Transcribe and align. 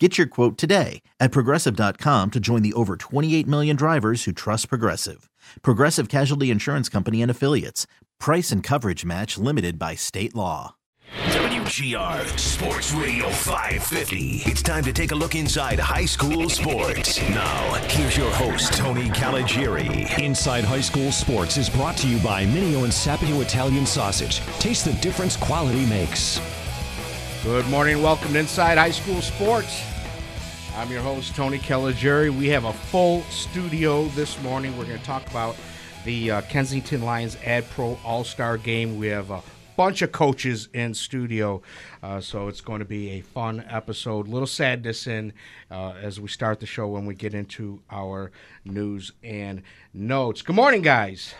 Get 0.00 0.18
your 0.18 0.26
quote 0.26 0.58
today 0.58 1.02
at 1.20 1.30
progressive.com 1.30 2.32
to 2.32 2.40
join 2.40 2.62
the 2.62 2.72
over 2.72 2.96
28 2.96 3.46
million 3.46 3.76
drivers 3.76 4.24
who 4.24 4.32
trust 4.32 4.68
Progressive. 4.68 5.30
Progressive 5.62 6.08
Casualty 6.08 6.50
Insurance 6.50 6.88
Company 6.88 7.22
and 7.22 7.30
Affiliates. 7.30 7.86
Price 8.18 8.50
and 8.50 8.60
coverage 8.60 9.04
match 9.04 9.38
limited 9.38 9.78
by 9.78 9.94
state 9.94 10.34
law. 10.34 10.74
WGR 11.28 12.36
Sports 12.36 12.92
Radio 12.92 13.30
550. 13.30 14.42
It's 14.46 14.62
time 14.62 14.82
to 14.82 14.92
take 14.92 15.12
a 15.12 15.14
look 15.14 15.36
inside 15.36 15.78
high 15.78 16.06
school 16.06 16.48
sports. 16.48 17.20
Now, 17.30 17.74
here's 17.88 18.16
your 18.16 18.32
host, 18.32 18.72
Tony 18.72 19.10
Caligieri. 19.10 20.08
Inside 20.20 20.64
High 20.64 20.80
School 20.80 21.12
Sports 21.12 21.56
is 21.56 21.70
brought 21.70 21.96
to 21.98 22.08
you 22.08 22.18
by 22.18 22.44
Mineo 22.46 22.82
and 22.82 22.92
Sapio 22.92 23.40
Italian 23.42 23.86
Sausage. 23.86 24.40
Taste 24.58 24.86
the 24.86 24.92
difference 24.94 25.36
quality 25.36 25.86
makes. 25.86 26.40
Good 27.44 27.66
morning. 27.68 28.02
Welcome 28.02 28.32
to 28.32 28.38
Inside 28.38 28.78
High 28.78 28.90
School 28.90 29.20
Sports. 29.20 29.93
I'm 30.76 30.90
your 30.90 31.02
host, 31.02 31.36
Tony 31.36 31.58
Caligieri. 31.60 32.30
We 32.30 32.48
have 32.48 32.64
a 32.64 32.72
full 32.72 33.22
studio 33.30 34.06
this 34.08 34.42
morning. 34.42 34.76
We're 34.76 34.86
going 34.86 34.98
to 34.98 35.04
talk 35.04 35.24
about 35.30 35.54
the 36.04 36.32
uh, 36.32 36.40
Kensington 36.42 37.02
Lions 37.02 37.36
Ad 37.44 37.70
Pro 37.70 37.96
All 38.04 38.24
Star 38.24 38.58
game. 38.58 38.98
We 38.98 39.06
have 39.06 39.30
a 39.30 39.40
bunch 39.76 40.02
of 40.02 40.10
coaches 40.10 40.68
in 40.74 40.92
studio, 40.92 41.62
uh, 42.02 42.20
so 42.20 42.48
it's 42.48 42.60
going 42.60 42.80
to 42.80 42.84
be 42.84 43.10
a 43.10 43.20
fun 43.20 43.64
episode. 43.68 44.26
Little 44.26 44.48
sadness 44.48 45.06
in 45.06 45.32
uh, 45.70 45.92
as 46.02 46.18
we 46.18 46.26
start 46.26 46.58
the 46.58 46.66
show 46.66 46.88
when 46.88 47.06
we 47.06 47.14
get 47.14 47.34
into 47.34 47.80
our 47.88 48.32
news 48.64 49.12
and 49.22 49.62
notes. 49.92 50.42
Good 50.42 50.56
morning, 50.56 50.82
guys. 50.82 51.34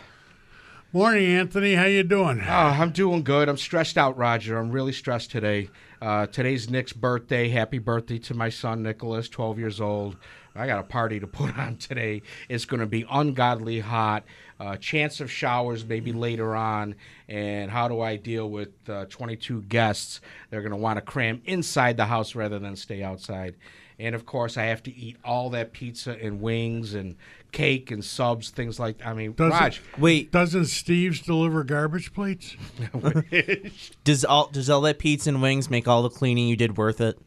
Morning, 0.93 1.25
Anthony. 1.25 1.75
How 1.75 1.83
you 1.83 2.03
doing? 2.03 2.39
Oh, 2.39 2.45
I'm 2.45 2.91
doing 2.91 3.21
good. 3.21 3.49
I'm 3.49 3.57
stressed 3.57 3.97
out, 3.97 4.17
Roger. 4.17 4.57
I'm 4.57 4.71
really 4.71 4.93
stressed 4.93 5.29
today. 5.29 5.69
Uh, 6.01 6.27
today's 6.27 6.69
Nick's 6.69 6.93
birthday. 6.93 7.47
Happy 7.47 7.79
birthday 7.79 8.17
to 8.19 8.33
my 8.33 8.49
son 8.49 8.83
Nicholas, 8.83 9.29
12 9.29 9.59
years 9.59 9.79
old. 9.79 10.17
I 10.53 10.67
got 10.67 10.79
a 10.79 10.83
party 10.83 11.19
to 11.19 11.27
put 11.27 11.57
on 11.57 11.77
today. 11.77 12.21
It's 12.49 12.65
going 12.65 12.81
to 12.81 12.85
be 12.85 13.05
ungodly 13.09 13.79
hot. 13.79 14.23
Uh, 14.59 14.77
chance 14.77 15.19
of 15.19 15.31
showers 15.31 15.85
maybe 15.85 16.11
later 16.11 16.55
on. 16.55 16.95
And 17.27 17.71
how 17.71 17.87
do 17.87 18.01
I 18.01 18.17
deal 18.17 18.49
with 18.49 18.69
uh, 18.89 19.05
22 19.05 19.63
guests? 19.63 20.21
They're 20.49 20.61
going 20.61 20.71
to 20.71 20.77
want 20.77 20.97
to 20.97 21.01
cram 21.01 21.41
inside 21.45 21.97
the 21.97 22.05
house 22.05 22.35
rather 22.35 22.59
than 22.59 22.75
stay 22.75 23.01
outside. 23.01 23.55
And 23.97 24.13
of 24.15 24.25
course, 24.25 24.57
I 24.57 24.63
have 24.65 24.83
to 24.83 24.95
eat 24.95 25.17
all 25.23 25.49
that 25.51 25.71
pizza 25.71 26.17
and 26.21 26.41
wings 26.41 26.93
and 26.93 27.15
cake 27.51 27.91
and 27.91 28.03
subs, 28.03 28.49
things 28.49 28.79
like. 28.79 29.05
I 29.05 29.13
mean, 29.13 29.33
Doesn't- 29.33 29.51
Raj, 29.59 29.81
Wait, 29.97 30.31
Doesn't 30.31 30.65
Steve's 30.65 31.21
deliver 31.21 31.63
garbage 31.63 32.13
plates? 32.13 32.55
does 34.03 34.25
all 34.25 34.47
does 34.47 34.69
all 34.69 34.81
that 34.81 34.99
pizza 34.99 35.29
and 35.29 35.41
wings 35.41 35.69
make 35.69 35.87
all 35.87 36.03
the 36.03 36.09
cleaning 36.09 36.47
you 36.47 36.55
did 36.57 36.77
worth 36.77 36.99
it? 37.01 37.17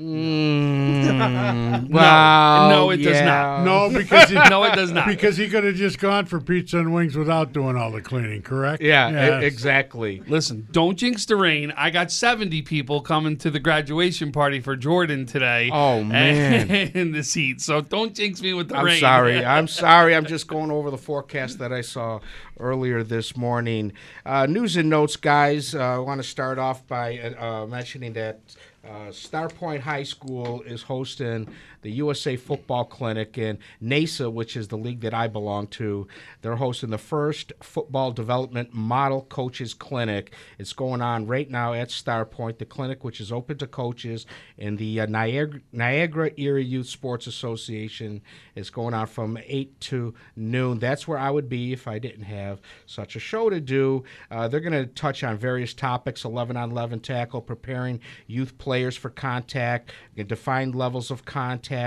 Mm, 0.00 1.88
well, 1.90 2.68
no, 2.70 2.90
it 2.90 2.98
does 2.98 3.20
not. 3.22 3.64
No, 3.64 3.90
because 3.90 4.28
he, 4.28 4.34
No, 4.50 4.62
it 4.64 4.74
does 4.74 4.92
not. 4.92 5.06
because 5.08 5.36
he 5.36 5.48
could 5.48 5.64
have 5.64 5.74
just 5.74 5.98
gone 5.98 6.26
for 6.26 6.40
pizza 6.40 6.78
and 6.78 6.94
wings 6.94 7.16
without 7.16 7.52
doing 7.52 7.76
all 7.76 7.90
the 7.90 8.00
cleaning. 8.00 8.42
Correct? 8.42 8.80
Yeah, 8.80 9.08
e- 9.10 9.12
Yes. 9.12 9.42
exactly. 9.42 10.22
Listen, 10.28 10.68
don't 10.70 10.96
jinx 10.96 11.24
the 11.26 11.34
rain. 11.34 11.72
I 11.76 11.90
got 11.90 12.12
70 12.12 12.62
people 12.62 13.00
coming 13.00 13.36
to 13.38 13.50
the 13.50 13.58
graduation 13.58 14.30
party 14.30 14.60
for 14.60 14.76
Jordan 14.76 15.26
today. 15.26 15.68
Oh, 15.72 16.04
man. 16.04 16.70
In 16.70 17.10
the 17.12 17.24
seat. 17.24 17.60
So 17.60 17.80
don't 17.80 18.14
jinx 18.14 18.40
me 18.40 18.54
with 18.54 18.68
the 18.68 18.76
I'm 18.76 18.84
rain. 18.86 19.00
sorry. 19.00 19.44
I'm 19.44 19.66
sorry. 19.66 20.14
I'm 20.14 20.26
just 20.26 20.46
going 20.46 20.70
over 20.70 20.90
the 20.92 20.98
forecast 20.98 21.58
that 21.58 21.72
I 21.72 21.80
saw 21.80 22.20
earlier 22.60 23.02
this 23.02 23.36
morning. 23.36 23.92
Uh, 24.24 24.46
news 24.46 24.76
and 24.76 24.88
notes, 24.88 25.16
guys. 25.16 25.74
Uh, 25.74 25.80
I 25.80 25.98
want 25.98 26.22
to 26.22 26.26
start 26.28 26.58
off 26.58 26.86
by 26.86 27.18
uh, 27.18 27.66
mentioning 27.66 28.12
that 28.14 28.40
uh, 28.84 29.10
Starpoint 29.10 29.80
High 29.80 30.04
School 30.04 30.62
is 30.62 30.82
hosting 30.82 31.48
the 31.88 31.94
USA 31.94 32.36
Football 32.36 32.84
Clinic, 32.84 33.38
and 33.38 33.58
NASA, 33.82 34.30
which 34.30 34.58
is 34.58 34.68
the 34.68 34.76
league 34.76 35.00
that 35.00 35.14
I 35.14 35.26
belong 35.26 35.68
to, 35.68 36.06
they're 36.42 36.56
hosting 36.56 36.90
the 36.90 36.98
first 36.98 37.50
football 37.62 38.12
development 38.12 38.74
model 38.74 39.22
coaches 39.22 39.72
clinic. 39.72 40.34
It's 40.58 40.74
going 40.74 41.00
on 41.00 41.26
right 41.26 41.50
now 41.50 41.72
at 41.72 41.88
Starpoint, 41.88 42.58
the 42.58 42.66
clinic, 42.66 43.04
which 43.04 43.22
is 43.22 43.32
open 43.32 43.56
to 43.56 43.66
coaches 43.66 44.26
in 44.58 44.76
the 44.76 45.00
uh, 45.00 45.06
Niagara, 45.06 45.60
Niagara 45.72 46.30
Area 46.36 46.62
Youth 46.62 46.88
Sports 46.88 47.26
Association. 47.26 48.20
It's 48.54 48.68
going 48.68 48.92
on 48.92 49.06
from 49.06 49.38
8 49.42 49.80
to 49.80 50.12
noon. 50.36 50.80
That's 50.80 51.08
where 51.08 51.18
I 51.18 51.30
would 51.30 51.48
be 51.48 51.72
if 51.72 51.88
I 51.88 51.98
didn't 51.98 52.24
have 52.24 52.60
such 52.84 53.16
a 53.16 53.20
show 53.20 53.48
to 53.48 53.62
do. 53.62 54.04
Uh, 54.30 54.46
they're 54.46 54.60
going 54.60 54.74
to 54.74 54.84
touch 54.84 55.24
on 55.24 55.38
various 55.38 55.72
topics 55.72 56.26
11 56.26 56.54
on 56.54 56.70
11 56.70 57.00
tackle, 57.00 57.40
preparing 57.40 58.00
youth 58.26 58.58
players 58.58 58.94
for 58.94 59.08
contact, 59.08 59.90
defined 60.26 60.74
levels 60.74 61.10
of 61.10 61.24
contact. 61.24 61.77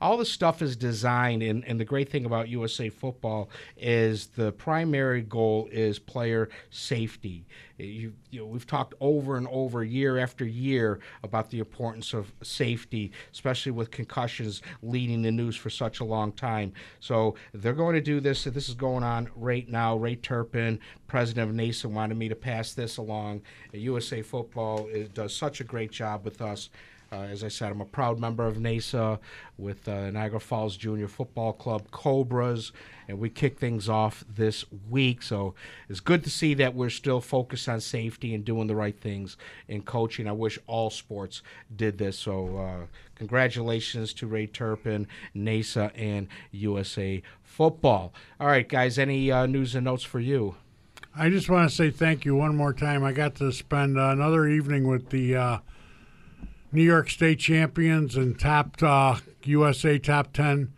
All 0.00 0.16
the 0.16 0.24
stuff 0.24 0.62
is 0.62 0.76
designed, 0.76 1.42
and, 1.42 1.64
and 1.64 1.78
the 1.78 1.84
great 1.84 2.08
thing 2.08 2.24
about 2.24 2.48
USA 2.48 2.88
football 2.88 3.50
is 3.76 4.28
the 4.28 4.52
primary 4.52 5.22
goal 5.22 5.68
is 5.70 5.98
player 5.98 6.48
safety. 6.70 7.46
You, 7.78 8.14
you 8.30 8.40
know, 8.40 8.46
we've 8.46 8.66
talked 8.66 8.94
over 9.00 9.36
and 9.36 9.46
over, 9.48 9.84
year 9.84 10.18
after 10.18 10.46
year, 10.46 11.00
about 11.22 11.50
the 11.50 11.58
importance 11.58 12.14
of 12.14 12.32
safety, 12.42 13.12
especially 13.32 13.72
with 13.72 13.90
concussions 13.90 14.62
leading 14.82 15.22
the 15.22 15.30
news 15.30 15.56
for 15.56 15.68
such 15.68 16.00
a 16.00 16.04
long 16.04 16.32
time. 16.32 16.72
So 17.00 17.34
they're 17.52 17.74
going 17.74 17.94
to 17.94 18.00
do 18.00 18.20
this. 18.20 18.44
This 18.44 18.68
is 18.68 18.74
going 18.74 19.04
on 19.04 19.28
right 19.36 19.68
now. 19.68 19.96
Ray 19.96 20.16
Turpin, 20.16 20.80
president 21.06 21.50
of 21.50 21.56
NASA, 21.56 21.86
wanted 21.86 22.16
me 22.16 22.28
to 22.28 22.36
pass 22.36 22.72
this 22.72 22.96
along. 22.96 23.42
USA 23.72 24.22
Football 24.22 24.86
is, 24.86 25.08
does 25.10 25.34
such 25.34 25.60
a 25.60 25.64
great 25.64 25.90
job 25.90 26.24
with 26.24 26.40
us. 26.40 26.70
Uh, 27.12 27.22
as 27.22 27.44
I 27.44 27.48
said, 27.48 27.70
I'm 27.70 27.80
a 27.80 27.86
proud 27.86 28.18
member 28.18 28.46
of 28.46 28.56
NASA 28.56 29.18
with 29.56 29.86
uh, 29.88 30.10
Niagara 30.10 30.40
Falls 30.40 30.76
Junior 30.76 31.06
Football 31.06 31.52
Club 31.52 31.90
Cobras, 31.90 32.72
and 33.06 33.18
we 33.18 33.30
kick 33.30 33.58
things 33.58 33.88
off 33.88 34.24
this 34.28 34.64
week. 34.90 35.22
So 35.22 35.54
it's 35.88 36.00
good 36.00 36.24
to 36.24 36.30
see 36.30 36.54
that 36.54 36.74
we're 36.74 36.90
still 36.90 37.20
focused 37.20 37.68
on 37.68 37.80
safety 37.80 38.34
and 38.34 38.44
doing 38.44 38.66
the 38.66 38.74
right 38.74 38.98
things 38.98 39.36
in 39.68 39.82
coaching. 39.82 40.26
I 40.26 40.32
wish 40.32 40.58
all 40.66 40.90
sports 40.90 41.42
did 41.74 41.98
this. 41.98 42.18
So 42.18 42.58
uh, 42.58 42.86
congratulations 43.14 44.12
to 44.14 44.26
Ray 44.26 44.48
Turpin, 44.48 45.06
NASA, 45.34 45.92
and 45.94 46.26
USA 46.50 47.22
Football. 47.44 48.12
All 48.40 48.48
right, 48.48 48.68
guys, 48.68 48.98
any 48.98 49.30
uh, 49.30 49.46
news 49.46 49.74
and 49.76 49.84
notes 49.84 50.02
for 50.02 50.20
you? 50.20 50.56
I 51.18 51.30
just 51.30 51.48
want 51.48 51.70
to 51.70 51.74
say 51.74 51.90
thank 51.90 52.26
you 52.26 52.34
one 52.34 52.56
more 52.56 52.74
time. 52.74 53.02
I 53.02 53.12
got 53.12 53.36
to 53.36 53.50
spend 53.50 53.96
another 53.96 54.46
evening 54.48 54.86
with 54.86 55.08
the 55.08 55.34
uh, 55.34 55.58
New 56.72 56.82
York 56.82 57.10
State 57.10 57.38
champions 57.38 58.16
and 58.16 58.38
top 58.38 58.82
uh, 58.82 59.18
USA 59.44 59.98
top 59.98 60.32
10 60.32 60.72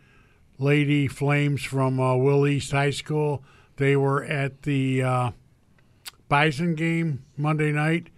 Lady 0.57 1.07
Flames 1.07 1.63
from 1.63 1.99
uh, 1.99 2.15
Will 2.15 2.47
East 2.47 2.71
High 2.71 2.91
School. 2.91 3.43
They 3.77 3.95
were 3.95 4.23
at 4.23 4.63
the 4.63 5.01
uh, 5.01 5.31
Bison 6.27 6.75
game 6.75 7.23
Monday 7.37 7.71
night. 7.71 8.09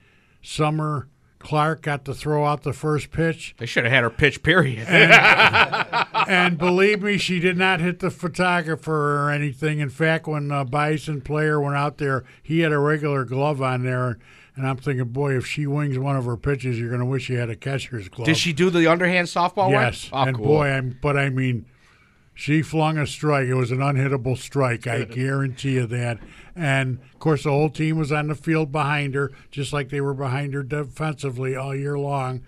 Summer 0.41 1.07
Clark 1.41 1.81
got 1.81 2.05
to 2.05 2.13
throw 2.13 2.45
out 2.45 2.63
the 2.63 2.73
first 2.73 3.11
pitch. 3.11 3.55
They 3.57 3.65
should 3.65 3.83
have 3.83 3.93
had 3.93 4.03
her 4.03 4.09
pitch, 4.09 4.43
period. 4.43 4.87
and 4.87 6.57
believe 6.57 7.01
me, 7.01 7.17
she 7.17 7.39
did 7.39 7.57
not 7.57 7.79
hit 7.79 7.99
the 7.99 8.11
photographer 8.11 9.25
or 9.25 9.31
anything. 9.31 9.79
In 9.79 9.89
fact, 9.89 10.27
when 10.27 10.49
the 10.49 10.63
Bison 10.63 11.21
player 11.21 11.59
went 11.59 11.75
out 11.75 11.97
there, 11.97 12.23
he 12.41 12.59
had 12.59 12.71
a 12.71 12.79
regular 12.79 13.25
glove 13.25 13.61
on 13.61 13.83
there. 13.83 14.17
And 14.55 14.67
I'm 14.67 14.77
thinking, 14.77 15.05
boy, 15.05 15.37
if 15.37 15.47
she 15.47 15.65
wings 15.65 15.97
one 15.97 16.17
of 16.17 16.25
her 16.25 16.35
pitches, 16.35 16.77
you're 16.77 16.89
going 16.89 16.99
to 16.99 17.05
wish 17.05 17.29
you 17.29 17.37
had 17.37 17.49
a 17.49 17.55
catcher's 17.55 18.09
glove. 18.09 18.25
Did 18.25 18.37
she 18.37 18.51
do 18.51 18.69
the 18.69 18.87
underhand 18.87 19.27
softball 19.27 19.71
Yes. 19.71 20.09
Oh, 20.11 20.23
and 20.23 20.35
cool. 20.35 20.45
boy, 20.45 20.67
I'm, 20.67 20.99
but 21.01 21.17
I 21.17 21.29
mean, 21.29 21.65
she 22.33 22.61
flung 22.61 22.97
a 22.97 23.07
strike. 23.07 23.47
It 23.47 23.53
was 23.53 23.71
an 23.71 23.77
unhittable 23.79 24.37
strike. 24.37 24.87
I 24.87 25.05
guarantee 25.05 25.75
you 25.75 25.85
that. 25.87 26.19
And 26.55 26.99
of 27.13 27.19
course, 27.19 27.43
the 27.43 27.51
whole 27.51 27.69
team 27.69 27.97
was 27.97 28.11
on 28.11 28.27
the 28.27 28.35
field 28.35 28.71
behind 28.71 29.15
her, 29.15 29.31
just 29.51 29.71
like 29.71 29.89
they 29.89 30.01
were 30.01 30.13
behind 30.13 30.53
her 30.53 30.63
defensively 30.63 31.55
all 31.55 31.73
year 31.75 31.97
long. 31.97 32.41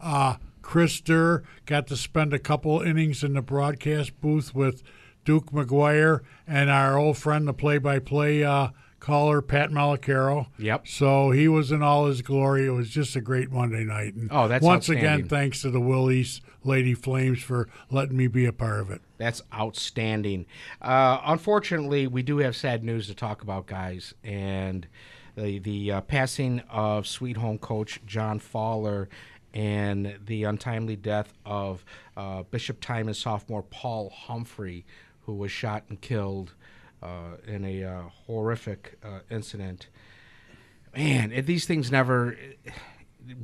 Uh, 0.00 0.36
Chris 0.62 1.00
Durr 1.00 1.42
got 1.66 1.86
to 1.88 1.96
spend 1.96 2.32
a 2.32 2.38
couple 2.38 2.80
innings 2.80 3.22
in 3.22 3.34
the 3.34 3.42
broadcast 3.42 4.18
booth 4.20 4.54
with 4.54 4.82
Duke 5.24 5.50
McGuire 5.50 6.20
and 6.46 6.70
our 6.70 6.96
old 6.96 7.18
friend, 7.18 7.46
the 7.46 7.52
play-by-play 7.52 8.42
uh, 8.42 8.68
caller, 9.02 9.42
Pat 9.42 9.70
Malacaro. 9.70 10.46
Yep. 10.58 10.86
So 10.86 11.32
he 11.32 11.48
was 11.48 11.72
in 11.72 11.82
all 11.82 12.06
his 12.06 12.22
glory. 12.22 12.66
It 12.66 12.70
was 12.70 12.88
just 12.88 13.16
a 13.16 13.20
great 13.20 13.50
Monday 13.50 13.84
night. 13.84 14.14
And 14.14 14.28
Oh, 14.30 14.46
that's 14.48 14.64
once 14.64 14.88
again, 14.88 15.26
thanks 15.28 15.60
to 15.62 15.70
the 15.70 15.80
Willies 15.80 16.40
Lady 16.64 16.94
Flames 16.94 17.42
for 17.42 17.68
letting 17.90 18.16
me 18.16 18.28
be 18.28 18.46
a 18.46 18.52
part 18.52 18.80
of 18.80 18.90
it. 18.90 19.02
That's 19.18 19.42
outstanding. 19.52 20.46
Uh, 20.80 21.18
unfortunately, 21.26 22.06
we 22.06 22.22
do 22.22 22.38
have 22.38 22.54
sad 22.54 22.84
news 22.84 23.08
to 23.08 23.14
talk 23.14 23.42
about, 23.42 23.66
guys, 23.66 24.14
and 24.22 24.86
the 25.34 25.58
the 25.58 25.92
uh, 25.92 26.00
passing 26.02 26.60
of 26.70 27.06
Sweet 27.06 27.36
Home 27.36 27.58
coach 27.58 28.00
John 28.06 28.38
Fowler 28.38 29.08
and 29.52 30.16
the 30.24 30.44
untimely 30.44 30.96
death 30.96 31.34
of 31.44 31.84
uh, 32.16 32.42
Bishop 32.44 32.80
Timon 32.80 33.14
sophomore 33.14 33.62
Paul 33.64 34.10
Humphrey, 34.10 34.86
who 35.22 35.34
was 35.34 35.50
shot 35.50 35.84
and 35.88 36.00
killed 36.00 36.54
in 37.46 37.64
a 37.64 37.84
uh, 37.84 38.02
horrific 38.26 38.98
uh, 39.04 39.20
incident. 39.30 39.88
Man, 40.94 41.32
these 41.46 41.64
things 41.64 41.90
never 41.90 42.36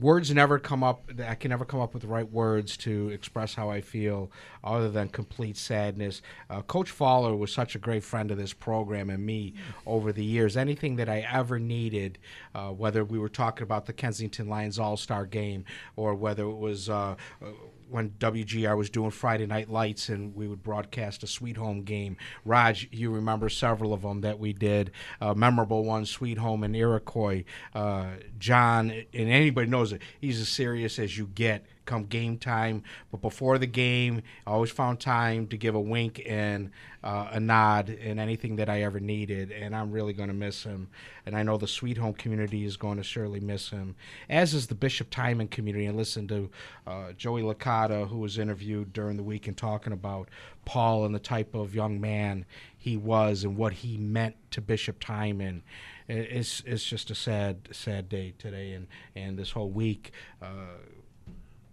words 0.00 0.32
never 0.32 0.58
come 0.58 0.82
up 0.82 1.10
i 1.26 1.34
can 1.34 1.50
never 1.50 1.64
come 1.64 1.80
up 1.80 1.92
with 1.94 2.02
the 2.02 2.08
right 2.08 2.30
words 2.30 2.76
to 2.76 3.08
express 3.10 3.54
how 3.54 3.70
i 3.70 3.80
feel 3.80 4.30
other 4.64 4.90
than 4.90 5.08
complete 5.08 5.56
sadness 5.56 6.20
uh, 6.50 6.62
coach 6.62 6.90
fowler 6.90 7.36
was 7.36 7.52
such 7.52 7.74
a 7.74 7.78
great 7.78 8.02
friend 8.02 8.30
of 8.30 8.38
this 8.38 8.52
program 8.52 9.10
and 9.10 9.24
me 9.24 9.54
over 9.86 10.12
the 10.12 10.24
years 10.24 10.56
anything 10.56 10.96
that 10.96 11.08
i 11.08 11.20
ever 11.32 11.58
needed 11.58 12.18
uh, 12.54 12.68
whether 12.68 13.04
we 13.04 13.18
were 13.18 13.28
talking 13.28 13.62
about 13.62 13.86
the 13.86 13.92
kensington 13.92 14.48
lions 14.48 14.78
all-star 14.78 15.24
game 15.24 15.64
or 15.96 16.14
whether 16.14 16.44
it 16.44 16.56
was 16.56 16.88
uh, 16.88 17.14
uh, 17.42 17.46
when 17.90 18.10
WGR 18.18 18.76
was 18.76 18.90
doing 18.90 19.10
Friday 19.10 19.46
Night 19.46 19.70
Lights 19.70 20.08
and 20.08 20.34
we 20.34 20.46
would 20.46 20.62
broadcast 20.62 21.22
a 21.22 21.26
Sweet 21.26 21.56
Home 21.56 21.82
game. 21.82 22.16
Raj, 22.44 22.88
you 22.90 23.10
remember 23.10 23.48
several 23.48 23.92
of 23.92 24.02
them 24.02 24.20
that 24.22 24.38
we 24.38 24.52
did. 24.52 24.90
Uh, 25.20 25.34
memorable 25.34 25.84
ones, 25.84 26.10
Sweet 26.10 26.38
Home 26.38 26.62
and 26.64 26.76
Iroquois. 26.76 27.44
Uh, 27.74 28.08
John, 28.38 28.90
and 28.90 29.06
anybody 29.30 29.68
knows 29.68 29.92
it, 29.92 30.02
he's 30.20 30.40
as 30.40 30.48
serious 30.48 30.98
as 30.98 31.16
you 31.16 31.26
get 31.26 31.64
come 31.88 32.04
game 32.04 32.38
time. 32.38 32.82
But 33.10 33.20
before 33.20 33.58
the 33.58 33.66
game, 33.66 34.22
I 34.46 34.52
always 34.52 34.70
found 34.70 35.00
time 35.00 35.48
to 35.48 35.56
give 35.56 35.74
a 35.74 35.80
wink 35.80 36.22
and 36.26 36.70
uh, 37.02 37.28
a 37.32 37.40
nod 37.40 37.88
and 37.88 38.20
anything 38.20 38.56
that 38.56 38.68
I 38.68 38.82
ever 38.82 39.00
needed. 39.00 39.50
And 39.50 39.74
I'm 39.74 39.90
really 39.90 40.12
going 40.12 40.28
to 40.28 40.34
miss 40.34 40.62
him. 40.62 40.88
And 41.26 41.36
I 41.36 41.42
know 41.42 41.56
the 41.56 41.66
Sweet 41.66 41.98
Home 41.98 42.14
community 42.14 42.64
is 42.64 42.76
going 42.76 42.98
to 42.98 43.02
surely 43.02 43.40
miss 43.40 43.70
him, 43.70 43.96
as 44.28 44.54
is 44.54 44.66
the 44.66 44.74
Bishop 44.74 45.10
Timon 45.10 45.48
community. 45.48 45.86
And 45.86 45.96
listen 45.96 46.28
to 46.28 46.50
uh, 46.86 47.12
Joey 47.12 47.42
Licata, 47.42 48.08
who 48.08 48.18
was 48.18 48.38
interviewed 48.38 48.92
during 48.92 49.16
the 49.16 49.22
week 49.22 49.48
and 49.48 49.56
talking 49.56 49.92
about 49.92 50.28
Paul 50.64 51.04
and 51.04 51.14
the 51.14 51.20
type 51.20 51.54
of 51.54 51.74
young 51.74 52.00
man 52.00 52.44
he 52.76 52.96
was 52.96 53.44
and 53.44 53.56
what 53.56 53.72
he 53.72 53.96
meant 53.96 54.36
to 54.52 54.60
Bishop 54.60 55.00
Timon. 55.00 55.62
It's 56.08 56.62
it's 56.64 56.84
just 56.84 57.10
a 57.10 57.14
sad 57.14 57.68
sad 57.70 58.08
day 58.08 58.34
today 58.38 58.72
and 58.72 58.86
and 59.14 59.38
this 59.38 59.50
whole 59.50 59.70
week. 59.70 60.12
Uh, 60.40 60.78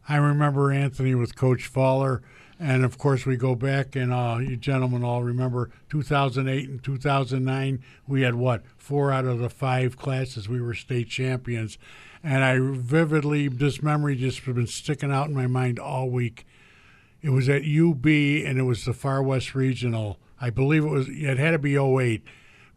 I 0.08 0.18
remember 0.18 0.72
Anthony 0.72 1.16
with 1.16 1.36
Coach 1.36 1.66
Fowler, 1.66 2.22
and 2.60 2.86
of 2.86 2.98
course 2.98 3.26
we 3.26 3.38
go 3.38 3.56
back 3.56 3.96
and 3.96 4.14
uh, 4.14 4.38
you 4.40 4.56
gentlemen 4.56 5.04
all 5.04 5.24
remember 5.24 5.72
2008 5.90 6.70
and 6.70 6.84
2009. 6.84 7.84
We 8.08 8.22
had 8.22 8.36
what 8.36 8.64
four 8.78 9.12
out 9.12 9.26
of 9.26 9.40
the 9.40 9.50
five 9.50 9.98
classes 9.98 10.48
we 10.48 10.62
were 10.62 10.76
state 10.76 11.10
champions, 11.10 11.80
and 12.24 12.44
I 12.44 12.60
vividly 12.60 13.48
this 13.48 13.82
memory 13.82 14.16
just 14.16 14.42
has 14.42 14.56
been 14.56 14.68
sticking 14.68 15.12
out 15.12 15.28
in 15.28 15.34
my 15.34 15.48
mind 15.48 15.80
all 15.80 16.10
week. 16.10 16.46
It 17.24 17.32
was 17.32 17.50
at 17.50 17.64
UB 17.64 18.06
and 18.06 18.60
it 18.60 18.66
was 18.66 18.86
the 18.86 18.94
Far 18.94 19.24
West 19.24 19.56
Regional. 19.56 20.20
I 20.40 20.52
believe 20.52 20.84
it 20.84 20.90
was 20.90 21.08
it 21.10 21.40
had 21.40 21.52
to 21.52 21.60
be 21.60 21.78
08 21.78 22.22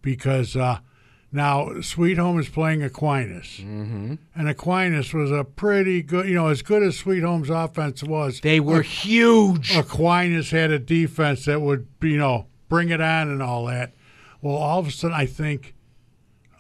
because 0.01 0.57
uh, 0.57 0.79
now 1.31 1.81
Sweet 1.81 2.17
Home 2.17 2.39
is 2.39 2.49
playing 2.49 2.83
Aquinas, 2.83 3.59
mm-hmm. 3.59 4.15
and 4.35 4.49
Aquinas 4.49 5.13
was 5.13 5.31
a 5.31 5.45
pretty 5.45 6.03
good, 6.03 6.27
you 6.27 6.35
know, 6.35 6.49
as 6.49 6.63
good 6.63 6.83
as 6.83 6.97
Sweet 6.97 7.23
Home's 7.23 7.51
offense 7.51 8.03
was. 8.03 8.41
they 8.41 8.61
were 8.61 8.83
huge. 8.83 9.77
Aquinas 9.77 10.51
had 10.51 10.71
a 10.71 10.79
defense 10.79 11.45
that 11.45 11.61
would, 11.61 11.87
you 12.01 12.17
know, 12.17 12.47
bring 12.69 12.89
it 12.89 13.01
on 13.01 13.29
and 13.29 13.43
all 13.43 13.67
that. 13.67 13.93
Well, 14.41 14.57
all 14.57 14.79
of 14.79 14.87
a 14.87 14.91
sudden, 14.91 15.17
I 15.17 15.27
think 15.27 15.75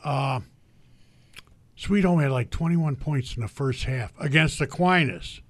uh, 0.05 0.41
Sweet 1.76 2.05
Home 2.05 2.21
had 2.21 2.32
like 2.32 2.50
21 2.50 2.97
points 2.97 3.37
in 3.37 3.43
the 3.43 3.49
first 3.49 3.85
half 3.85 4.12
against 4.19 4.61
Aquinas. 4.61 5.41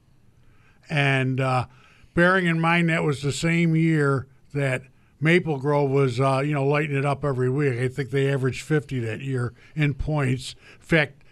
And 0.90 1.40
uh, 1.40 1.66
bearing 2.14 2.46
in 2.46 2.60
mind 2.60 2.88
that 2.90 3.02
was 3.02 3.22
the 3.22 3.32
same 3.32 3.74
year 3.74 4.26
that 4.52 4.82
Maple 5.20 5.58
Grove 5.58 5.90
was, 5.90 6.20
uh, 6.20 6.40
you 6.40 6.54
know, 6.54 6.66
lighting 6.66 6.96
it 6.96 7.04
up 7.04 7.24
every 7.24 7.50
week. 7.50 7.78
I 7.78 7.88
think 7.88 8.10
they 8.10 8.32
averaged 8.32 8.62
50 8.62 9.00
that 9.00 9.20
year 9.20 9.52
in 9.74 9.94
points. 9.94 10.54
In 10.80 10.86
fact, 10.86 11.22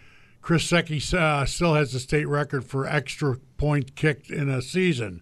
Chris 0.41 0.63
Secchi 0.63 1.01
uh, 1.13 1.45
still 1.45 1.75
has 1.75 1.93
the 1.93 1.99
state 1.99 2.27
record 2.27 2.65
for 2.65 2.85
extra 2.85 3.37
point 3.57 3.95
kicked 3.95 4.29
in 4.29 4.49
a 4.49 4.61
season. 4.61 5.21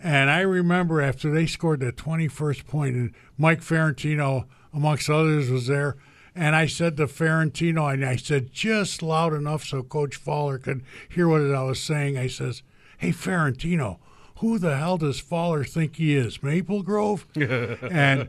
And 0.00 0.30
I 0.30 0.40
remember 0.40 1.00
after 1.00 1.30
they 1.30 1.46
scored 1.46 1.80
the 1.80 1.92
21st 1.92 2.66
point, 2.66 2.96
and 2.96 3.14
Mike 3.36 3.60
Ferrantino, 3.60 4.46
amongst 4.72 5.10
others, 5.10 5.50
was 5.50 5.66
there. 5.66 5.96
And 6.34 6.54
I 6.54 6.66
said 6.66 6.96
to 6.96 7.06
Ferrantino, 7.06 7.92
and 7.92 8.04
I 8.04 8.14
said 8.14 8.52
just 8.52 9.02
loud 9.02 9.34
enough 9.34 9.64
so 9.64 9.82
Coach 9.82 10.14
Fowler 10.14 10.58
could 10.58 10.84
hear 11.08 11.26
what 11.26 11.40
I 11.40 11.64
was 11.64 11.82
saying. 11.82 12.16
I 12.16 12.28
says, 12.28 12.62
"Hey 12.98 13.10
Ferrantino, 13.10 13.98
who 14.38 14.58
the 14.58 14.76
hell 14.76 14.98
does 14.98 15.20
Fowler 15.20 15.64
think 15.64 15.96
he 15.96 16.16
is? 16.16 16.42
Maple 16.42 16.82
Grove?" 16.82 17.26
and 17.34 18.28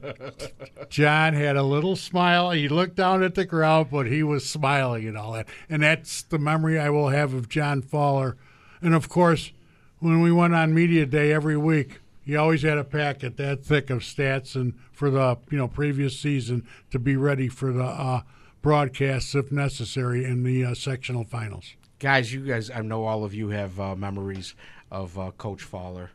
John 0.89 1.33
had 1.33 1.55
a 1.55 1.63
little 1.63 1.95
smile. 1.95 2.51
He 2.51 2.67
looked 2.67 2.95
down 2.95 3.23
at 3.23 3.35
the 3.35 3.45
ground, 3.45 3.89
but 3.91 4.07
he 4.07 4.23
was 4.23 4.47
smiling 4.47 5.07
and 5.07 5.17
all 5.17 5.33
that. 5.33 5.47
And 5.69 5.83
that's 5.83 6.23
the 6.23 6.39
memory 6.39 6.79
I 6.79 6.89
will 6.89 7.09
have 7.09 7.33
of 7.33 7.49
John 7.49 7.81
Fowler. 7.81 8.37
And 8.81 8.93
of 8.93 9.09
course, 9.09 9.51
when 9.99 10.21
we 10.21 10.31
went 10.31 10.55
on 10.55 10.73
media 10.73 11.05
day 11.05 11.31
every 11.31 11.57
week, 11.57 11.99
he 12.25 12.35
always 12.35 12.61
had 12.61 12.77
a 12.77 12.83
packet 12.83 13.37
that 13.37 13.65
thick 13.65 13.89
of 13.89 13.99
stats 13.99 14.55
and 14.55 14.73
for 14.91 15.09
the 15.09 15.37
you 15.49 15.57
know 15.57 15.67
previous 15.67 16.19
season 16.19 16.65
to 16.91 16.99
be 16.99 17.15
ready 17.15 17.47
for 17.47 17.71
the 17.73 17.83
uh, 17.83 18.21
broadcasts 18.61 19.33
if 19.33 19.51
necessary 19.51 20.25
in 20.25 20.43
the 20.43 20.63
uh, 20.63 20.73
sectional 20.73 21.23
finals. 21.23 21.73
guys, 21.97 22.31
you 22.31 22.45
guys, 22.45 22.69
I 22.69 22.81
know 22.81 23.05
all 23.05 23.23
of 23.23 23.33
you 23.33 23.49
have 23.49 23.79
uh, 23.79 23.95
memories 23.95 24.53
of 24.91 25.17
uh, 25.17 25.31
Coach 25.31 25.63
Fowler. 25.63 26.11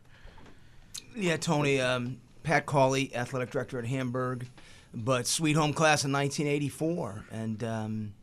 Yeah, 1.15 1.37
Tony, 1.37 1.79
um, 1.79 2.17
Pat 2.43 2.65
Cawley, 2.65 3.15
athletic 3.15 3.51
director 3.51 3.79
at 3.79 3.85
Hamburg, 3.85 4.47
but 4.93 5.27
Sweet 5.27 5.55
Home 5.55 5.73
class 5.73 6.03
in 6.03 6.11
1984, 6.11 7.25
and 7.31 7.63
um, 7.63 8.13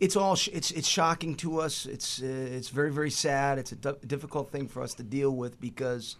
it's 0.00 0.16
all 0.16 0.36
sh- 0.36 0.50
it's 0.52 0.70
it's 0.70 0.88
shocking 0.88 1.34
to 1.36 1.60
us. 1.60 1.86
It's 1.86 2.22
uh, 2.22 2.26
it's 2.26 2.68
very 2.68 2.92
very 2.92 3.10
sad. 3.10 3.58
It's 3.58 3.72
a 3.72 3.76
difficult 3.76 4.50
thing 4.50 4.68
for 4.68 4.82
us 4.82 4.94
to 4.94 5.02
deal 5.02 5.30
with 5.30 5.60
because. 5.60 6.16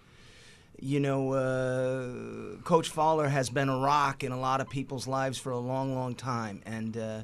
You 0.81 1.01
know, 1.01 1.33
uh, 1.33 2.63
Coach 2.63 2.91
Fowler 2.91 3.27
has 3.27 3.51
been 3.51 3.69
a 3.69 3.77
rock 3.77 4.23
in 4.23 4.31
a 4.31 4.39
lot 4.39 4.61
of 4.61 4.71
people's 4.71 5.09
lives 5.09 5.37
for 5.37 5.51
a 5.51 5.59
long, 5.59 5.97
long 5.97 6.15
time. 6.15 6.63
And 6.65 6.97
uh, 6.97 7.23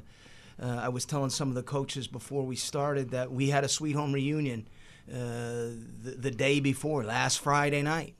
uh, 0.61 0.79
I 0.83 0.89
was 0.89 1.05
telling 1.05 1.29
some 1.29 1.47
of 1.47 1.55
the 1.55 1.63
coaches 1.63 2.05
before 2.05 2.43
we 2.43 2.57
started 2.57 3.11
that 3.11 3.31
we 3.31 3.51
had 3.51 3.63
a 3.63 3.69
Sweet 3.69 3.95
Home 3.95 4.11
reunion 4.11 4.67
the, 5.07 6.15
the 6.17 6.31
day 6.31 6.59
before, 6.59 7.03
last 7.03 7.39
Friday 7.39 7.81
night. 7.81 8.15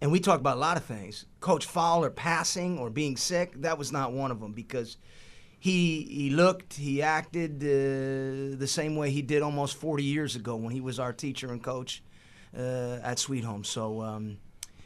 And 0.00 0.12
we 0.12 0.20
talked 0.20 0.40
about 0.40 0.56
a 0.56 0.60
lot 0.60 0.76
of 0.76 0.84
things. 0.84 1.26
Coach 1.40 1.66
Fowler 1.66 2.10
passing 2.10 2.78
or 2.78 2.88
being 2.88 3.16
sick, 3.16 3.52
that 3.62 3.78
was 3.78 3.90
not 3.90 4.12
one 4.12 4.30
of 4.30 4.40
them 4.40 4.52
because 4.52 4.96
he 5.58 6.02
he 6.04 6.30
looked, 6.30 6.74
he 6.74 7.02
acted 7.02 7.62
uh, 7.62 8.56
the 8.56 8.66
same 8.68 8.94
way 8.94 9.10
he 9.10 9.22
did 9.22 9.42
almost 9.42 9.76
40 9.76 10.04
years 10.04 10.36
ago 10.36 10.54
when 10.54 10.72
he 10.72 10.80
was 10.80 11.00
our 11.00 11.12
teacher 11.12 11.50
and 11.50 11.62
coach 11.62 12.02
uh, 12.56 12.98
at 13.02 13.18
Sweet 13.18 13.42
Home. 13.42 13.64
So 13.64 14.02
um, 14.02 14.38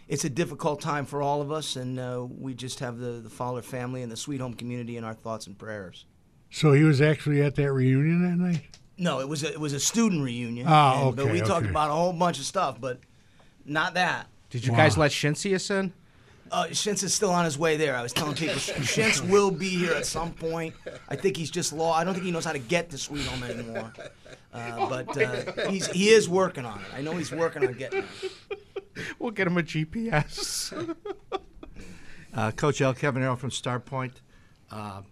it's 0.09 0.25
a 0.25 0.31
difficult 0.31 0.81
time 0.81 1.05
for 1.05 1.23
all 1.23 1.43
of 1.43 1.53
us, 1.53 1.77
and 1.77 1.99
uh, 1.99 2.27
we 2.27 2.55
just 2.55 2.81
have 2.81 2.99
the, 2.99 3.21
the 3.21 3.31
Fowler 3.31 3.63
family 3.63 4.03
and 4.03 4.11
the 4.11 4.17
Sweet 4.17 4.41
Home 4.41 4.55
community 4.55 4.97
in 4.97 5.05
our 5.05 5.15
thoughts 5.15 5.47
and 5.47 5.59
prayers. 5.59 6.07
So 6.51 6.73
he 6.73 6.85
was 6.85 7.01
actually 7.01 7.43
at 7.43 7.55
that 7.57 7.73
reunion 7.73 8.23
that 8.23 8.37
night. 8.37 8.79
No, 8.99 9.21
it 9.21 9.29
was 9.29 9.43
a, 9.43 9.53
it 9.53 9.61
was 9.61 9.73
a 9.73 9.81
student 9.81 10.23
reunion. 10.23 10.67
Ah, 10.69 11.07
and- 11.09 11.17
But 11.17 11.23
okay, 11.25 11.33
we 11.33 11.41
talked 11.41 11.67
about 11.67 11.91
a 11.91 11.95
whole 11.95 12.13
bunch 12.13 12.39
of 12.39 12.45
stuff, 12.45 12.81
but 12.81 13.01
not 13.65 13.95
that. 13.95 14.29
Did 14.51 14.67
you 14.67 14.73
Wow. 14.73 14.79
guys 14.79 14.99
let 14.99 15.11
Shinsius 15.13 15.71
in? 15.71 15.93
Uh, 16.51 16.67
Shintz 16.67 17.03
is 17.03 17.15
still 17.15 17.31
on 17.31 17.47
his 17.47 17.57
way 17.59 17.79
there. 17.79 17.97
I 17.97 18.03
was 18.03 18.13
telling 18.13 18.35
people 18.35 18.55
Shintz 18.57 19.27
will 19.27 19.51
be 19.51 19.71
here 19.71 19.95
at 19.95 20.05
some 20.05 20.33
point. 20.35 20.75
I 21.09 21.17
think 21.17 21.35
he's 21.39 21.51
just 21.51 21.73
law. 21.73 21.95
I 21.95 22.05
don't 22.05 22.13
think 22.13 22.27
he 22.27 22.31
knows 22.31 22.45
how 22.45 22.53
to 22.53 22.59
get 22.59 22.91
to 22.91 22.99
Sweet 22.99 23.25
Home 23.27 23.43
anymore. 23.43 23.91
Uh, 24.53 24.87
but 24.91 25.17
uh, 25.17 25.69
he's, 25.71 25.87
he 25.87 26.11
is 26.11 26.29
working 26.29 26.67
on 26.67 26.81
it. 26.81 26.87
I 26.95 27.01
know 27.01 27.13
he's 27.17 27.33
working 27.33 27.67
on 27.67 27.73
getting 27.73 28.05
there. 28.21 29.07
We'll 29.19 29.31
get 29.31 29.47
him 29.47 29.57
a 29.57 29.63
GPS. 29.63 30.73
Uh, 32.35 32.51
Coach 32.51 32.81
Al 32.81 32.95
Cavanero 32.95 33.37
from 33.37 33.51
Starpoint. 33.51 34.13
Uh, 34.71 35.03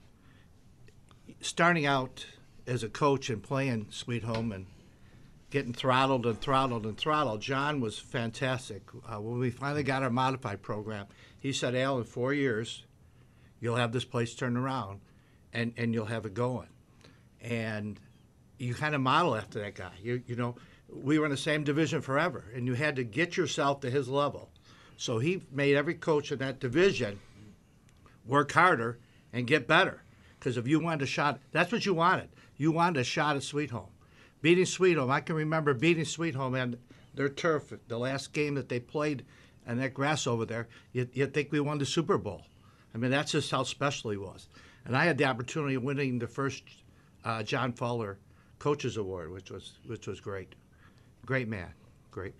starting 1.43 1.85
out 1.85 2.25
as 2.71 2.85
a 2.85 2.89
coach 2.89 3.29
and 3.29 3.43
playing 3.43 3.87
Sweet 3.91 4.23
Home 4.23 4.53
and 4.53 4.67
getting 5.51 5.73
throttled 5.75 6.25
and 6.25 6.41
throttled 6.41 6.87
and 6.87 6.97
throttled, 6.97 7.41
John 7.43 7.81
was 7.81 7.99
fantastic. 7.99 8.83
Uh, 9.07 9.21
when 9.21 9.39
we 9.41 9.51
finally 9.51 9.83
got 9.83 10.05
our 10.05 10.11
modified 10.11 10.63
program, 10.63 11.07
he 11.39 11.53
said, 11.53 11.75
Al, 11.75 11.99
in 11.99 12.05
four 12.05 12.33
years, 12.33 12.85
you'll 13.59 13.77
have 13.77 13.93
this 13.93 14.05
place 14.05 14.35
turned 14.35 14.57
around. 14.57 15.01
and 15.53 15.73
and 15.77 15.93
you'll 15.95 16.07
have 16.07 16.27
it 16.27 16.35
going. 16.35 16.69
And 17.41 17.99
you 18.59 18.75
kind 18.75 18.95
of 18.95 19.01
model 19.01 19.35
after 19.35 19.61
that 19.61 19.75
guy. 19.75 19.93
You 20.03 20.23
you 20.27 20.37
know, 20.37 20.55
we 20.89 21.19
were 21.19 21.25
in 21.25 21.31
the 21.31 21.37
same 21.37 21.65
division 21.65 22.01
forever, 22.01 22.45
and 22.55 22.67
you 22.67 22.75
had 22.75 22.97
to 22.97 23.05
get 23.05 23.37
yourself 23.37 23.81
to 23.81 23.91
his 23.91 24.09
level. 24.09 24.51
So 24.97 25.19
he 25.19 25.43
made 25.51 25.77
every 25.77 25.95
coach 25.95 26.31
in 26.31 26.39
that 26.39 26.61
division 26.61 27.19
work 28.27 28.53
harder 28.53 28.99
and 29.33 29.47
get 29.47 29.67
better. 29.67 30.03
Because 30.39 30.57
if 30.57 30.69
you 30.69 30.79
wanted 30.79 31.03
a 31.03 31.07
shot, 31.07 31.41
that's 31.53 31.73
what 31.73 31.85
you 31.85 31.95
wanted. 31.95 32.29
You 32.61 32.73
wanted 32.73 33.01
a 33.01 33.05
shot 33.05 33.37
at 33.37 33.43
Sweet 33.43 33.71
Home. 33.71 33.89
Beating 34.43 34.67
Sweet 34.67 34.99
Home, 34.99 35.11
I 35.11 35.23
can 35.23 35.35
remember 35.35 35.73
beating 35.73 36.05
Sweet 36.05 36.35
Home 36.35 36.55
and 36.55 36.77
their 37.15 37.31
turf, 37.31 37.73
the 37.89 37.97
last 37.97 38.35
game 38.35 38.55
that 38.57 38.69
they 38.69 38.79
played, 38.79 39.25
and 39.67 39.81
that 39.81 39.95
grass 39.95 40.27
over 40.27 40.45
there. 40.45 40.69
You, 40.93 41.09
you'd 41.15 41.33
think 41.33 41.53
we 41.53 41.61
won 41.61 41.79
the 41.79 41.87
Super 41.87 42.19
Bowl. 42.19 42.43
I 42.95 42.99
mean, 42.99 43.11
that's 43.11 43.33
just 43.33 43.51
how 43.51 43.63
special 43.63 44.11
he 44.11 44.19
was. 44.19 44.47
And 44.85 44.95
I 44.95 45.07
had 45.07 45.17
the 45.17 45.25
opportunity 45.25 45.77
of 45.77 45.85
winning 45.85 46.19
the 46.19 46.27
first 46.27 46.63
uh, 47.25 47.43
John 47.43 47.73
Fowler 47.73 48.19
Coaches 48.59 48.99
Award, 48.99 49.33
which 49.33 49.51
was 49.51 49.79
which 49.87 50.07
was 50.07 50.21
great. 50.21 50.55
Great 51.25 51.49
man, 51.49 51.73
great. 52.11 52.35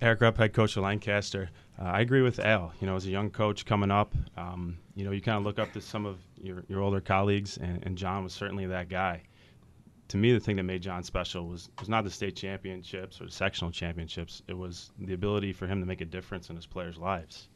Eric 0.00 0.20
Rupp, 0.20 0.36
head 0.36 0.52
coach 0.52 0.76
of 0.76 0.84
Lancaster. 0.84 1.50
Uh, 1.76 1.86
I 1.86 2.02
agree 2.02 2.22
with 2.22 2.38
Al. 2.38 2.72
You 2.80 2.86
know, 2.86 2.94
as 2.94 3.04
a 3.04 3.10
young 3.10 3.30
coach 3.30 3.66
coming 3.66 3.90
up, 3.90 4.14
um, 4.36 4.78
you 4.94 5.04
know, 5.04 5.10
you 5.10 5.20
kind 5.20 5.38
of 5.38 5.42
look 5.42 5.58
up 5.58 5.72
to 5.72 5.80
some 5.80 6.06
of 6.06 6.18
your, 6.42 6.64
your 6.68 6.80
older 6.80 7.00
colleagues, 7.00 7.56
and, 7.56 7.84
and 7.84 7.96
John 7.96 8.24
was 8.24 8.32
certainly 8.32 8.66
that 8.66 8.88
guy. 8.88 9.22
To 10.08 10.16
me, 10.16 10.32
the 10.32 10.40
thing 10.40 10.56
that 10.56 10.64
made 10.64 10.82
John 10.82 11.04
special 11.04 11.46
was, 11.46 11.70
was 11.78 11.88
not 11.88 12.04
the 12.04 12.10
state 12.10 12.34
championships 12.34 13.20
or 13.20 13.26
the 13.26 13.30
sectional 13.30 13.70
championships. 13.70 14.42
It 14.48 14.58
was 14.58 14.90
the 14.98 15.14
ability 15.14 15.52
for 15.52 15.66
him 15.66 15.80
to 15.80 15.86
make 15.86 16.00
a 16.00 16.04
difference 16.04 16.50
in 16.50 16.56
his 16.56 16.66
players' 16.66 16.98
lives. 16.98 17.48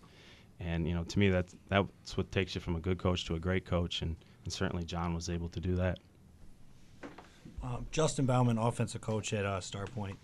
And 0.60 0.86
you 0.86 0.94
know, 0.94 1.02
to 1.02 1.18
me, 1.18 1.30
that's 1.30 1.56
that's 1.68 2.16
what 2.16 2.30
takes 2.30 2.54
you 2.54 2.60
from 2.60 2.76
a 2.76 2.80
good 2.80 2.98
coach 2.98 3.24
to 3.26 3.34
a 3.34 3.40
great 3.40 3.64
coach, 3.64 4.02
and, 4.02 4.14
and 4.44 4.52
certainly 4.52 4.84
John 4.84 5.14
was 5.14 5.28
able 5.28 5.48
to 5.48 5.60
do 5.60 5.74
that. 5.76 5.98
Um, 7.62 7.86
Justin 7.90 8.26
Bauman, 8.26 8.58
offensive 8.58 9.00
coach 9.00 9.32
at 9.32 9.44
uh, 9.44 9.58
Starpoint. 9.58 10.12
Uh, 10.12 10.14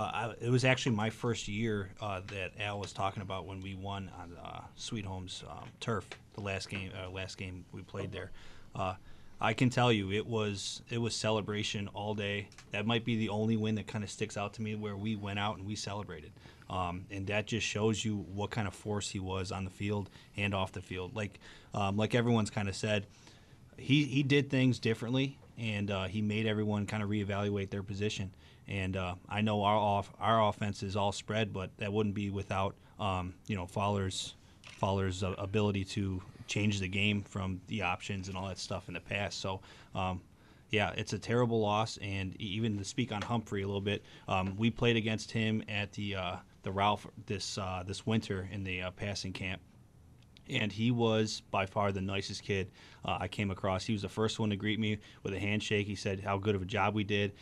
I, 0.00 0.34
it 0.40 0.50
was 0.50 0.64
actually 0.64 0.96
my 0.96 1.10
first 1.10 1.48
year 1.48 1.90
uh, 2.00 2.20
that 2.28 2.52
Al 2.58 2.80
was 2.80 2.92
talking 2.92 3.22
about 3.22 3.46
when 3.46 3.60
we 3.60 3.74
won 3.74 4.10
on 4.18 4.36
uh, 4.42 4.60
Sweet 4.76 5.04
Home's 5.04 5.44
um, 5.50 5.68
turf. 5.80 6.08
The 6.34 6.40
last 6.40 6.70
game, 6.70 6.90
uh, 6.98 7.10
last 7.10 7.36
game 7.36 7.64
we 7.72 7.82
played 7.82 8.10
there. 8.10 8.30
Uh, 8.74 8.94
I 9.38 9.54
can 9.54 9.70
tell 9.70 9.92
you, 9.92 10.12
it 10.12 10.26
was 10.26 10.82
it 10.88 10.98
was 10.98 11.14
celebration 11.14 11.88
all 11.88 12.14
day. 12.14 12.48
That 12.70 12.86
might 12.86 13.04
be 13.04 13.16
the 13.16 13.28
only 13.28 13.56
win 13.56 13.74
that 13.74 13.86
kind 13.86 14.04
of 14.04 14.10
sticks 14.10 14.36
out 14.36 14.54
to 14.54 14.62
me, 14.62 14.76
where 14.76 14.96
we 14.96 15.16
went 15.16 15.38
out 15.38 15.58
and 15.58 15.66
we 15.66 15.74
celebrated, 15.74 16.30
um, 16.70 17.04
and 17.10 17.26
that 17.26 17.46
just 17.46 17.66
shows 17.66 18.04
you 18.04 18.24
what 18.32 18.50
kind 18.50 18.68
of 18.68 18.74
force 18.74 19.10
he 19.10 19.18
was 19.18 19.50
on 19.50 19.64
the 19.64 19.70
field 19.70 20.10
and 20.36 20.54
off 20.54 20.72
the 20.72 20.80
field. 20.80 21.14
Like 21.16 21.40
um, 21.74 21.96
like 21.96 22.14
everyone's 22.14 22.50
kind 22.50 22.68
of 22.68 22.76
said, 22.76 23.06
he 23.76 24.04
he 24.04 24.22
did 24.22 24.48
things 24.48 24.78
differently, 24.78 25.38
and 25.58 25.90
uh, 25.90 26.04
he 26.04 26.22
made 26.22 26.46
everyone 26.46 26.86
kind 26.86 27.02
of 27.02 27.08
reevaluate 27.10 27.68
their 27.68 27.82
position. 27.82 28.32
And 28.72 28.96
uh, 28.96 29.16
I 29.28 29.42
know 29.42 29.62
our 29.64 29.76
off 29.76 30.10
our 30.18 30.48
offense 30.48 30.82
is 30.82 30.96
all 30.96 31.12
spread, 31.12 31.52
but 31.52 31.70
that 31.76 31.92
wouldn't 31.92 32.14
be 32.14 32.30
without 32.30 32.74
um, 32.98 33.34
you 33.46 33.54
know 33.54 33.66
Fowler's 33.66 34.34
Fowler's 34.62 35.22
uh, 35.22 35.34
ability 35.36 35.84
to 35.84 36.22
change 36.46 36.80
the 36.80 36.88
game 36.88 37.22
from 37.22 37.60
the 37.68 37.82
options 37.82 38.28
and 38.28 38.36
all 38.36 38.48
that 38.48 38.58
stuff 38.58 38.88
in 38.88 38.94
the 38.94 39.00
past. 39.00 39.40
So. 39.40 39.60
Um, 39.94 40.22
yeah, 40.70 40.94
it's 40.96 41.12
a 41.12 41.18
terrible 41.18 41.60
loss, 41.60 41.98
and 42.00 42.34
even 42.40 42.78
to 42.78 42.84
speak 42.86 43.12
on 43.12 43.20
Humphrey 43.20 43.60
a 43.60 43.66
little 43.66 43.82
bit, 43.82 44.02
um, 44.26 44.56
we 44.56 44.70
played 44.70 44.96
against 44.96 45.30
him 45.30 45.62
at 45.68 45.92
the 45.92 46.16
uh, 46.16 46.36
the 46.62 46.72
Ralph 46.72 47.06
this 47.26 47.58
uh, 47.58 47.82
this 47.86 48.06
winter 48.06 48.48
in 48.50 48.64
the 48.64 48.80
uh, 48.80 48.90
passing 48.92 49.34
camp, 49.34 49.60
and 50.52 50.72
he 50.72 50.90
was 50.90 51.42
by 51.50 51.66
far 51.66 51.92
the 51.92 52.00
nicest 52.00 52.42
kid 52.42 52.70
uh, 53.04 53.18
I 53.20 53.28
came 53.28 53.50
across. 53.50 53.84
He 53.84 53.92
was 53.92 54.02
the 54.02 54.08
first 54.08 54.38
one 54.38 54.50
to 54.50 54.56
greet 54.56 54.78
me 54.78 54.98
with 55.22 55.34
a 55.34 55.38
handshake. 55.38 55.86
He 55.86 55.94
said 55.94 56.20
how 56.20 56.38
good 56.38 56.54
of 56.54 56.62
a 56.62 56.66
job 56.66 56.94
we 56.94 57.04
did, 57.04 57.32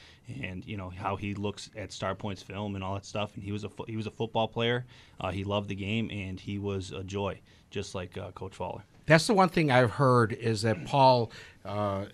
and 0.43 0.65
you 0.67 0.77
know 0.77 0.91
how 0.91 1.17
he 1.17 1.35
looks 1.35 1.71
at 1.77 1.91
Starpoint's 1.91 2.43
film 2.43 2.75
and 2.75 2.85
all 2.85 2.95
that 2.95 3.05
stuff. 3.05 3.35
And 3.35 3.45
he 3.45 3.53
was 3.53 3.65
a 3.65 3.69
fo- 3.69 3.85
he 3.85 3.97
was 3.97 4.07
a 4.07 4.11
football 4.11 4.49
player. 4.49 4.85
Uh, 5.21 5.31
he 5.31 5.45
loved 5.45 5.69
the 5.69 5.75
game, 5.75 6.11
and 6.11 6.41
he 6.41 6.59
was 6.59 6.93
a 6.93 7.03
joy, 7.03 7.41
just 7.71 7.95
like 7.95 8.17
uh, 8.17 8.31
Coach 8.33 8.55
Fowler. 8.55 8.83
That's 9.07 9.27
the 9.27 9.35
one 9.35 9.49
thing 9.49 9.71
I've 9.71 9.93
heard 9.93 10.33
is 10.33 10.63
that 10.63 10.85
Paul 10.87 11.33
uh, 11.65 12.07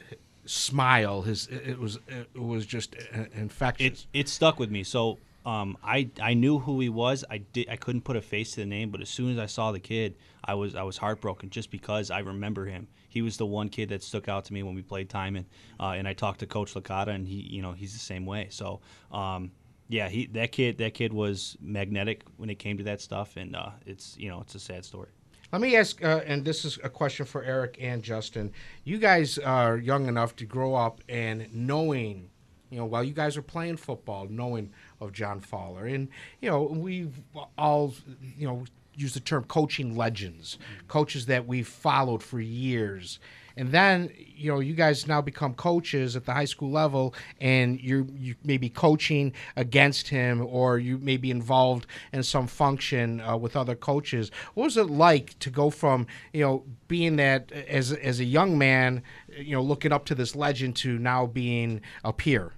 smile 0.47 1.23
his 1.23 1.47
it 1.49 1.79
was 1.79 1.99
it 2.09 2.41
was 2.41 2.65
just 2.67 2.97
uh, 3.15 3.25
infectious. 3.35 4.07
It 4.13 4.21
it 4.21 4.29
stuck 4.29 4.59
with 4.59 4.71
me. 4.71 4.83
So 4.83 5.19
um, 5.47 5.79
I 5.83 6.11
I 6.21 6.35
knew 6.35 6.59
who 6.59 6.81
he 6.81 6.89
was. 6.89 7.25
I 7.31 7.39
did 7.39 7.69
I 7.71 7.77
couldn't 7.77 8.03
put 8.03 8.17
a 8.17 8.21
face 8.21 8.51
to 8.53 8.61
the 8.61 8.67
name, 8.67 8.91
but 8.91 9.01
as 9.01 9.09
soon 9.09 9.33
as 9.33 9.39
I 9.39 9.47
saw 9.47 9.73
the 9.73 9.81
kid, 9.81 10.17
I 10.45 10.55
was 10.55 10.75
I 10.75 10.83
was 10.83 10.99
heartbroken 10.99 11.51
just 11.51 11.71
because 11.71 12.11
I 12.11 12.19
remember 12.19 12.67
him. 12.67 12.89
He 13.09 13.23
was 13.23 13.39
the 13.39 13.47
one 13.47 13.69
kid 13.69 13.89
that 13.89 14.03
stuck 14.03 14.29
out 14.29 14.45
to 14.47 14.53
me 14.53 14.63
when 14.63 14.75
we 14.75 14.83
played 14.83 15.09
Timon, 15.09 15.47
uh, 15.81 15.95
and 15.97 16.07
I 16.07 16.13
talked 16.13 16.41
to 16.41 16.47
Coach 16.47 16.75
Licata, 16.75 17.15
and 17.15 17.27
he 17.27 17.37
you 17.37 17.63
know 17.63 17.73
he's 17.73 17.93
the 17.95 17.99
same 17.99 18.27
way. 18.27 18.49
So. 18.51 18.81
Um, 19.11 19.53
yeah, 19.89 20.09
he 20.09 20.27
that 20.33 20.51
kid 20.51 20.79
that 20.79 20.95
kid 20.95 21.13
was 21.13 21.57
magnetic 21.61 22.25
when 22.39 22.51
it 22.51 22.57
came 22.57 22.77
to 22.79 22.85
that 22.85 23.01
stuff, 23.01 23.37
and 23.37 23.55
uh, 23.55 23.71
it's 23.87 24.17
you 24.19 24.29
know 24.29 24.41
it's 24.41 24.57
a 24.57 24.59
sad 24.59 24.85
story. 24.85 25.11
Let 25.53 25.61
me 25.61 25.77
ask, 25.77 26.03
uh, 26.05 26.23
and 26.27 26.45
this 26.45 26.65
is 26.65 26.79
a 26.83 26.89
question 26.89 27.25
for 27.25 27.43
Eric 27.45 27.79
and 27.81 28.03
Justin. 28.03 28.53
You 28.83 28.99
guys 28.99 29.39
are 29.39 29.77
young 29.77 30.09
enough 30.09 30.35
to 30.37 30.45
grow 30.45 30.75
up 30.75 31.01
and 31.09 31.47
knowing, 31.55 32.31
you 32.69 32.79
know, 32.79 32.85
while 32.85 33.05
you 33.05 33.13
guys 33.13 33.37
are 33.37 33.43
playing 33.43 33.77
football, 33.77 34.27
knowing 34.29 34.73
of 35.01 35.13
John 35.13 35.41
Fowler, 35.41 35.87
and 35.87 36.09
you 36.41 36.51
know, 36.51 36.63
we've 36.63 37.21
all, 37.57 37.95
you 38.37 38.47
know, 38.47 38.65
use 38.95 39.15
the 39.15 39.21
term 39.21 39.45
coaching 39.45 39.97
legends, 39.97 40.59
coaches 40.89 41.27
that 41.27 41.47
we've 41.47 41.69
followed 41.69 42.23
for 42.23 42.41
years. 42.41 43.19
And 43.59 43.73
then, 43.73 44.11
you 44.19 44.53
know, 44.53 44.61
you 44.61 44.75
guys 44.75 45.07
now 45.07 45.23
become 45.23 45.55
coaches 45.55 46.15
at 46.15 46.27
the 46.27 46.35
high 46.35 46.45
school 46.45 46.71
level 46.71 47.15
and 47.41 47.81
you're 47.81 48.05
you 48.15 48.35
may 48.45 48.59
be 48.59 48.69
coaching 48.69 49.33
against 49.57 50.09
him 50.09 50.47
or 50.47 50.79
you 50.79 50.99
may 50.99 51.17
be 51.17 51.31
involved 51.31 51.87
in 52.13 52.23
some 52.23 52.47
function 52.47 53.21
uh, 53.23 53.35
with 53.35 53.57
other 53.57 53.75
coaches. 53.75 54.31
What 54.55 54.65
was 54.65 54.77
it 54.77 54.91
like 54.91 55.39
to 55.39 55.49
go 55.49 55.71
from, 55.71 56.07
you 56.35 56.43
know, 56.43 56.65
being 56.87 57.17
that 57.17 57.51
as, 57.51 57.93
as 57.93 58.21
a 58.21 58.25
young 58.25 58.59
man, 58.59 59.03
you 59.39 59.57
know, 59.57 59.63
looking 59.63 59.93
up 59.93 60.05
to 60.07 60.15
this 60.15 60.37
legend 60.37 60.77
to 60.77 60.99
now 60.99 61.25
being 61.25 61.81
a 62.05 62.13
peer? 62.13 62.53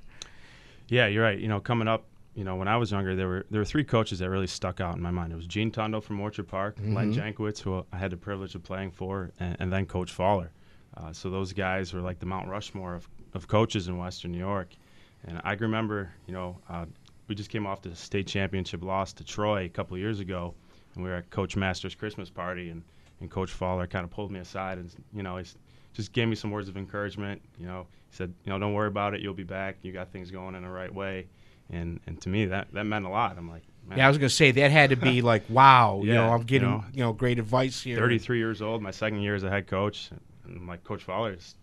Yeah, 0.89 1.07
you're 1.07 1.23
right. 1.23 1.39
You 1.39 1.49
know, 1.49 1.61
coming 1.61 1.87
up, 1.87 2.07
you 2.39 2.45
know, 2.45 2.55
when 2.55 2.69
I 2.69 2.77
was 2.77 2.93
younger, 2.93 3.17
there 3.17 3.27
were 3.29 3.45
there 3.51 3.61
were 3.61 3.65
three 3.65 3.83
coaches 3.85 4.21
that 4.21 4.31
really 4.31 4.47
stuck 4.47 4.81
out 4.81 4.95
in 4.97 5.03
my 5.03 5.11
mind. 5.11 5.33
It 5.33 5.37
was 5.37 5.47
Gene 5.47 5.73
Tundo 5.73 6.01
from 6.01 6.21
Orchard 6.21 6.47
Park, 6.47 6.77
Len 6.81 7.13
Mhm. 7.13 7.35
Jankowski, 7.35 7.63
who 7.63 7.85
I 7.93 7.97
had 7.99 8.13
the 8.13 8.17
privilege 8.17 8.55
of 8.55 8.63
playing 8.63 8.93
for, 8.93 9.33
and, 9.41 9.57
and 9.59 9.73
then 9.73 9.87
Coach 9.87 10.13
Fowler. 10.13 10.53
Uh, 10.97 11.13
so 11.13 11.31
those 11.31 11.53
guys 11.53 11.93
were 11.93 12.01
like 12.01 12.21
the 12.21 12.27
Mount 12.27 12.49
Rushmore 12.49 12.95
of, 12.95 13.09
of 13.35 13.49
coaches 13.49 13.89
in 13.89 13.99
Western 13.99 14.31
New 14.33 14.39
York. 14.39 14.69
And 15.27 15.41
I 15.45 15.53
remember, 15.55 16.13
you 16.27 16.33
know, 16.33 16.59
uh, 16.69 16.87
we 17.27 17.35
just 17.35 17.51
came 17.51 17.67
off 17.67 17.83
the 17.83 17.95
state 17.97 18.27
championship 18.29 18.83
loss 18.85 19.13
to 19.15 19.25
Troy 19.25 19.65
a 19.65 19.69
couple 19.69 19.97
of 19.97 20.01
years 20.01 20.21
ago, 20.21 20.55
and 20.95 21.03
we 21.05 21.11
were 21.11 21.17
at 21.17 21.31
Coach 21.31 21.57
Masters' 21.57 21.95
Christmas 21.97 22.31
party, 22.31 22.71
and, 22.71 22.83
and 23.21 23.29
Coach 23.31 23.51
Fowler 23.51 23.87
kind 23.89 24.05
of 24.05 24.11
pulled 24.11 24.31
me 24.31 24.39
aside 24.39 24.79
and, 24.79 24.91
you 25.13 25.25
know, 25.25 25.37
he's 25.39 25.57
just 25.93 26.13
gave 26.13 26.29
me 26.29 26.37
some 26.37 26.53
words 26.53 26.69
of 26.69 26.77
encouragement. 26.77 27.43
You 27.59 27.67
know, 27.67 27.87
he 28.11 28.17
said, 28.17 28.33
you 28.45 28.51
know, 28.53 28.59
don't 28.61 28.75
worry 28.75 28.87
about 28.89 29.13
it. 29.15 29.21
You'll 29.21 29.35
be 29.35 29.43
back. 29.43 29.79
You 29.83 29.91
got 29.93 30.09
things 30.13 30.31
going 30.31 30.55
in 30.55 30.63
the 30.63 30.69
right 30.71 30.93
way. 30.95 31.27
And 31.71 32.01
and 32.07 32.21
to 32.23 32.29
me, 32.29 32.47
that, 32.47 32.73
that 32.73 32.85
meant 32.85 33.05
a 33.05 33.09
lot. 33.11 33.37
I'm 33.37 33.49
like, 33.49 33.63
man. 33.87 33.99
Yeah, 33.99 34.07
I 34.07 34.09
was 34.09 34.19
going 34.19 34.29
to 34.29 34.35
say 34.35 34.51
that 34.53 34.71
had 34.71 34.91
to 34.91 34.97
be 34.97 35.23
like, 35.33 35.45
wow, 35.49 36.01
you 36.03 36.15
know, 36.15 36.31
I'm 36.33 36.41
you 36.41 36.45
getting, 36.45 36.69
know, 36.71 36.85
you 36.93 37.01
know, 37.01 37.13
great 37.13 37.39
advice 37.39 37.83
here. 37.83 37.97
33 37.99 38.39
years 38.39 38.63
old, 38.63 38.83
my 38.83 38.91
second 38.91 39.21
year 39.21 39.35
as 39.35 39.43
a 39.45 39.51
head 39.51 39.67
coach, 39.67 40.11
and 40.47 40.57
I'm 40.57 40.67
like 40.67 40.83
Coach 40.85 41.05
Fowler's 41.05 41.57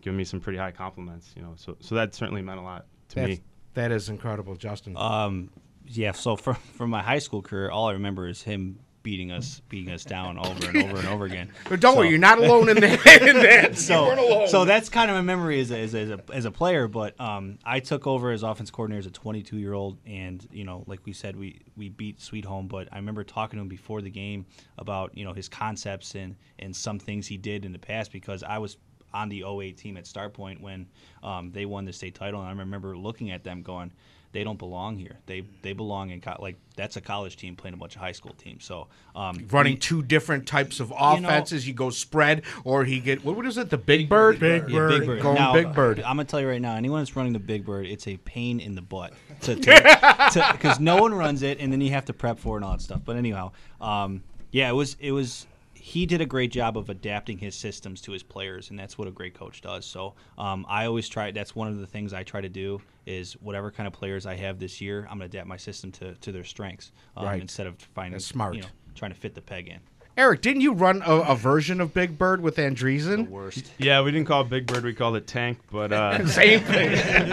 giving 0.00 0.16
me 0.16 0.24
some 0.24 0.40
pretty 0.40 0.58
high 0.58 0.70
compliments, 0.70 1.32
you 1.36 1.42
know. 1.42 1.52
So 1.56 1.76
so 1.80 1.94
that 1.96 2.14
certainly 2.14 2.42
meant 2.42 2.58
a 2.58 2.62
lot 2.62 2.86
to 3.10 3.14
That's- 3.16 3.38
me. 3.38 3.44
That 3.74 3.92
is 3.92 4.08
incredible, 4.08 4.56
Justin. 4.56 4.96
Um, 4.96 5.50
yeah. 5.86 6.10
So 6.12 6.34
from 6.36 6.54
from 6.76 6.90
my 6.90 7.02
high 7.02 7.18
school 7.20 7.40
career, 7.42 7.70
all 7.70 7.88
I 7.88 7.92
remember 7.92 8.26
is 8.26 8.42
him 8.42 8.80
beating 9.02 9.32
us, 9.32 9.60
beating 9.68 9.92
us 9.92 10.04
down 10.04 10.38
over 10.44 10.68
and 10.68 10.76
over 10.76 10.98
and 10.98 11.08
over 11.08 11.24
again. 11.24 11.50
But 11.68 11.80
don't 11.80 11.96
worry, 11.96 12.10
you're 12.10 12.18
not 12.18 12.38
alone 12.38 12.68
in 12.68 12.80
that. 12.80 13.06
in 13.22 13.36
that. 13.36 13.78
so, 13.78 14.46
so 14.46 14.64
that's 14.64 14.88
kind 14.88 15.10
of 15.10 15.16
a 15.16 15.22
memory 15.22 15.60
as 15.60 15.70
a, 15.70 15.78
as 15.78 15.94
a, 15.94 15.98
as 15.98 16.10
a, 16.10 16.20
as 16.32 16.44
a 16.44 16.50
player. 16.50 16.88
But 16.88 17.18
um, 17.20 17.58
I 17.64 17.80
took 17.80 18.06
over 18.06 18.30
as 18.30 18.42
offense 18.42 18.70
coordinator 18.70 19.00
as 19.00 19.06
a 19.06 19.10
22 19.10 19.56
year 19.56 19.72
old, 19.72 19.98
and 20.06 20.46
you 20.52 20.64
know, 20.64 20.84
like 20.86 21.00
we 21.04 21.12
said, 21.12 21.36
we 21.36 21.60
we 21.76 21.88
beat 21.88 22.20
Sweet 22.20 22.44
Home. 22.44 22.68
But 22.68 22.88
I 22.92 22.96
remember 22.96 23.24
talking 23.24 23.58
to 23.58 23.62
him 23.62 23.68
before 23.68 24.02
the 24.02 24.10
game 24.10 24.46
about 24.78 25.16
you 25.16 25.24
know 25.24 25.32
his 25.32 25.48
concepts 25.48 26.14
and 26.14 26.36
and 26.58 26.74
some 26.74 26.98
things 26.98 27.26
he 27.26 27.36
did 27.36 27.64
in 27.64 27.72
the 27.72 27.78
past 27.78 28.12
because 28.12 28.42
I 28.42 28.58
was 28.58 28.76
on 29.12 29.28
the 29.28 29.44
08 29.44 29.76
team 29.76 29.96
at 29.96 30.04
Starpoint 30.04 30.60
when 30.60 30.86
um, 31.22 31.50
they 31.50 31.66
won 31.66 31.84
the 31.84 31.92
state 31.92 32.14
title, 32.14 32.40
and 32.40 32.48
I 32.48 32.52
remember 32.52 32.96
looking 32.96 33.30
at 33.30 33.44
them 33.44 33.62
going. 33.62 33.92
They 34.32 34.44
don't 34.44 34.58
belong 34.58 34.96
here. 34.96 35.18
They 35.26 35.42
they 35.62 35.72
belong 35.72 36.10
in 36.10 36.20
co- 36.20 36.36
like 36.38 36.56
that's 36.76 36.96
a 36.96 37.00
college 37.00 37.36
team 37.36 37.56
playing 37.56 37.74
a 37.74 37.76
bunch 37.76 37.96
of 37.96 38.00
high 38.00 38.12
school 38.12 38.32
teams. 38.32 38.64
So 38.64 38.86
um, 39.16 39.46
running 39.50 39.72
we- 39.74 39.78
two 39.78 40.02
different 40.02 40.46
types 40.46 40.78
of 40.78 40.92
offenses. 40.96 41.66
You, 41.66 41.74
go 41.74 41.90
spread, 41.90 42.42
or 42.62 42.84
he 42.84 43.00
get 43.00 43.24
what, 43.24 43.34
what 43.34 43.44
is 43.44 43.58
it? 43.58 43.70
The 43.70 43.78
Big 43.78 44.08
Bird. 44.08 44.38
Big 44.38 44.70
Yeah, 44.70 44.86
Big 44.88 45.06
Bird. 45.06 45.22
Going 45.22 45.34
Now, 45.34 45.52
Big 45.52 45.74
Bird. 45.74 45.98
I'm 45.98 46.16
gonna 46.16 46.24
tell 46.24 46.40
you 46.40 46.48
right 46.48 46.60
now, 46.60 46.76
anyone 46.76 47.00
that's 47.00 47.16
running 47.16 47.32
the 47.32 47.40
Big 47.40 47.66
Bird, 47.66 47.86
it's 47.86 48.06
a 48.06 48.16
pain 48.18 48.60
in 48.60 48.76
the 48.76 48.82
butt 48.82 49.14
to 49.42 49.56
because 49.56 50.78
no 50.80 51.00
one 51.00 51.12
runs 51.12 51.42
it, 51.42 51.58
and 51.58 51.72
then 51.72 51.80
you 51.80 51.90
have 51.90 52.04
to 52.04 52.12
prep 52.12 52.38
for 52.38 52.54
it 52.56 52.58
and 52.58 52.66
all 52.66 52.72
that 52.72 52.82
stuff. 52.82 53.00
But 53.04 53.16
anyhow, 53.16 53.50
um, 53.80 54.22
yeah, 54.52 54.70
it 54.70 54.74
was 54.74 54.96
it 55.00 55.10
was 55.10 55.46
he 55.80 56.04
did 56.06 56.20
a 56.20 56.26
great 56.26 56.52
job 56.52 56.76
of 56.76 56.90
adapting 56.90 57.38
his 57.38 57.54
systems 57.54 58.00
to 58.02 58.12
his 58.12 58.22
players, 58.22 58.70
and 58.70 58.78
that's 58.78 58.98
what 58.98 59.08
a 59.08 59.10
great 59.10 59.34
coach 59.34 59.60
does. 59.62 59.86
So 59.86 60.14
um, 60.38 60.66
I 60.68 60.86
always 60.86 61.08
try. 61.08 61.30
That's 61.30 61.54
one 61.56 61.68
of 61.68 61.78
the 61.78 61.86
things 61.86 62.12
I 62.12 62.22
try 62.22 62.40
to 62.40 62.48
do 62.48 62.80
is 63.06 63.32
whatever 63.34 63.70
kind 63.70 63.86
of 63.86 63.92
players 63.92 64.26
I 64.26 64.36
have 64.36 64.58
this 64.58 64.80
year, 64.80 65.00
I'm 65.10 65.18
going 65.18 65.30
to 65.30 65.36
adapt 65.36 65.48
my 65.48 65.56
system 65.56 65.90
to, 65.92 66.14
to 66.14 66.32
their 66.32 66.44
strengths 66.44 66.92
um, 67.16 67.24
Right. 67.26 67.40
instead 67.40 67.66
of 67.66 67.76
finding 67.94 68.12
That's 68.12 68.26
smart. 68.26 68.54
You 68.56 68.62
know, 68.62 68.68
trying 68.94 69.12
to 69.12 69.18
fit 69.18 69.34
the 69.34 69.40
peg 69.40 69.68
in. 69.68 69.78
Eric, 70.16 70.42
didn't 70.42 70.60
you 70.60 70.74
run 70.74 71.02
a, 71.06 71.14
a 71.20 71.34
version 71.34 71.80
of 71.80 71.94
Big 71.94 72.18
Bird 72.18 72.42
with 72.42 72.56
Andreessen? 72.56 73.28
Worst. 73.28 73.72
Yeah, 73.78 74.02
we 74.02 74.10
didn't 74.10 74.26
call 74.26 74.42
it 74.42 74.50
Big 74.50 74.66
Bird. 74.66 74.84
We 74.84 74.92
called 74.92 75.16
it 75.16 75.26
Tank. 75.26 75.58
But 75.70 75.92
uh, 75.92 76.26
Same 76.28 76.60
thing. 76.60 76.90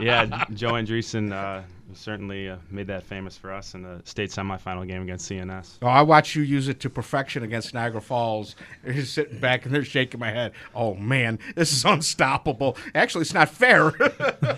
yeah, 0.00 0.44
Joe 0.54 0.72
Andreessen 0.74 1.32
uh, 1.32 1.62
certainly 1.94 2.48
uh, 2.48 2.56
made 2.70 2.86
that 2.88 3.02
famous 3.02 3.36
for 3.36 3.52
us 3.52 3.74
in 3.74 3.82
the 3.82 4.00
state 4.04 4.30
semifinal 4.30 4.86
game 4.86 5.02
against 5.02 5.30
CNS. 5.30 5.78
Oh, 5.82 5.86
I 5.88 6.02
watched 6.02 6.34
you 6.34 6.42
use 6.42 6.68
it 6.68 6.80
to 6.80 6.90
perfection 6.90 7.42
against 7.42 7.74
Niagara 7.74 8.00
Falls. 8.00 8.56
They're 8.82 8.92
just 8.94 9.14
sitting 9.14 9.38
back 9.38 9.64
and 9.64 9.74
they're 9.74 9.84
shaking 9.84 10.20
my 10.20 10.30
head. 10.30 10.52
Oh 10.74 10.94
man, 10.94 11.38
this 11.54 11.72
is 11.72 11.84
unstoppable. 11.84 12.76
Actually, 12.94 13.22
it's 13.22 13.34
not 13.34 13.48
fair. 13.48 13.92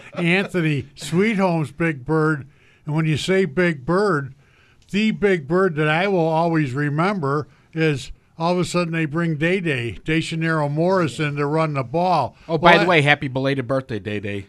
Anthony 0.14 0.86
Sweet 0.94 1.36
Home's 1.36 1.72
Big 1.72 2.04
Bird, 2.04 2.46
and 2.86 2.94
when 2.94 3.06
you 3.06 3.16
say 3.16 3.44
Big 3.44 3.84
Bird, 3.84 4.34
the 4.90 5.10
Big 5.10 5.46
Bird 5.48 5.76
that 5.76 5.88
I 5.88 6.08
will 6.08 6.20
always 6.26 6.72
remember 6.72 7.48
is 7.72 8.12
all 8.38 8.52
of 8.52 8.58
a 8.58 8.64
sudden 8.64 8.92
they 8.92 9.04
bring 9.04 9.36
Day 9.36 9.60
Day, 9.60 9.98
Dejanero 10.04 10.70
Morris 10.70 11.20
in 11.20 11.36
to 11.36 11.46
run 11.46 11.74
the 11.74 11.84
ball. 11.84 12.36
oh, 12.48 12.58
by 12.58 12.72
Well, 12.72 12.82
the 12.82 12.88
way, 12.88 13.02
happy 13.02 13.28
belated 13.28 13.66
birthday, 13.66 13.98
Day 13.98 14.20
Day. 14.20 14.46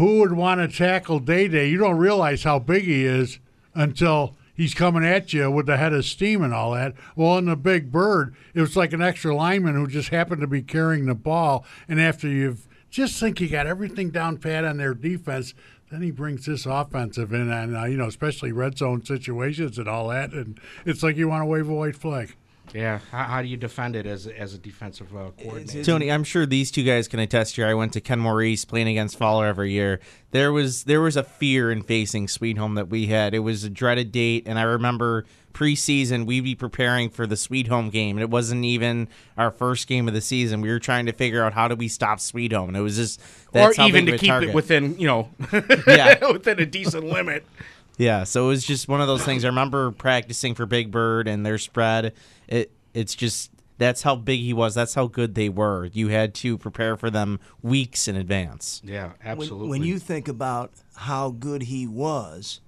Who 0.00 0.20
would 0.20 0.32
want 0.32 0.62
to 0.62 0.78
tackle 0.78 1.18
Day 1.18 1.46
Day? 1.46 1.68
You 1.68 1.76
don't 1.76 1.98
realize 1.98 2.42
how 2.42 2.58
big 2.58 2.84
he 2.84 3.04
is 3.04 3.38
until 3.74 4.34
he's 4.54 4.72
coming 4.72 5.04
at 5.04 5.34
you 5.34 5.50
with 5.50 5.66
the 5.66 5.76
head 5.76 5.92
of 5.92 6.06
steam 6.06 6.42
and 6.42 6.54
all 6.54 6.72
that. 6.72 6.94
Well, 7.14 7.36
in 7.36 7.44
the 7.44 7.54
Big 7.54 7.92
Bird, 7.92 8.34
it 8.54 8.62
was 8.62 8.78
like 8.78 8.94
an 8.94 9.02
extra 9.02 9.36
lineman 9.36 9.74
who 9.74 9.86
just 9.86 10.08
happened 10.08 10.40
to 10.40 10.46
be 10.46 10.62
carrying 10.62 11.04
the 11.04 11.14
ball, 11.14 11.66
and 11.86 12.00
after 12.00 12.28
you've 12.28 12.66
just 12.88 13.20
think 13.20 13.42
you 13.42 13.48
got 13.48 13.66
everything 13.66 14.08
down 14.08 14.38
pat 14.38 14.64
on 14.64 14.78
their 14.78 14.94
defense. 14.94 15.52
Then 15.90 16.00
he 16.00 16.10
brings 16.10 16.46
this 16.46 16.64
offensive 16.64 17.34
in, 17.34 17.50
and 17.50 17.76
uh, 17.76 17.84
you 17.84 17.98
know, 17.98 18.08
especially 18.08 18.52
red 18.52 18.78
zone 18.78 19.04
situations 19.04 19.78
and 19.78 19.86
all 19.86 20.08
that, 20.08 20.32
and 20.32 20.58
it's 20.86 21.02
like 21.02 21.18
you 21.18 21.28
want 21.28 21.42
to 21.42 21.46
wave 21.46 21.68
a 21.68 21.74
white 21.74 21.96
flag. 21.96 22.36
Yeah, 22.74 23.00
how, 23.10 23.24
how 23.24 23.42
do 23.42 23.48
you 23.48 23.56
defend 23.56 23.96
it 23.96 24.06
as 24.06 24.26
as 24.26 24.54
a 24.54 24.58
defensive 24.58 25.14
uh, 25.16 25.30
coordinator? 25.40 25.84
Tony, 25.84 26.10
I'm 26.10 26.24
sure 26.24 26.46
these 26.46 26.70
two 26.70 26.84
guys 26.84 27.08
can 27.08 27.18
attest 27.20 27.56
here. 27.56 27.66
I 27.66 27.74
went 27.74 27.92
to 27.94 28.00
Kenmore 28.00 28.42
East 28.42 28.68
playing 28.68 28.88
against 28.88 29.18
Fowler 29.18 29.46
every 29.46 29.72
year. 29.72 30.00
There 30.30 30.52
was 30.52 30.84
there 30.84 31.00
was 31.00 31.16
a 31.16 31.22
fear 31.24 31.72
in 31.72 31.82
facing 31.82 32.28
Sweet 32.28 32.58
Home 32.58 32.74
that 32.76 32.88
we 32.88 33.06
had. 33.06 33.34
It 33.34 33.40
was 33.40 33.64
a 33.64 33.70
dreaded 33.70 34.12
date, 34.12 34.44
and 34.46 34.58
I 34.58 34.62
remember 34.62 35.24
preseason 35.52 36.26
we'd 36.26 36.44
be 36.44 36.54
preparing 36.54 37.10
for 37.10 37.26
the 37.26 37.36
Sweet 37.36 37.66
Home 37.66 37.90
game, 37.90 38.16
and 38.16 38.22
it 38.22 38.30
wasn't 38.30 38.64
even 38.64 39.08
our 39.36 39.50
first 39.50 39.88
game 39.88 40.06
of 40.06 40.14
the 40.14 40.20
season. 40.20 40.60
We 40.60 40.68
were 40.70 40.78
trying 40.78 41.06
to 41.06 41.12
figure 41.12 41.42
out 41.44 41.52
how 41.52 41.66
do 41.66 41.74
we 41.74 41.88
stop 41.88 42.20
Sweet 42.20 42.52
Home, 42.52 42.68
and 42.68 42.76
it 42.76 42.82
was 42.82 42.96
just 42.96 43.20
that's 43.52 43.76
or 43.76 43.82
how 43.82 43.88
even 43.88 44.06
to 44.06 44.16
keep 44.16 44.28
target. 44.28 44.50
it 44.50 44.54
within, 44.54 44.96
you 44.98 45.08
know, 45.08 45.28
Yeah. 45.88 46.30
within 46.30 46.60
a 46.60 46.66
decent 46.66 47.04
limit. 47.04 47.44
Yeah, 48.00 48.24
so 48.24 48.46
it 48.46 48.48
was 48.48 48.64
just 48.64 48.88
one 48.88 49.02
of 49.02 49.08
those 49.08 49.22
things. 49.22 49.44
I 49.44 49.48
remember 49.48 49.90
practicing 49.90 50.54
for 50.54 50.64
Big 50.64 50.90
Bird 50.90 51.28
and 51.28 51.44
their 51.44 51.58
spread. 51.58 52.14
It 52.48 52.72
it's 52.94 53.14
just 53.14 53.50
that's 53.76 54.00
how 54.00 54.16
big 54.16 54.40
he 54.40 54.54
was. 54.54 54.74
That's 54.74 54.94
how 54.94 55.06
good 55.06 55.34
they 55.34 55.50
were. 55.50 55.84
You 55.84 56.08
had 56.08 56.34
to 56.36 56.56
prepare 56.56 56.96
for 56.96 57.10
them 57.10 57.40
weeks 57.60 58.08
in 58.08 58.16
advance. 58.16 58.80
Yeah, 58.82 59.08
When- 59.08 59.14
absolutely. 59.22 59.68
When, 59.68 59.82
you 59.82 59.98
think 59.98 60.28
about 60.28 60.72
how 60.96 61.28
good 61.28 61.64
he 61.64 61.86
was, 61.86 62.60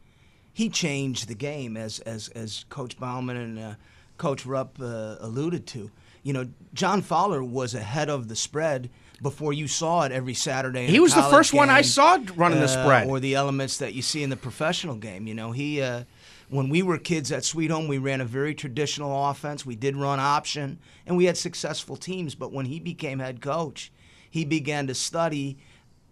he 0.53 0.69
changed 0.69 1.29
the 1.29 1.35
game, 1.35 1.79
as 1.79 2.01
as 2.01 2.29
as 2.29 2.67
Coach 2.69 3.01
Bauman 3.01 3.39
and 3.39 3.59
uh, 3.59 3.75
Coach 4.19 4.45
Rupp 4.45 4.79
uh, 4.83 5.17
alluded 5.19 5.67
to. 5.69 5.91
You 6.23 6.35
know, 6.35 6.49
John 6.75 7.01
Fowler 7.01 7.43
was 7.43 7.75
ahead 7.75 8.11
of 8.11 8.29
the 8.29 8.37
spread 8.37 8.91
before 9.23 9.53
you 9.53 9.69
saw 9.69 10.03
it 10.03 10.13
every 10.13 10.35
Saturday. 10.35 10.85
in 10.85 10.91
He 10.91 11.01
was 11.01 11.15
the 11.15 11.23
first 11.23 11.55
one 11.55 11.71
I 11.71 11.83
saw 11.83 12.19
running 12.35 12.59
the 12.59 12.65
uh, 12.65 12.83
spread. 12.83 13.09
or 13.09 13.21
the 13.21 13.35
elements 13.35 13.79
that 13.79 13.95
you 13.95 14.03
see 14.03 14.23
in 14.23 14.31
the 14.31 14.37
professional 14.37 14.97
game. 14.97 15.27
You 15.27 15.35
know, 15.35 15.53
he. 15.53 15.81
Uh, 15.81 16.05
when 16.49 16.69
we 16.69 16.83
were 16.83 16.99
kids 16.99 17.33
at 17.33 17.47
Sweet 17.47 17.71
Home, 17.71 17.89
we 17.89 17.97
ran 17.97 18.21
a 18.21 18.27
very 18.27 18.55
traditional 18.55 19.31
offense. 19.31 19.65
We 19.65 19.75
did 19.75 19.97
run 19.97 20.21
option, 20.21 20.79
and 21.07 21.17
we 21.17 21.25
had 21.25 21.39
successful 21.39 21.97
teams. 21.97 22.35
But 22.35 22.53
when 22.53 22.67
he 22.67 22.79
became 22.79 23.21
head 23.21 23.41
coach, 23.41 23.91
he 24.29 24.45
began 24.45 24.87
to 24.89 24.95
study 24.95 25.57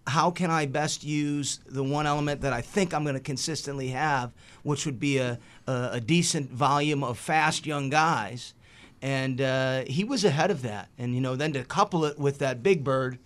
how 0.07 0.31
can 0.31 0.51
I 0.51 0.65
best 0.65 1.05
use 1.05 1.61
the 1.67 1.85
one 1.85 2.07
element 2.07 2.41
that 2.41 2.55
I 2.55 2.63
think 2.63 2.95
I'm 2.95 3.03
going 3.03 3.17
to 3.17 3.21
consistently 3.21 3.89
have, 3.89 4.33
which 4.63 4.87
would 4.87 4.99
be 4.99 5.19
a, 5.19 5.39
a, 5.67 5.91
a 5.93 6.01
decent 6.01 6.51
volume 6.51 7.05
of 7.05 7.19
fast 7.19 7.67
young 7.67 7.91
guys. 7.91 8.55
And 9.03 9.41
uh, 9.41 9.85
he 9.87 10.05
was 10.05 10.25
ahead 10.25 10.51
of 10.51 10.63
that. 10.63 10.89
And, 10.99 11.15
you 11.15 11.21
know, 11.21 11.37
then 11.37 11.53
to 11.55 11.65
couple 11.65 12.05
it 12.05 12.19
with 12.19 12.39
that 12.39 12.63
big 12.63 12.85
bird, 12.85 13.19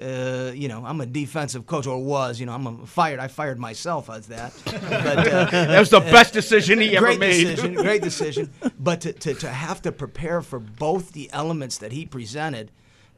uh, 0.00 0.52
you 0.54 0.68
know, 0.68 0.84
I'm 0.84 1.00
a 1.00 1.06
defensive 1.06 1.66
coach, 1.66 1.86
or 1.86 2.02
was. 2.02 2.40
You 2.40 2.46
know, 2.46 2.52
I'm 2.52 2.66
a 2.66 2.86
fired. 2.86 3.20
I 3.20 3.28
fired 3.28 3.58
myself 3.58 4.08
as 4.08 4.28
that. 4.28 4.52
But, 4.64 4.74
uh, 4.74 5.50
That 5.50 5.78
was 5.78 5.90
the 5.90 6.00
best 6.00 6.32
decision 6.32 6.80
he 6.80 6.96
ever 6.96 7.06
great 7.06 7.20
made. 7.20 7.44
Decision, 7.44 7.74
great 7.74 8.02
decision. 8.10 8.50
But 8.78 9.02
to, 9.02 9.12
to, 9.12 9.34
to 9.34 9.48
have 9.48 9.82
to 9.82 9.92
prepare 9.92 10.42
for 10.42 10.58
both 10.58 11.12
the 11.12 11.30
elements 11.32 11.78
that 11.78 11.92
he 11.92 12.06
presented, 12.06 12.70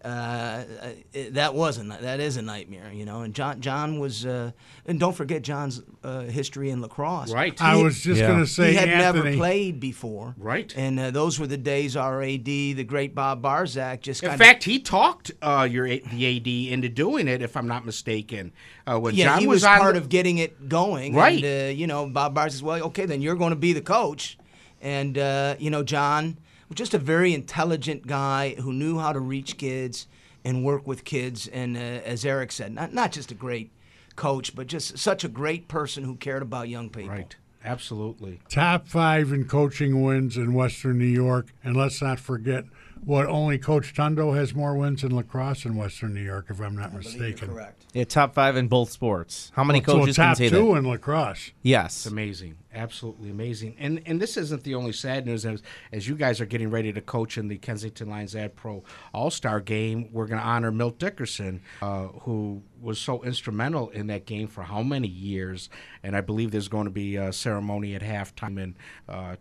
uh, 0.04 0.64
it, 1.12 1.34
that 1.34 1.54
wasn't 1.54 1.88
that 2.00 2.18
is 2.20 2.36
a 2.36 2.42
nightmare, 2.42 2.90
you 2.92 3.04
know. 3.04 3.22
And 3.22 3.34
John 3.34 3.60
John 3.60 3.98
was, 4.00 4.26
uh, 4.26 4.50
and 4.86 4.98
don't 4.98 5.14
forget 5.14 5.42
John's 5.42 5.82
uh, 6.02 6.22
history 6.22 6.70
in 6.70 6.80
lacrosse. 6.80 7.32
Right. 7.32 7.60
I 7.62 7.76
was 7.82 8.00
just 8.00 8.20
Yeah. 8.20 8.26
going 8.26 8.40
to 8.40 8.46
say, 8.46 8.70
he 8.70 8.74
had 8.76 8.88
Anthony, 8.88 9.24
never 9.24 9.36
played 9.36 9.80
before. 9.80 10.34
Right. 10.36 10.72
And 10.76 10.98
uh, 10.98 11.10
those 11.12 11.38
were 11.38 11.46
the 11.46 11.56
days 11.56 11.96
our 11.96 12.22
AD, 12.22 12.44
the 12.44 12.84
great 12.84 13.14
Bob 13.14 13.42
Barzak, 13.42 14.00
just 14.00 14.22
got 14.22 14.32
In 14.32 14.38
fact, 14.38 14.64
he 14.64 14.80
talked 14.80 15.30
uh, 15.40 15.68
your 15.70 15.86
A- 15.86 16.00
the 16.00 16.36
AD 16.36 16.72
into 16.72 16.88
doing 16.88 17.28
it, 17.28 17.42
if 17.42 17.56
I'm 17.56 17.68
not 17.68 17.86
mistaken. 17.86 18.52
Uh, 18.86 18.98
when 18.98 19.14
yeah, 19.14 19.26
John 19.26 19.38
he 19.40 19.46
was, 19.46 19.62
was, 19.62 19.64
part 19.64 19.94
the- 19.94 20.00
of 20.00 20.08
getting 20.08 20.38
it 20.38 20.68
going. 20.68 21.14
Right. 21.14 21.42
And, 21.44 21.68
uh, 21.70 21.72
you 21.72 21.86
know, 21.86 22.08
Bob 22.08 22.34
Barzak 22.34 22.50
says, 22.50 22.62
well, 22.62 22.82
okay, 22.86 23.06
then 23.06 23.22
you're 23.22 23.36
going 23.36 23.50
to 23.50 23.56
be 23.56 23.72
the 23.72 23.80
coach. 23.80 24.36
And, 24.80 25.16
uh, 25.16 25.54
you 25.60 25.70
know, 25.70 25.84
John 25.84 26.24
was 26.24 26.36
just 26.74 26.94
a 26.94 26.98
very 26.98 27.34
intelligent 27.34 28.06
guy 28.06 28.54
who 28.54 28.72
knew 28.72 28.98
how 28.98 29.12
to 29.12 29.20
reach 29.20 29.58
kids 29.58 30.06
and 30.44 30.64
work 30.64 30.86
with 30.86 31.04
kids. 31.04 31.48
And 31.48 31.76
uh, 31.76 31.80
as 31.80 32.24
Eric 32.24 32.52
said, 32.52 32.72
not, 32.72 32.92
not 32.92 33.12
just 33.12 33.30
a 33.30 33.34
great 33.34 33.70
coach, 34.16 34.54
but 34.54 34.66
just 34.66 34.98
such 34.98 35.24
a 35.24 35.28
great 35.28 35.68
person 35.68 36.04
who 36.04 36.16
cared 36.16 36.42
about 36.42 36.68
young 36.68 36.90
people. 36.90 37.10
Right. 37.10 37.36
Absolutely. 37.64 38.40
top 38.48 38.88
five 38.88 39.32
in 39.32 39.44
coaching 39.44 40.02
wins 40.02 40.36
in 40.36 40.52
Western 40.52 40.98
New 40.98 41.04
York, 41.04 41.52
and 41.62 41.76
let's 41.76 42.02
not 42.02 42.18
forget 42.18 42.64
what 43.04 43.26
only 43.26 43.58
Coach 43.58 43.94
Tundo 43.94 44.34
has 44.36 44.54
more 44.54 44.76
wins 44.76 45.02
in 45.02 45.14
lacrosse 45.14 45.64
in 45.64 45.76
Western 45.76 46.14
New 46.14 46.22
York, 46.22 46.46
if 46.50 46.60
I'm 46.60 46.76
not 46.76 46.92
I 46.92 46.98
mistaken. 46.98 47.48
you're 47.48 47.56
correct. 47.56 47.86
Yeah, 47.92 48.04
top 48.04 48.34
five 48.34 48.56
in 48.56 48.68
both 48.68 48.90
sports. 48.90 49.50
How 49.54 49.64
many 49.64 49.80
So 49.80 49.98
coaches 49.98 50.16
top 50.16 50.28
can 50.28 50.36
say 50.36 50.48
that? 50.48 50.56
Top 50.56 50.64
two 50.66 50.74
in 50.76 50.88
lacrosse. 50.88 51.50
Yes. 51.62 51.96
It's 51.96 52.06
amazing, 52.06 52.56
absolutely 52.72 53.30
amazing. 53.30 53.74
And 53.78 54.00
and 54.06 54.20
this 54.20 54.36
isn't 54.36 54.62
the 54.62 54.74
only 54.76 54.92
sad 54.92 55.26
news. 55.26 55.44
As, 55.44 55.62
as 55.92 56.06
you 56.06 56.14
guys 56.14 56.40
are 56.40 56.46
getting 56.46 56.70
ready 56.70 56.92
to 56.92 57.00
coach 57.00 57.36
in 57.38 57.48
the 57.48 57.58
Kensington 57.58 58.08
Lions 58.08 58.36
Ad 58.36 58.54
Pro 58.54 58.84
All 59.12 59.30
Star 59.30 59.60
Game, 59.60 60.08
we're 60.12 60.26
going 60.26 60.40
to 60.40 60.46
honor 60.46 60.70
Milt 60.70 60.98
Dickerson, 60.98 61.60
uh, 61.82 62.06
who 62.22 62.62
was 62.80 62.98
so 62.98 63.22
instrumental 63.24 63.90
in 63.90 64.06
that 64.08 64.26
game 64.26 64.46
for 64.48 64.62
how 64.62 64.82
many 64.82 65.08
years? 65.08 65.68
And 66.02 66.16
I 66.16 66.20
believe 66.20 66.50
there's 66.52 66.68
going 66.68 66.84
to 66.84 66.90
be 66.90 67.16
a 67.16 67.32
ceremony 67.32 67.94
at 67.94 68.02
halftime 68.02 68.62
and. 68.62 68.74
Uh, 69.08 69.36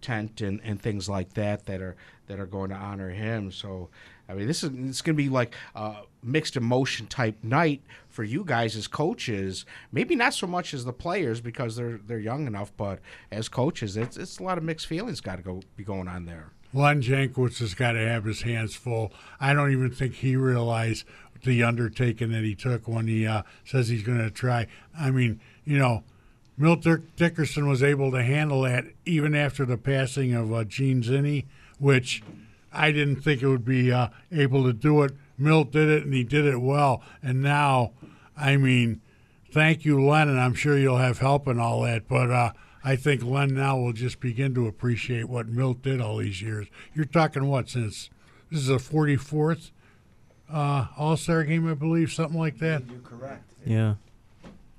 tent 0.00 0.40
and, 0.40 0.60
and 0.62 0.80
things 0.80 1.08
like 1.08 1.34
that 1.34 1.66
that 1.66 1.80
are 1.80 1.96
that 2.26 2.38
are 2.38 2.46
going 2.46 2.70
to 2.70 2.76
honor 2.76 3.10
him. 3.10 3.50
So, 3.50 3.88
I 4.28 4.34
mean, 4.34 4.46
this 4.46 4.62
is 4.62 4.70
it's 4.88 5.02
going 5.02 5.16
to 5.16 5.22
be 5.22 5.28
like 5.28 5.54
a 5.74 6.02
mixed 6.22 6.56
emotion 6.56 7.06
type 7.06 7.36
night 7.42 7.82
for 8.08 8.24
you 8.24 8.44
guys 8.44 8.76
as 8.76 8.86
coaches. 8.86 9.66
Maybe 9.92 10.14
not 10.14 10.34
so 10.34 10.46
much 10.46 10.72
as 10.74 10.84
the 10.84 10.92
players 10.92 11.40
because 11.40 11.76
they're 11.76 12.00
they're 12.06 12.18
young 12.18 12.46
enough, 12.46 12.72
but 12.76 13.00
as 13.30 13.48
coaches, 13.48 13.96
it's 13.96 14.16
it's 14.16 14.38
a 14.38 14.42
lot 14.42 14.58
of 14.58 14.64
mixed 14.64 14.86
feelings 14.86 15.20
got 15.20 15.36
to 15.36 15.42
go 15.42 15.62
be 15.76 15.84
going 15.84 16.08
on 16.08 16.26
there. 16.26 16.52
Len 16.72 17.02
Jankowski 17.02 17.58
has 17.58 17.74
got 17.74 17.92
to 17.92 17.98
have 17.98 18.24
his 18.24 18.42
hands 18.42 18.76
full. 18.76 19.12
I 19.40 19.52
don't 19.52 19.72
even 19.72 19.90
think 19.90 20.14
he 20.14 20.36
realized 20.36 21.04
the 21.42 21.62
undertaking 21.62 22.30
that 22.32 22.44
he 22.44 22.54
took 22.54 22.86
when 22.86 23.08
he 23.08 23.26
uh, 23.26 23.42
says 23.64 23.88
he's 23.88 24.02
going 24.02 24.18
to 24.18 24.30
try. 24.30 24.66
I 24.96 25.10
mean, 25.10 25.40
you 25.64 25.78
know, 25.78 26.04
Milt 26.60 26.86
Dickerson 27.16 27.66
was 27.66 27.82
able 27.82 28.10
to 28.10 28.22
handle 28.22 28.60
that 28.62 28.84
even 29.06 29.34
after 29.34 29.64
the 29.64 29.78
passing 29.78 30.34
of 30.34 30.52
uh, 30.52 30.64
Gene 30.64 31.02
Zinni, 31.02 31.46
which 31.78 32.22
I 32.70 32.92
didn't 32.92 33.22
think 33.22 33.40
it 33.40 33.48
would 33.48 33.64
be 33.64 33.90
uh, 33.90 34.08
able 34.30 34.64
to 34.64 34.74
do 34.74 35.02
it. 35.02 35.12
Milt 35.38 35.72
did 35.72 35.88
it, 35.88 36.04
and 36.04 36.12
he 36.12 36.22
did 36.22 36.44
it 36.44 36.60
well. 36.60 37.02
And 37.22 37.40
now, 37.40 37.92
I 38.36 38.58
mean, 38.58 39.00
thank 39.50 39.86
you, 39.86 40.04
Len, 40.04 40.28
and 40.28 40.38
I'm 40.38 40.52
sure 40.52 40.76
you'll 40.76 40.98
have 40.98 41.20
help 41.20 41.46
and 41.46 41.58
all 41.58 41.80
that. 41.84 42.06
But 42.06 42.30
uh, 42.30 42.52
I 42.84 42.94
think 42.94 43.24
Len 43.24 43.54
now 43.54 43.78
will 43.78 43.94
just 43.94 44.20
begin 44.20 44.52
to 44.56 44.66
appreciate 44.66 45.30
what 45.30 45.48
Milt 45.48 45.80
did 45.80 45.98
all 45.98 46.18
these 46.18 46.42
years. 46.42 46.66
You're 46.92 47.06
talking 47.06 47.46
what 47.46 47.70
since 47.70 48.10
this 48.50 48.60
is 48.60 48.68
a 48.68 48.74
44th 48.74 49.70
uh, 50.52 50.88
All 50.98 51.16
Star 51.16 51.42
game, 51.44 51.66
I 51.66 51.72
believe, 51.72 52.12
something 52.12 52.38
like 52.38 52.58
that. 52.58 52.82
You're 52.86 53.00
correct. 53.00 53.50
Yeah. 53.64 53.94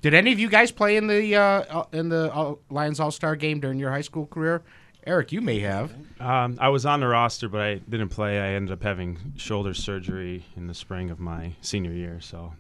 Did 0.02 0.14
any 0.16 0.32
of 0.32 0.40
you 0.40 0.50
guys 0.50 0.72
play 0.72 0.98
in 0.98 1.08
the 1.08 1.36
uh, 1.36 1.42
uh, 1.42 1.86
in 1.94 2.10
the 2.10 2.34
uh, 2.34 2.56
Lions 2.70 3.00
All 3.00 3.12
Star 3.12 3.36
game 3.36 3.60
during 3.60 3.78
your 3.80 3.92
high 3.92 4.02
school 4.02 4.26
career? 4.26 4.64
Eric, 5.06 5.32
you 5.32 5.42
may 5.42 5.60
have. 5.60 5.92
Um, 6.20 6.58
I 6.60 6.70
was 6.70 6.86
on 6.86 7.00
the 7.00 7.08
roster, 7.08 7.50
but 7.50 7.62
I 7.62 7.76
didn't 7.76 8.10
play. 8.10 8.40
I 8.40 8.50
ended 8.50 8.72
up 8.72 8.84
having 8.84 9.34
shoulder 9.36 9.74
surgery 9.74 10.46
in 10.56 10.68
the 10.68 10.76
spring 10.76 11.10
of 11.10 11.20
my 11.20 11.54
senior 11.62 11.92
year, 11.92 12.20
so 12.22 12.54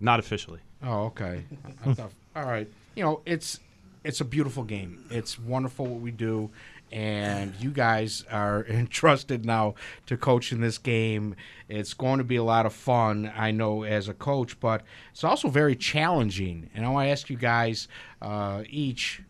not 0.00 0.18
officially. 0.18 0.60
Oh, 0.82 1.06
okay. 1.06 1.44
I 1.84 1.94
thought, 1.94 2.12
all 2.34 2.44
right. 2.44 2.68
You 2.94 3.04
know, 3.04 3.20
it's 3.26 3.60
it's 4.04 4.20
a 4.20 4.24
beautiful 4.24 4.64
game. 4.64 5.04
It's 5.10 5.38
wonderful 5.38 5.86
what 5.86 6.00
we 6.00 6.10
do, 6.10 6.50
and 6.90 7.54
you 7.60 7.70
guys 7.70 8.24
are 8.30 8.64
entrusted 8.68 9.44
now 9.44 9.74
to 10.06 10.16
coach 10.16 10.52
in 10.52 10.60
this 10.60 10.78
game. 10.78 11.34
It's 11.68 11.94
going 11.94 12.18
to 12.18 12.24
be 12.24 12.36
a 12.36 12.44
lot 12.44 12.66
of 12.66 12.72
fun, 12.72 13.32
I 13.36 13.50
know, 13.50 13.82
as 13.82 14.08
a 14.08 14.14
coach, 14.14 14.58
but 14.60 14.82
it's 15.10 15.24
also 15.24 15.48
very 15.48 15.76
challenging. 15.76 16.70
And 16.74 16.86
I 16.86 16.88
want 16.88 17.06
to 17.06 17.10
ask 17.10 17.28
you 17.28 17.36
guys 17.36 17.88
uh, 18.22 18.62
each 18.68 19.22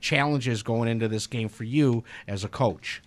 challenges 0.00 0.62
going 0.62 0.88
into 0.88 1.08
this 1.08 1.26
game 1.26 1.48
for 1.48 1.64
you 1.64 2.04
as 2.26 2.44
a 2.44 2.48
coach. 2.48 3.02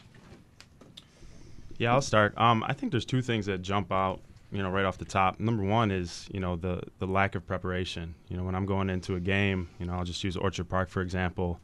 Yeah, 1.78 1.94
I'll 1.94 2.02
start. 2.02 2.38
Um, 2.38 2.64
I 2.66 2.74
think 2.74 2.92
there's 2.92 3.06
two 3.06 3.22
things 3.22 3.46
that 3.48 3.62
jump 3.62 3.92
out, 3.92 4.22
you 4.52 4.64
know, 4.64 4.70
right 4.70 4.86
off 4.86 4.98
the 4.98 5.06
top. 5.06 5.40
Number 5.40 5.64
one 5.64 5.92
is, 5.92 6.28
you 6.32 6.40
know, 6.40 6.56
the 6.56 6.82
the 7.00 7.06
lack 7.06 7.36
of 7.36 7.46
preparation. 7.46 8.16
You 8.30 8.38
know, 8.38 8.44
when 8.44 8.56
I'm 8.56 8.66
going 8.66 8.90
into 8.90 9.16
a 9.16 9.20
game, 9.20 9.68
you 9.78 9.86
know, 9.86 9.94
I'll 9.94 10.06
just 10.06 10.24
use 10.24 10.38
Orchard 10.38 10.70
Park 10.70 10.90
for 10.90 11.02
example. 11.02 11.60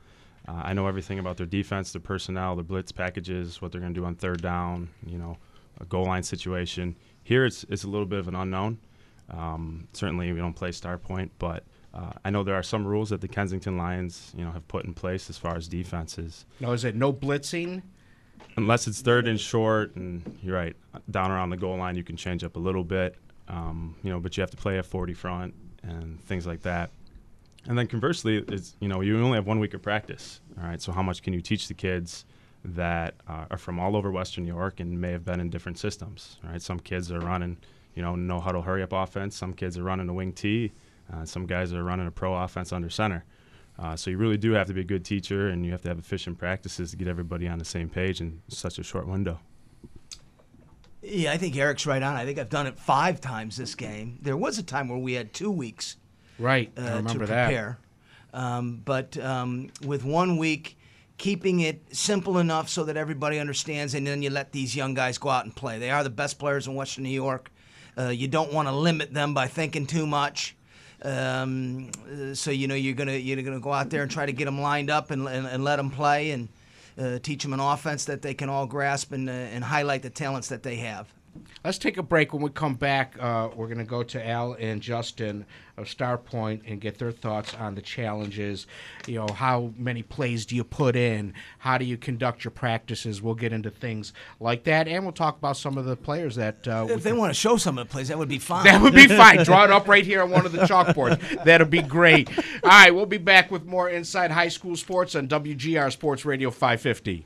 Uh, 0.48 0.62
I 0.64 0.74
know 0.74 0.88
everything 0.88 1.20
about 1.20 1.38
their 1.38 1.46
defense, 1.46 1.92
their 1.92 2.02
personnel, 2.02 2.56
their 2.56 2.64
blitz 2.64 2.92
packages, 2.92 3.62
what 3.62 3.72
they're 3.72 3.82
going 3.82 3.94
to 3.94 4.00
do 4.00 4.06
on 4.06 4.16
third 4.16 4.42
down. 4.42 4.90
You 5.06 5.18
know, 5.18 5.38
a 5.80 5.86
goal 5.86 6.06
line 6.06 6.24
situation. 6.24 6.96
Here, 7.24 7.46
it's 7.46 7.64
it's 7.70 7.84
a 7.84 7.88
little 7.88 8.08
bit 8.08 8.20
of 8.20 8.28
an 8.28 8.36
unknown. 8.36 8.80
Um, 9.30 9.88
certainly, 9.94 10.32
we 10.32 10.40
don't 10.40 10.56
play 10.56 10.70
Starpoint, 10.70 11.30
but 11.40 11.64
uh, 11.94 12.12
I 12.24 12.30
know 12.30 12.44
there 12.44 12.56
are 12.56 12.64
some 12.64 12.86
rules 12.86 13.10
that 13.10 13.22
the 13.22 13.28
Kensington 13.28 13.78
Lions, 13.78 14.34
you 14.36 14.44
know, 14.44 14.52
have 14.52 14.68
put 14.68 14.86
in 14.86 14.94
place 14.94 15.30
as 15.30 15.38
far 15.38 15.56
as 15.56 15.68
defenses. 15.68 16.46
Now, 16.60 16.72
is 16.72 16.84
it 16.86 16.96
no 16.96 17.12
blitzing? 17.14 17.82
Unless 18.58 18.88
it's 18.88 19.02
third 19.02 19.28
and 19.28 19.40
short, 19.40 19.96
and 19.96 20.38
you're 20.42 20.56
right, 20.56 20.76
down 21.10 21.32
around 21.32 21.52
the 21.52 21.58
goal 21.58 21.78
line, 21.78 21.96
you 21.96 22.04
can 22.04 22.18
change 22.18 22.44
up 22.44 22.56
a 22.56 22.60
little 22.60 22.84
bit, 22.84 23.16
um, 23.48 23.96
you 24.04 24.10
know, 24.10 24.20
but 24.20 24.36
you 24.36 24.42
have 24.42 24.52
to 24.52 24.58
play 24.58 24.78
a 24.78 24.84
40 24.84 25.14
front 25.14 25.54
and 25.84 26.22
things 26.26 26.46
like 26.46 26.62
that. 26.64 26.90
And 27.68 27.78
then 27.78 27.88
conversely, 27.88 28.38
it's 28.48 28.76
you 28.80 28.88
know, 28.88 29.02
you 29.02 29.18
only 29.24 29.36
have 29.36 29.48
one 29.48 29.60
week 29.60 29.74
of 29.74 29.82
practice. 29.82 30.42
All 30.58 30.68
right, 30.68 30.82
so 30.82 30.92
how 30.92 31.04
much 31.04 31.22
can 31.22 31.34
you 31.34 31.42
teach 31.42 31.68
the 31.68 31.74
kids 31.74 32.26
that 32.64 33.16
uh, 33.28 33.46
are 33.52 33.58
from 33.58 33.80
all 33.80 33.96
over 33.96 34.12
Western 34.12 34.44
New 34.44 34.54
York 34.54 34.80
and 34.80 35.00
may 35.00 35.12
have 35.12 35.26
been 35.26 35.40
in 35.40 35.50
different 35.50 35.78
systems? 35.78 36.38
Right, 36.44 36.62
some 36.62 36.80
kids 36.80 37.12
are 37.12 37.20
running, 37.20 37.58
you 37.96 38.02
know, 38.02 38.16
no 38.16 38.40
huddle 38.40 38.64
hurry 38.64 38.84
up 38.84 38.94
offense. 38.94 39.36
Some 39.36 39.54
kids 39.54 39.78
are 39.78 39.84
running 39.84 40.10
a 40.10 40.14
wing 40.14 40.34
T 40.34 40.72
uh, 41.12 41.26
some 41.26 41.46
guys 41.46 41.74
are 41.74 41.84
running 41.84 42.08
a 42.08 42.12
pro 42.12 42.36
offense 42.36 42.72
under 42.72 42.90
center. 42.90 43.26
Uh, 43.80 43.96
so 43.96 44.10
you 44.10 44.18
really 44.18 44.38
do 44.38 44.52
have 44.52 44.68
to 44.68 44.74
be 44.74 44.82
a 44.82 44.86
good 44.86 45.04
teacher, 45.04 45.50
and 45.50 45.66
you 45.66 45.72
have 45.72 45.82
to 45.82 45.90
have 45.90 45.98
efficient 45.98 46.38
practices 46.38 46.92
to 46.92 46.98
get 46.98 47.08
everybody 47.08 47.48
on 47.48 47.58
the 47.58 47.66
same 47.66 47.90
page 47.90 48.22
in 48.22 48.42
such 48.48 48.78
a 48.78 48.84
short 48.84 49.08
window. 49.08 49.40
Yeah, 51.02 51.32
I 51.32 51.38
think 51.38 51.58
Eric's 51.58 51.88
right 51.88 52.04
on. 52.04 52.16
I 52.16 52.26
think 52.26 52.38
I've 52.38 52.50
done 52.50 52.68
it 52.68 52.78
five 52.78 53.20
times 53.20 53.58
this 53.58 53.74
game. 53.74 54.20
There 54.22 54.38
was 54.38 54.60
a 54.60 54.64
time 54.64 54.88
where 54.88 55.00
we 55.00 55.14
had 55.14 55.34
two 55.34 55.50
weeks, 55.50 55.98
right? 56.42 56.72
Uh, 56.78 56.82
I 56.82 56.86
remember 56.96 57.12
to 57.12 57.18
prepare. 57.20 57.78
Um, 58.34 58.82
but 58.84 59.18
um, 59.18 59.70
with 59.86 60.04
one 60.04 60.38
week, 60.38 60.78
keeping 61.18 61.60
it 61.60 61.82
simple 61.92 62.40
enough 62.40 62.70
so 62.70 62.84
that 62.86 62.98
everybody 62.98 63.40
understands, 63.40 63.94
and 63.94 64.08
then 64.08 64.22
you 64.22 64.30
let 64.30 64.52
these 64.52 64.76
young 64.76 64.94
guys 64.94 65.18
go 65.18 65.30
out 65.30 65.46
and 65.46 65.56
play. 65.56 65.78
They 65.80 65.92
are 65.92 66.04
the 66.04 66.10
best 66.10 66.40
players 66.40 66.68
in 66.68 66.76
Western 66.76 67.04
New 67.04 67.10
York. 67.10 67.52
Uh, 67.98 68.08
you 68.10 68.28
don't 68.28 68.54
want 68.54 68.68
to 68.68 68.72
limit 68.74 69.14
them 69.14 69.34
by 69.34 69.48
thinking 69.48 69.86
too 69.86 70.08
much. 70.08 70.56
Um, 71.04 71.92
so 72.34 72.52
you 72.52 72.68
know 72.68 72.76
you're 72.76 72.96
gonna 72.96 73.14
you're 73.14 73.42
gonna 73.42 73.60
go 73.60 73.74
out 73.74 73.90
there 73.90 74.04
and 74.04 74.12
try 74.12 74.26
to 74.26 74.32
get 74.32 74.46
them 74.46 74.62
lined 74.62 74.90
up 74.92 75.10
and, 75.10 75.28
and, 75.28 75.48
and 75.48 75.64
let 75.64 75.78
them 75.78 75.90
play 75.90 76.32
and 76.32 76.48
uh, 76.98 77.20
teach 77.20 77.42
them 77.44 77.54
an 77.54 77.60
offense 77.60 78.06
that 78.06 78.22
they 78.22 78.34
can 78.34 78.50
all 78.50 78.68
grasp 78.68 79.12
and 79.12 79.28
uh, 79.28 79.34
and 79.34 79.64
highlight 79.64 80.04
the 80.04 80.10
talents 80.10 80.50
that 80.50 80.62
they 80.62 80.76
have. 80.76 81.12
Let's 81.64 81.78
take 81.78 81.98
a 81.98 82.04
break. 82.04 82.34
When 82.34 82.42
we 82.42 82.50
come 82.50 82.74
back, 82.76 83.16
uh, 83.20 83.50
we're 83.56 83.68
going 83.68 83.78
to 83.78 83.84
go 83.84 84.02
to 84.02 84.28
Al 84.28 84.54
and 84.54 84.82
Justin 84.82 85.46
of 85.78 85.86
Starpoint 85.86 86.62
and 86.68 86.82
get 86.82 86.98
their 86.98 87.12
thoughts 87.12 87.54
on 87.54 87.76
the 87.76 87.82
challenges. 87.82 88.66
You 89.08 89.20
know, 89.20 89.28
how 89.28 89.72
many 89.78 90.02
plays 90.02 90.46
do 90.46 90.56
you 90.56 90.64
put 90.64 90.96
in? 90.96 91.34
How 91.60 91.78
do 91.78 91.86
you 91.86 91.98
conduct 91.98 92.44
your 92.44 92.52
practices? 92.52 93.22
We'll 93.22 93.36
get 93.36 93.54
into 93.54 93.70
things 93.70 94.12
like 94.40 94.64
that, 94.64 94.88
and 94.88 95.04
we'll 95.04 95.14
talk 95.14 95.38
about 95.38 95.56
some 95.56 95.78
of 95.78 95.86
the 95.86 95.96
players 95.96 96.36
that. 96.36 96.68
Uh, 96.68 96.88
if 96.90 97.04
they 97.04 97.14
want 97.14 97.30
to 97.30 97.40
show 97.40 97.58
some 97.58 97.78
of 97.78 97.88
the 97.88 97.92
plays, 97.92 98.08
that 98.08 98.18
would 98.18 98.30
be 98.30 98.40
fine. 98.40 98.64
That 98.64 98.82
would 98.82 98.96
be 98.96 99.08
fine. 99.08 99.44
Draw 99.44 99.66
it 99.66 99.72
up 99.72 99.88
right 99.88 100.06
here 100.06 100.24
on 100.24 100.32
one 100.32 100.46
of 100.46 100.52
the 100.52 100.60
chalkboards. 100.60 101.44
That'd 101.44 101.70
be 101.70 101.82
great. 101.82 102.30
All 102.64 102.70
right, 102.70 102.94
we'll 102.94 103.06
be 103.06 103.18
back 103.18 103.52
with 103.52 103.66
more 103.66 103.90
Inside 103.90 104.32
High 104.32 104.50
School 104.50 104.76
Sports 104.76 105.16
on 105.16 105.28
WGR 105.28 105.92
Sports 105.92 106.26
Radio 106.26 106.50
550. 106.50 107.26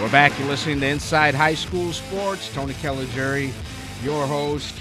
We're 0.00 0.10
back. 0.10 0.38
You're 0.38 0.48
listening 0.48 0.80
to 0.80 0.86
Inside 0.86 1.34
High 1.34 1.54
School 1.54 1.92
Sports. 1.92 2.50
Tony 2.54 2.72
Kelly, 2.72 3.06
your 4.02 4.26
host. 4.26 4.74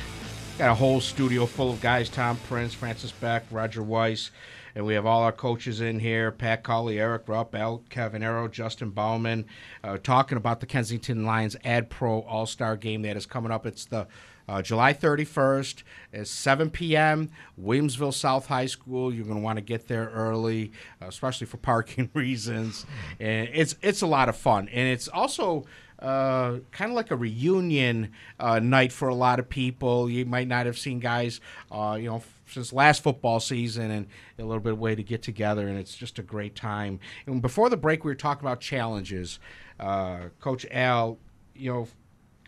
Got 0.58 0.72
a 0.72 0.74
whole 0.74 1.02
studio 1.02 1.46
full 1.46 1.72
of 1.72 1.82
guys 1.82 2.08
Tom 2.08 2.38
Prince, 2.48 2.74
Francis 2.74 3.12
Beck, 3.12 3.44
Roger 3.52 3.84
Weiss, 3.84 4.32
and 4.76 4.86
we 4.86 4.94
have 4.94 5.06
all 5.06 5.24
our 5.24 5.34
coaches 5.34 5.82
in 5.82 6.00
here 6.00 6.32
Pat 6.32 6.64
Cawley, 6.64 7.02
Eric 7.02 7.24
Rupp, 7.28 7.54
Al 7.54 7.84
Cavanero, 7.90 8.50
Justin 8.50 8.92
Bauman, 8.92 9.44
uh, 9.84 9.98
talking 9.98 10.38
about 10.38 10.62
the 10.62 10.66
Kensington 10.66 11.26
Lions 11.26 11.58
Ad 11.66 11.90
Pro 11.90 12.22
All 12.22 12.46
Star 12.46 12.78
game 12.78 13.02
that 13.02 13.18
is 13.18 13.26
coming 13.26 13.52
up. 13.52 13.66
It's 13.66 13.84
the 13.84 14.08
uh, 14.50 14.64
July 14.64 14.94
31st 14.94 15.84
is 16.12 16.30
7 16.32 16.72
p.m. 16.72 17.30
Williamsville 17.62 18.14
South 18.14 18.48
High 18.48 18.66
School. 18.66 19.14
You're 19.14 19.26
going 19.26 19.38
to 19.38 19.44
want 19.44 19.58
to 19.58 19.62
get 19.62 19.88
there 19.88 20.10
early, 20.10 20.72
uh, 21.00 21.06
especially 21.06 21.46
for 21.46 21.58
parking 21.58 22.10
reasons. 22.16 22.88
And 23.20 23.48
it's 23.54 23.76
it's 23.84 24.02
a 24.02 24.08
lot 24.08 24.28
of 24.28 24.36
fun, 24.36 24.68
and 24.70 24.88
it's 24.88 25.08
also 25.08 25.66
uh, 26.00 26.58
kind 26.72 26.90
of 26.90 26.96
like 26.96 27.12
a 27.12 27.16
reunion 27.16 28.12
uh, 28.40 28.58
night 28.58 28.92
for 28.92 29.08
a 29.08 29.14
lot 29.14 29.38
of 29.38 29.48
people. 29.50 30.10
You 30.10 30.26
might 30.26 30.48
not 30.48 30.66
have 30.66 30.80
seen 30.80 31.00
guys, 31.00 31.40
uh, 31.72 31.98
you 32.00 32.10
know. 32.10 32.24
Since 32.48 32.74
last 32.74 33.04
football 33.04 33.40
season, 33.40 33.92
and 33.92 34.08
a 34.40 34.44
little 34.44 34.60
bit 34.60 34.74
of 34.74 34.80
way 34.80 34.96
to 34.96 35.04
get 35.04 35.22
together, 35.22 35.68
and 35.68 35.78
it's 35.78 35.96
just 35.96 36.18
a 36.18 36.24
great 36.24 36.56
time. 36.56 37.00
And 37.28 37.44
before 37.44 37.70
the 37.70 37.78
break, 37.78 38.04
we 38.04 38.10
were 38.10 38.16
talking 38.16 38.44
about 38.44 38.60
challenges. 38.60 39.38
Uh, 39.80 40.30
Coach 40.40 40.66
Al, 40.72 41.20
you 41.54 41.72
know, 41.72 41.88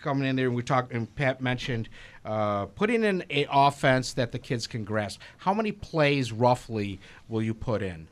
coming 0.02 0.28
in 0.28 0.36
there, 0.36 0.48
and 0.48 0.56
we 0.56 0.64
talked, 0.64 0.92
and 0.92 1.14
Pat 1.16 1.42
mentioned 1.42 1.90
uh, 2.26 2.66
putting 2.68 3.04
in 3.04 3.22
an 3.22 3.46
offense 3.52 4.14
that 4.14 4.32
the 4.32 4.40
kids 4.40 4.68
can 4.68 4.84
grasp. 4.84 5.20
How 5.38 5.54
many 5.54 5.72
plays 5.72 6.32
roughly 6.32 7.00
will 7.28 7.42
you 7.42 7.54
put 7.54 7.82
in? 7.82 8.08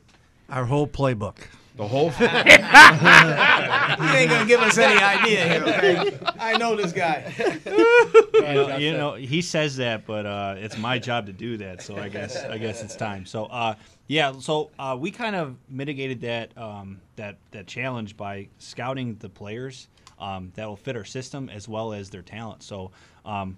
Our 0.48 0.64
whole 0.64 0.86
playbook. 0.86 1.36
The 1.76 1.86
whole. 1.86 2.10
he 2.18 2.24
ain't 2.24 4.30
gonna 4.30 4.46
give 4.46 4.60
us 4.60 4.76
any 4.76 5.00
idea 5.00 5.48
here. 5.48 5.62
Okay? 5.62 6.18
I 6.38 6.58
know 6.58 6.76
this 6.76 6.92
guy. 6.92 7.32
you, 7.64 8.42
know, 8.42 8.76
you 8.76 8.92
know, 8.92 9.14
he 9.14 9.40
says 9.40 9.76
that, 9.76 10.04
but 10.04 10.26
uh, 10.26 10.56
it's 10.58 10.76
my 10.76 10.98
job 10.98 11.26
to 11.26 11.32
do 11.32 11.56
that. 11.58 11.80
So 11.80 11.96
I 11.96 12.08
guess 12.08 12.44
I 12.44 12.58
guess 12.58 12.82
it's 12.82 12.96
time. 12.96 13.24
So 13.24 13.44
uh, 13.46 13.76
yeah, 14.08 14.32
so 14.40 14.70
uh, 14.78 14.96
we 14.98 15.10
kind 15.10 15.36
of 15.36 15.56
mitigated 15.68 16.20
that 16.22 16.56
um, 16.58 17.00
that 17.16 17.38
that 17.52 17.66
challenge 17.66 18.16
by 18.16 18.48
scouting 18.58 19.16
the 19.20 19.28
players 19.28 19.88
um, 20.20 20.52
that 20.54 20.68
will 20.68 20.76
fit 20.76 20.96
our 20.96 21.04
system 21.04 21.48
as 21.48 21.68
well 21.68 21.92
as 21.92 22.10
their 22.10 22.22
talent. 22.22 22.62
So. 22.62 22.90
Um, 23.24 23.56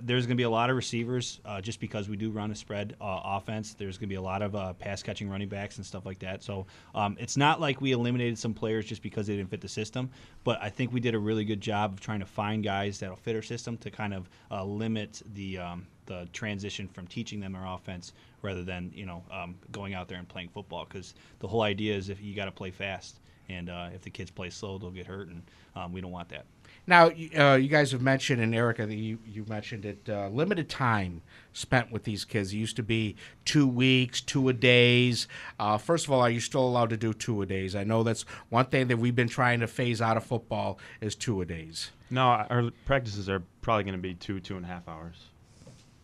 there's 0.00 0.24
going 0.24 0.36
to 0.36 0.40
be 0.40 0.44
a 0.44 0.50
lot 0.50 0.70
of 0.70 0.76
receivers 0.76 1.40
uh, 1.44 1.60
just 1.60 1.78
because 1.78 2.08
we 2.08 2.16
do 2.16 2.30
run 2.30 2.50
a 2.50 2.54
spread 2.54 2.96
uh, 3.00 3.20
offense. 3.24 3.74
There's 3.74 3.98
going 3.98 4.08
to 4.08 4.12
be 4.12 4.16
a 4.16 4.22
lot 4.22 4.40
of 4.40 4.54
uh, 4.54 4.72
pass 4.74 5.02
catching 5.02 5.28
running 5.28 5.48
backs 5.48 5.76
and 5.76 5.84
stuff 5.84 6.06
like 6.06 6.18
that. 6.20 6.42
So 6.42 6.66
um, 6.94 7.16
it's 7.20 7.36
not 7.36 7.60
like 7.60 7.80
we 7.80 7.92
eliminated 7.92 8.38
some 8.38 8.54
players 8.54 8.86
just 8.86 9.02
because 9.02 9.26
they 9.26 9.36
didn't 9.36 9.50
fit 9.50 9.60
the 9.60 9.68
system. 9.68 10.10
But 10.44 10.60
I 10.62 10.70
think 10.70 10.92
we 10.92 11.00
did 11.00 11.14
a 11.14 11.18
really 11.18 11.44
good 11.44 11.60
job 11.60 11.92
of 11.92 12.00
trying 12.00 12.20
to 12.20 12.26
find 12.26 12.64
guys 12.64 12.98
that'll 13.00 13.16
fit 13.16 13.36
our 13.36 13.42
system 13.42 13.76
to 13.78 13.90
kind 13.90 14.14
of 14.14 14.30
uh, 14.50 14.64
limit 14.64 15.22
the 15.34 15.58
um, 15.58 15.86
the 16.06 16.28
transition 16.32 16.88
from 16.88 17.06
teaching 17.06 17.38
them 17.38 17.54
our 17.54 17.74
offense 17.74 18.12
rather 18.40 18.64
than 18.64 18.90
you 18.94 19.06
know 19.06 19.22
um, 19.30 19.54
going 19.70 19.94
out 19.94 20.08
there 20.08 20.18
and 20.18 20.28
playing 20.28 20.48
football. 20.48 20.86
Because 20.88 21.14
the 21.40 21.48
whole 21.48 21.62
idea 21.62 21.94
is 21.94 22.08
if 22.08 22.22
you 22.22 22.34
got 22.34 22.46
to 22.46 22.52
play 22.52 22.70
fast, 22.70 23.20
and 23.52 23.70
uh, 23.70 23.88
if 23.94 24.02
the 24.02 24.10
kids 24.10 24.30
play 24.30 24.50
slow, 24.50 24.78
they'll 24.78 24.90
get 24.90 25.06
hurt, 25.06 25.28
and 25.28 25.42
um, 25.76 25.92
we 25.92 26.00
don't 26.00 26.10
want 26.10 26.28
that. 26.30 26.44
Now, 26.86 27.06
uh, 27.38 27.54
you 27.54 27.68
guys 27.68 27.92
have 27.92 28.02
mentioned, 28.02 28.42
and 28.42 28.54
Erica, 28.54 28.86
that 28.86 28.94
you, 28.94 29.18
you 29.24 29.44
mentioned 29.48 29.84
it, 29.84 30.08
uh, 30.08 30.28
limited 30.28 30.68
time 30.68 31.22
spent 31.52 31.92
with 31.92 32.02
these 32.02 32.24
kids. 32.24 32.52
It 32.52 32.56
used 32.56 32.76
to 32.76 32.82
be 32.82 33.14
two 33.44 33.68
weeks, 33.68 34.20
two 34.20 34.48
a 34.48 34.52
days. 34.52 35.28
Uh, 35.60 35.78
first 35.78 36.06
of 36.06 36.12
all, 36.12 36.20
are 36.20 36.30
you 36.30 36.40
still 36.40 36.64
allowed 36.66 36.90
to 36.90 36.96
do 36.96 37.12
two 37.12 37.40
a 37.42 37.46
days? 37.46 37.76
I 37.76 37.84
know 37.84 38.02
that's 38.02 38.22
one 38.48 38.64
thing 38.66 38.88
that 38.88 38.96
we've 38.96 39.14
been 39.14 39.28
trying 39.28 39.60
to 39.60 39.68
phase 39.68 40.00
out 40.00 40.16
of 40.16 40.24
football 40.24 40.78
is 41.00 41.14
two 41.14 41.40
a 41.40 41.44
days. 41.44 41.92
No, 42.10 42.22
our 42.22 42.70
practices 42.84 43.28
are 43.28 43.42
probably 43.60 43.84
going 43.84 43.96
to 43.96 44.02
be 44.02 44.14
two, 44.14 44.40
two 44.40 44.56
and 44.56 44.64
a 44.64 44.68
half 44.68 44.88
hours. 44.88 45.16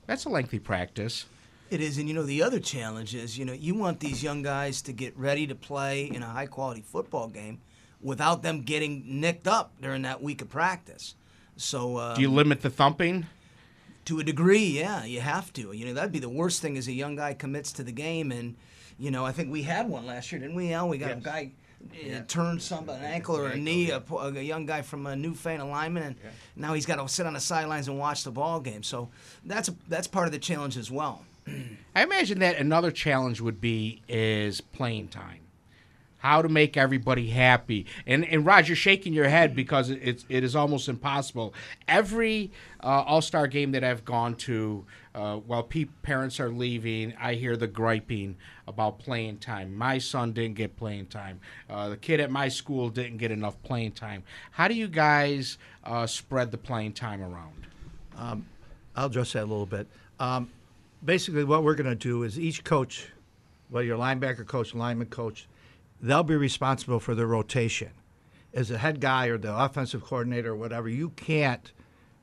That's 0.06 0.24
a 0.26 0.28
lengthy 0.28 0.58
practice. 0.58 1.26
It 1.70 1.80
is, 1.80 1.98
and 1.98 2.08
you 2.08 2.14
know 2.14 2.22
the 2.22 2.42
other 2.42 2.60
challenge 2.60 3.14
is, 3.14 3.38
you 3.38 3.44
know, 3.44 3.52
you 3.52 3.74
want 3.74 4.00
these 4.00 4.22
young 4.22 4.42
guys 4.42 4.80
to 4.82 4.92
get 4.92 5.16
ready 5.18 5.46
to 5.46 5.54
play 5.54 6.06
in 6.06 6.22
a 6.22 6.26
high 6.26 6.46
quality 6.46 6.80
football 6.82 7.28
game 7.28 7.60
without 8.00 8.42
them 8.42 8.62
getting 8.62 9.20
nicked 9.20 9.46
up 9.46 9.72
during 9.82 10.02
that 10.02 10.22
week 10.22 10.40
of 10.40 10.48
practice. 10.48 11.14
So 11.56 11.98
um, 11.98 12.14
Do 12.14 12.22
you 12.22 12.30
limit 12.30 12.62
the 12.62 12.70
thumping? 12.70 13.26
to 14.08 14.18
a 14.20 14.24
degree, 14.24 14.64
yeah, 14.64 15.04
you 15.04 15.20
have 15.20 15.52
to. 15.52 15.72
You 15.72 15.84
know, 15.84 15.92
that'd 15.92 16.12
be 16.12 16.18
the 16.18 16.30
worst 16.30 16.62
thing 16.62 16.76
is 16.76 16.88
a 16.88 16.92
young 16.92 17.14
guy 17.16 17.34
commits 17.34 17.72
to 17.72 17.82
the 17.82 17.92
game, 17.92 18.32
and 18.32 18.56
you 18.98 19.10
know, 19.10 19.26
I 19.26 19.32
think 19.32 19.52
we 19.52 19.62
had 19.62 19.86
one 19.86 20.06
last 20.06 20.32
year, 20.32 20.40
didn't 20.40 20.56
we? 20.56 20.72
Al? 20.72 20.88
We 20.88 20.96
got 20.96 21.10
a 21.12 21.16
guy. 21.16 21.52
uh 21.94 22.22
turned 22.26 22.62
some 22.62 22.88
an 22.88 23.04
ankle 23.04 23.36
or 23.36 23.48
a 23.48 23.56
knee, 23.56 23.90
a, 23.90 24.02
a 24.10 24.32
young 24.40 24.64
guy 24.64 24.80
from 24.80 25.06
a 25.06 25.14
new 25.14 25.34
fan 25.34 25.60
alignment, 25.60 26.06
and 26.06 26.16
now 26.56 26.72
he's 26.72 26.86
got 26.86 26.96
to 26.96 27.06
sit 27.06 27.26
on 27.26 27.34
the 27.34 27.40
sidelines 27.40 27.86
and 27.88 27.98
watch 27.98 28.24
the 28.24 28.30
ball 28.30 28.60
game. 28.60 28.82
So 28.82 29.10
that's 29.44 29.68
a, 29.68 29.74
that's 29.88 30.06
part 30.06 30.26
of 30.26 30.32
the 30.32 30.38
challenge 30.38 30.78
as 30.78 30.90
well. 30.90 31.22
I 31.94 32.02
imagine 32.02 32.38
that 32.40 32.56
another 32.56 32.90
challenge 32.90 33.40
would 33.40 33.60
be 33.60 34.02
is 34.08 34.60
playing 34.60 35.08
time. 35.08 35.40
How 36.18 36.42
to 36.42 36.48
make 36.48 36.76
everybody 36.76 37.28
happy. 37.28 37.86
And 38.04 38.24
and 38.24 38.44
Raj, 38.44 38.68
you're 38.68 38.76
shaking 38.76 39.12
your 39.12 39.28
head 39.28 39.54
because 39.54 39.90
it's 39.90 40.24
it 40.28 40.42
is 40.42 40.56
almost 40.56 40.88
impossible. 40.88 41.54
Every 41.86 42.50
uh, 42.82 43.04
All 43.06 43.22
Star 43.22 43.46
game 43.46 43.70
that 43.72 43.84
I've 43.84 44.04
gone 44.04 44.34
to, 44.36 44.84
uh, 45.14 45.36
while 45.36 45.62
pe- 45.62 45.84
parents 46.02 46.40
are 46.40 46.50
leaving, 46.50 47.14
I 47.20 47.34
hear 47.34 47.56
the 47.56 47.68
griping 47.68 48.36
about 48.66 48.98
playing 48.98 49.38
time. 49.38 49.76
My 49.76 49.98
son 49.98 50.32
didn't 50.32 50.56
get 50.56 50.76
playing 50.76 51.06
time. 51.06 51.38
Uh, 51.70 51.90
the 51.90 51.96
kid 51.96 52.18
at 52.18 52.32
my 52.32 52.48
school 52.48 52.88
didn't 52.90 53.18
get 53.18 53.30
enough 53.30 53.60
playing 53.62 53.92
time. 53.92 54.24
How 54.50 54.66
do 54.66 54.74
you 54.74 54.88
guys 54.88 55.56
uh, 55.84 56.06
spread 56.08 56.50
the 56.50 56.58
playing 56.58 56.94
time 56.94 57.22
around? 57.22 57.66
Um, 58.16 58.46
I'll 58.96 59.06
address 59.06 59.34
that 59.34 59.44
a 59.44 59.46
little 59.46 59.66
bit. 59.66 59.86
Um, 60.18 60.50
basically, 61.04 61.44
what 61.44 61.62
we're 61.62 61.74
going 61.74 61.90
to 61.90 61.94
do 61.94 62.22
is 62.22 62.38
each 62.38 62.64
coach, 62.64 63.08
whether 63.68 63.86
you're 63.86 63.98
linebacker 63.98 64.46
coach, 64.46 64.74
lineman 64.74 65.08
coach, 65.08 65.48
they'll 66.00 66.22
be 66.22 66.36
responsible 66.36 67.00
for 67.00 67.14
their 67.14 67.26
rotation. 67.26 67.90
As 68.54 68.70
a 68.70 68.78
head 68.78 69.00
guy 69.00 69.26
or 69.26 69.38
the 69.38 69.54
offensive 69.54 70.02
coordinator 70.02 70.52
or 70.52 70.56
whatever, 70.56 70.88
you 70.88 71.10
can't 71.10 71.72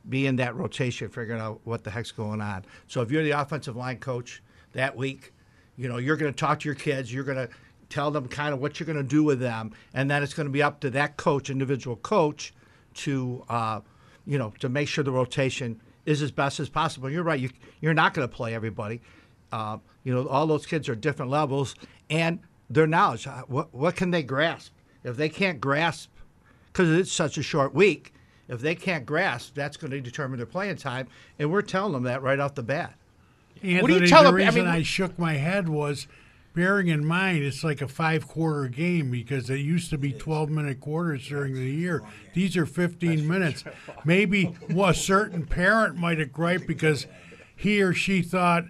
be 0.08 0.28
in 0.28 0.36
that 0.38 0.56
rotation 0.56 1.10
figuring 1.10 1.42
out 1.42 1.62
what 1.64 1.84
the 1.84 1.92
heck's 1.92 2.12
going 2.12 2.42
on. 2.42 2.66
So 2.88 3.02
if 3.02 3.12
you're 3.12 3.24
the 3.24 3.32
offensive 3.32 3.76
line 3.76 3.98
coach 3.98 4.42
that 4.74 4.96
week, 4.96 5.34
you 5.78 5.88
know, 5.88 5.98
you're 5.98 6.18
going 6.18 6.32
to 6.32 6.38
talk 6.38 6.60
to 6.62 6.68
your 6.68 6.76
kids, 6.76 7.14
you're 7.14 7.24
going 7.24 7.38
to 7.38 7.50
tell 7.90 8.12
them 8.12 8.28
kind 8.28 8.54
of 8.54 8.60
what 8.60 8.80
you're 8.80 8.86
going 8.86 8.98
to 8.98 9.04
do 9.04 9.24
with 9.24 9.40
them, 9.40 9.72
and 9.94 10.10
then 10.10 10.24
it's 10.24 10.34
going 10.34 10.48
to 10.48 10.52
be 10.52 10.64
up 10.64 10.80
to 10.82 10.90
that 10.92 11.18
coach, 11.18 11.50
individual 11.50 11.96
coach, 11.98 12.54
to 12.94 13.44
uh, 13.50 13.82
you 14.26 14.38
know, 14.38 14.54
to 14.60 14.70
make 14.70 14.88
sure 14.88 15.04
the 15.04 15.12
rotation 15.12 15.80
is 16.06 16.22
as 16.22 16.32
best 16.32 16.60
as 16.60 16.70
possible. 16.70 17.10
You're 17.10 17.24
right. 17.24 17.40
You, 17.40 17.50
you're 17.82 17.94
not 17.94 18.14
going 18.14 18.28
to 18.28 18.34
play 18.34 18.54
everybody. 18.54 19.02
Uh, 19.52 19.78
you 20.04 20.14
know, 20.14 20.28
all 20.28 20.48
those 20.48 20.66
kids 20.66 20.90
are 20.90 20.96
different 20.96 21.32
levels, 21.32 21.76
and 22.10 22.40
their 22.70 22.88
knowledge. 22.88 23.28
uh, 23.28 23.44
What 23.48 23.74
what 23.74 23.96
can 23.96 24.12
they 24.12 24.24
grasp? 24.24 24.72
If 25.04 25.18
they 25.18 25.30
can't 25.30 25.62
grasp, 25.62 26.10
because 26.72 26.90
it's 26.98 27.12
such 27.12 27.38
a 27.38 27.44
short 27.44 27.74
week, 27.74 28.14
if 28.48 28.60
they 28.62 28.76
can't 28.76 29.06
grasp, 29.06 29.54
that's 29.56 29.78
going 29.78 29.92
to 29.92 30.02
determine 30.02 30.38
their 30.38 30.46
playing 30.48 30.78
time, 30.78 31.08
and 31.40 31.52
we're 31.52 31.62
telling 31.62 31.94
them 31.94 32.04
that 32.04 32.22
right 32.22 32.40
off 32.40 32.56
the 32.56 32.64
bat. 32.64 32.96
Anthony, 33.64 33.82
the 34.24 34.34
reason 34.34 34.68
I 34.68 34.82
shook 34.84 35.18
my 35.18 35.34
head 35.34 35.70
was 35.70 36.08
bearing 36.56 36.88
in 36.88 37.06
mind 37.06 37.44
it's 37.44 37.64
like 37.64 37.82
a 37.82 37.88
five 37.88 38.28
quarter 38.28 38.68
game 38.70 39.12
because 39.12 39.50
it 39.50 39.60
used 39.60 39.90
to 39.90 39.98
be 39.98 40.14
12 40.14 40.50
minute 40.50 40.80
quarters 40.80 41.28
during 41.28 41.54
the 41.54 41.70
year. 41.70 42.02
These 42.34 42.58
are 42.58 42.66
15 42.66 43.28
minutes. 43.28 43.64
Maybe 44.06 44.56
well, 44.70 44.90
a 44.90 44.94
certain 44.94 45.46
parent 45.46 45.98
might 45.98 46.18
have 46.18 46.32
griped 46.32 46.66
because 46.66 47.06
he 47.56 47.82
or 47.82 47.94
she 47.94 48.22
thought 48.22 48.66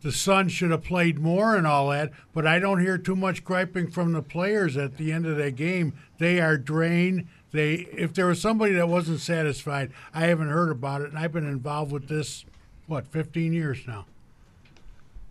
the 0.00 0.12
son 0.12 0.48
should 0.48 0.70
have 0.70 0.84
played 0.84 1.18
more 1.18 1.56
and 1.56 1.66
all 1.66 1.90
that, 1.90 2.12
but 2.32 2.46
I 2.46 2.60
don't 2.60 2.80
hear 2.80 2.96
too 2.96 3.16
much 3.16 3.44
griping 3.44 3.90
from 3.90 4.12
the 4.12 4.22
players 4.22 4.76
at 4.76 4.96
the 4.96 5.12
end 5.12 5.26
of 5.26 5.36
that 5.38 5.56
game. 5.56 5.92
They 6.18 6.40
are 6.40 6.56
drained. 6.56 7.26
They 7.50 7.74
if 7.74 8.14
there 8.14 8.26
was 8.26 8.40
somebody 8.40 8.74
that 8.74 8.88
wasn't 8.88 9.20
satisfied, 9.20 9.90
I 10.14 10.26
haven't 10.26 10.50
heard 10.50 10.70
about 10.70 11.02
it 11.02 11.08
and 11.08 11.18
I've 11.18 11.32
been 11.32 11.48
involved 11.48 11.90
with 11.90 12.06
this 12.06 12.44
what, 12.86 13.08
15 13.08 13.52
years 13.52 13.80
now. 13.86 14.06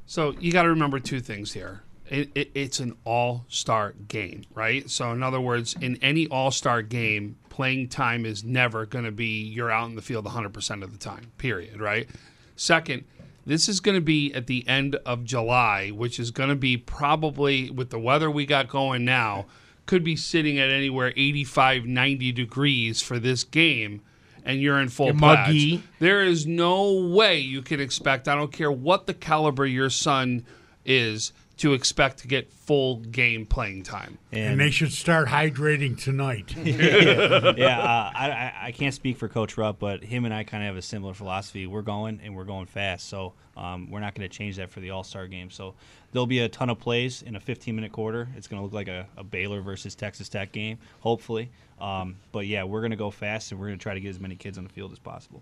So 0.07 0.33
you 0.39 0.53
got 0.53 0.63
to 0.63 0.69
remember 0.69 0.99
two 0.99 1.19
things 1.19 1.51
here. 1.51 1.83
It, 2.09 2.31
it, 2.33 2.51
it's 2.55 2.79
an 2.79 2.95
all-star 3.03 3.93
game, 4.07 4.45
right? 4.55 4.89
So 4.89 5.11
in 5.11 5.21
other 5.21 5.41
words, 5.41 5.75
in 5.81 5.97
any 6.01 6.27
all-star 6.27 6.81
game, 6.81 7.37
playing 7.49 7.89
time 7.89 8.25
is 8.25 8.41
never 8.41 8.85
going 8.85 9.03
to 9.03 9.11
be 9.11 9.43
you're 9.43 9.69
out 9.69 9.89
in 9.89 9.95
the 9.95 10.01
field 10.01 10.25
100% 10.25 10.83
of 10.83 10.93
the 10.93 10.97
time. 10.97 11.33
Period, 11.37 11.81
right? 11.81 12.09
Second, 12.55 13.03
this 13.45 13.67
is 13.67 13.81
going 13.81 13.95
to 13.95 14.01
be 14.01 14.33
at 14.33 14.47
the 14.47 14.65
end 14.65 14.95
of 15.05 15.25
July, 15.25 15.89
which 15.89 16.19
is 16.19 16.31
going 16.31 16.49
to 16.49 16.55
be 16.55 16.77
probably 16.77 17.69
with 17.69 17.89
the 17.89 17.99
weather 17.99 18.31
we 18.31 18.45
got 18.45 18.69
going 18.69 19.03
now, 19.03 19.45
could 19.85 20.05
be 20.05 20.15
sitting 20.15 20.57
at 20.57 20.69
anywhere 20.69 21.11
85, 21.17 21.85
90 21.85 22.31
degrees 22.31 23.01
for 23.01 23.19
this 23.19 23.43
game 23.43 24.01
and 24.47 24.61
you're 24.61 24.79
in 24.79 24.87
full 24.89 25.07
You're 25.07 25.15
plaids. 25.15 25.47
muggy. 25.47 25.83
There 25.99 26.23
is 26.23 26.47
no 26.47 26.93
way 26.93 27.39
you 27.39 27.61
can 27.61 27.79
expect, 27.79 28.27
I 28.27 28.33
don't 28.33 28.51
care 28.51 28.71
what 28.71 29.05
the 29.05 29.13
caliber 29.13 29.65
your 29.65 29.89
son 29.89 30.45
is, 30.85 31.33
to 31.57 31.73
expect 31.73 32.19
to 32.19 32.27
get 32.27 32.51
full 32.53 32.97
game 32.97 33.45
playing 33.45 33.83
time. 33.83 34.19
And, 34.31 34.59
they 34.59 34.69
should 34.69 34.93
start 34.93 35.27
hydrating 35.27 35.99
tonight. 36.01 36.55
yeah, 36.63 37.79
uh, 37.79 38.11
I, 38.15 38.29
I 38.29 38.53
I 38.67 38.71
can't 38.71 38.93
speak 38.93 39.17
for 39.17 39.27
Coach 39.27 39.57
Rupp, 39.57 39.79
but 39.79 40.03
him 40.03 40.25
and 40.25 40.33
I 40.33 40.43
kind 40.43 40.63
of 40.63 40.67
have 40.67 40.77
a 40.77 40.81
similar 40.81 41.13
philosophy. 41.13 41.65
We're 41.67 41.81
going 41.81 42.21
and 42.23 42.35
we're 42.35 42.43
going 42.45 42.67
fast, 42.67 43.09
so 43.09 43.33
um, 43.57 43.89
we're 43.89 43.99
not 43.99 44.13
going 44.13 44.29
to 44.29 44.35
change 44.35 44.57
that 44.57 44.69
for 44.69 44.79
the 44.79 44.91
All 44.91 45.03
Star 45.03 45.27
game. 45.27 45.49
So 45.49 45.73
there'll 46.11 46.27
be 46.27 46.39
a 46.39 46.49
ton 46.49 46.69
of 46.69 46.79
plays 46.79 47.23
in 47.23 47.35
a 47.35 47.39
15 47.39 47.75
minute 47.75 47.91
quarter. 47.91 48.29
It's 48.37 48.47
going 48.47 48.59
to 48.59 48.63
look 48.63 48.73
like 48.73 48.87
a, 48.87 49.07
a 49.17 49.23
Baylor 49.23 49.61
versus 49.61 49.95
Texas 49.95 50.29
Tech 50.29 50.51
game, 50.51 50.77
hopefully. 50.99 51.49
Um, 51.79 52.15
but 52.31 52.47
yeah, 52.47 52.63
we're 52.63 52.81
going 52.81 52.91
to 52.91 52.97
go 52.97 53.11
fast 53.11 53.51
and 53.51 53.59
we're 53.59 53.67
going 53.67 53.79
to 53.79 53.83
try 53.83 53.93
to 53.93 53.99
get 53.99 54.09
as 54.09 54.19
many 54.19 54.35
kids 54.35 54.57
on 54.57 54.63
the 54.63 54.69
field 54.69 54.91
as 54.91 54.99
possible. 54.99 55.41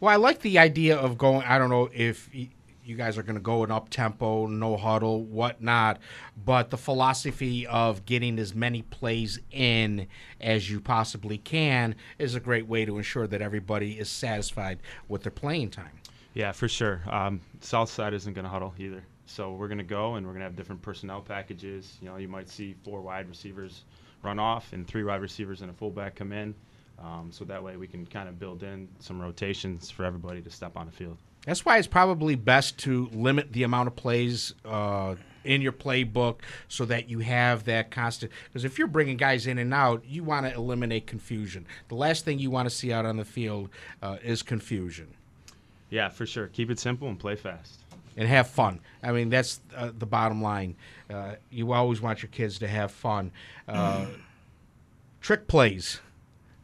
Well, 0.00 0.12
I 0.12 0.16
like 0.16 0.40
the 0.40 0.58
idea 0.58 0.96
of 0.96 1.18
going. 1.18 1.42
I 1.46 1.58
don't 1.58 1.70
know 1.70 1.88
if 1.92 2.28
you 2.84 2.96
guys 2.96 3.16
are 3.16 3.22
going 3.22 3.36
to 3.36 3.40
go 3.40 3.62
an 3.62 3.70
up 3.70 3.88
tempo, 3.88 4.46
no 4.46 4.76
huddle, 4.76 5.22
whatnot, 5.22 5.98
but 6.44 6.70
the 6.70 6.76
philosophy 6.76 7.66
of 7.66 8.04
getting 8.04 8.38
as 8.38 8.54
many 8.54 8.82
plays 8.82 9.38
in 9.50 10.06
as 10.40 10.68
you 10.68 10.80
possibly 10.80 11.38
can 11.38 11.94
is 12.18 12.34
a 12.34 12.40
great 12.40 12.66
way 12.66 12.84
to 12.84 12.96
ensure 12.96 13.26
that 13.26 13.40
everybody 13.40 13.98
is 13.98 14.08
satisfied 14.08 14.80
with 15.08 15.22
their 15.22 15.32
playing 15.32 15.70
time. 15.70 15.92
Yeah, 16.34 16.52
for 16.52 16.68
sure. 16.68 17.02
Um, 17.06 17.40
South 17.60 17.90
side 17.90 18.14
isn't 18.14 18.32
going 18.32 18.44
to 18.44 18.50
huddle 18.50 18.74
either. 18.78 19.04
So 19.26 19.52
we're 19.52 19.68
going 19.68 19.78
to 19.78 19.84
go 19.84 20.16
and 20.16 20.26
we're 20.26 20.32
going 20.32 20.40
to 20.40 20.46
have 20.46 20.56
different 20.56 20.82
personnel 20.82 21.20
packages. 21.20 21.96
You 22.02 22.08
know, 22.08 22.16
you 22.16 22.28
might 22.28 22.48
see 22.48 22.74
four 22.84 23.00
wide 23.00 23.28
receivers 23.28 23.82
run 24.22 24.38
off 24.38 24.72
and 24.72 24.86
three 24.86 25.04
wide 25.04 25.20
receivers 25.20 25.62
and 25.62 25.70
a 25.70 25.74
fullback 25.74 26.14
come 26.14 26.32
in. 26.32 26.54
Um, 26.98 27.30
so 27.32 27.44
that 27.46 27.62
way 27.62 27.76
we 27.76 27.86
can 27.86 28.06
kind 28.06 28.28
of 28.28 28.38
build 28.38 28.62
in 28.62 28.88
some 29.00 29.20
rotations 29.20 29.90
for 29.90 30.04
everybody 30.04 30.40
to 30.40 30.50
step 30.50 30.76
on 30.76 30.86
the 30.86 30.92
field. 30.92 31.16
That's 31.44 31.64
why 31.64 31.78
it's 31.78 31.88
probably 31.88 32.36
best 32.36 32.78
to 32.80 33.08
limit 33.12 33.52
the 33.52 33.64
amount 33.64 33.88
of 33.88 33.96
plays 33.96 34.54
uh, 34.64 35.16
in 35.44 35.60
your 35.60 35.72
playbook 35.72 36.36
so 36.68 36.84
that 36.84 37.08
you 37.08 37.18
have 37.18 37.64
that 37.64 37.90
constant. 37.90 38.30
Because 38.46 38.64
if 38.64 38.78
you're 38.78 38.86
bringing 38.86 39.16
guys 39.16 39.48
in 39.48 39.58
and 39.58 39.74
out, 39.74 40.04
you 40.06 40.22
want 40.22 40.46
to 40.46 40.54
eliminate 40.54 41.08
confusion. 41.08 41.66
The 41.88 41.96
last 41.96 42.24
thing 42.24 42.38
you 42.38 42.50
want 42.50 42.68
to 42.68 42.74
see 42.74 42.92
out 42.92 43.06
on 43.06 43.16
the 43.16 43.24
field 43.24 43.70
uh, 44.02 44.18
is 44.22 44.42
confusion. 44.42 45.08
Yeah, 45.90 46.08
for 46.08 46.26
sure. 46.26 46.46
Keep 46.46 46.70
it 46.70 46.78
simple 46.78 47.08
and 47.08 47.18
play 47.18 47.34
fast. 47.34 47.81
And 48.16 48.28
have 48.28 48.48
fun. 48.48 48.80
I 49.02 49.12
mean, 49.12 49.30
that's 49.30 49.60
uh, 49.76 49.90
the 49.96 50.06
bottom 50.06 50.42
line. 50.42 50.76
Uh, 51.10 51.34
you 51.50 51.72
always 51.72 52.00
want 52.00 52.22
your 52.22 52.30
kids 52.30 52.58
to 52.60 52.68
have 52.68 52.90
fun. 52.90 53.32
Uh, 53.68 54.06
trick 55.20 55.46
plays. 55.46 56.00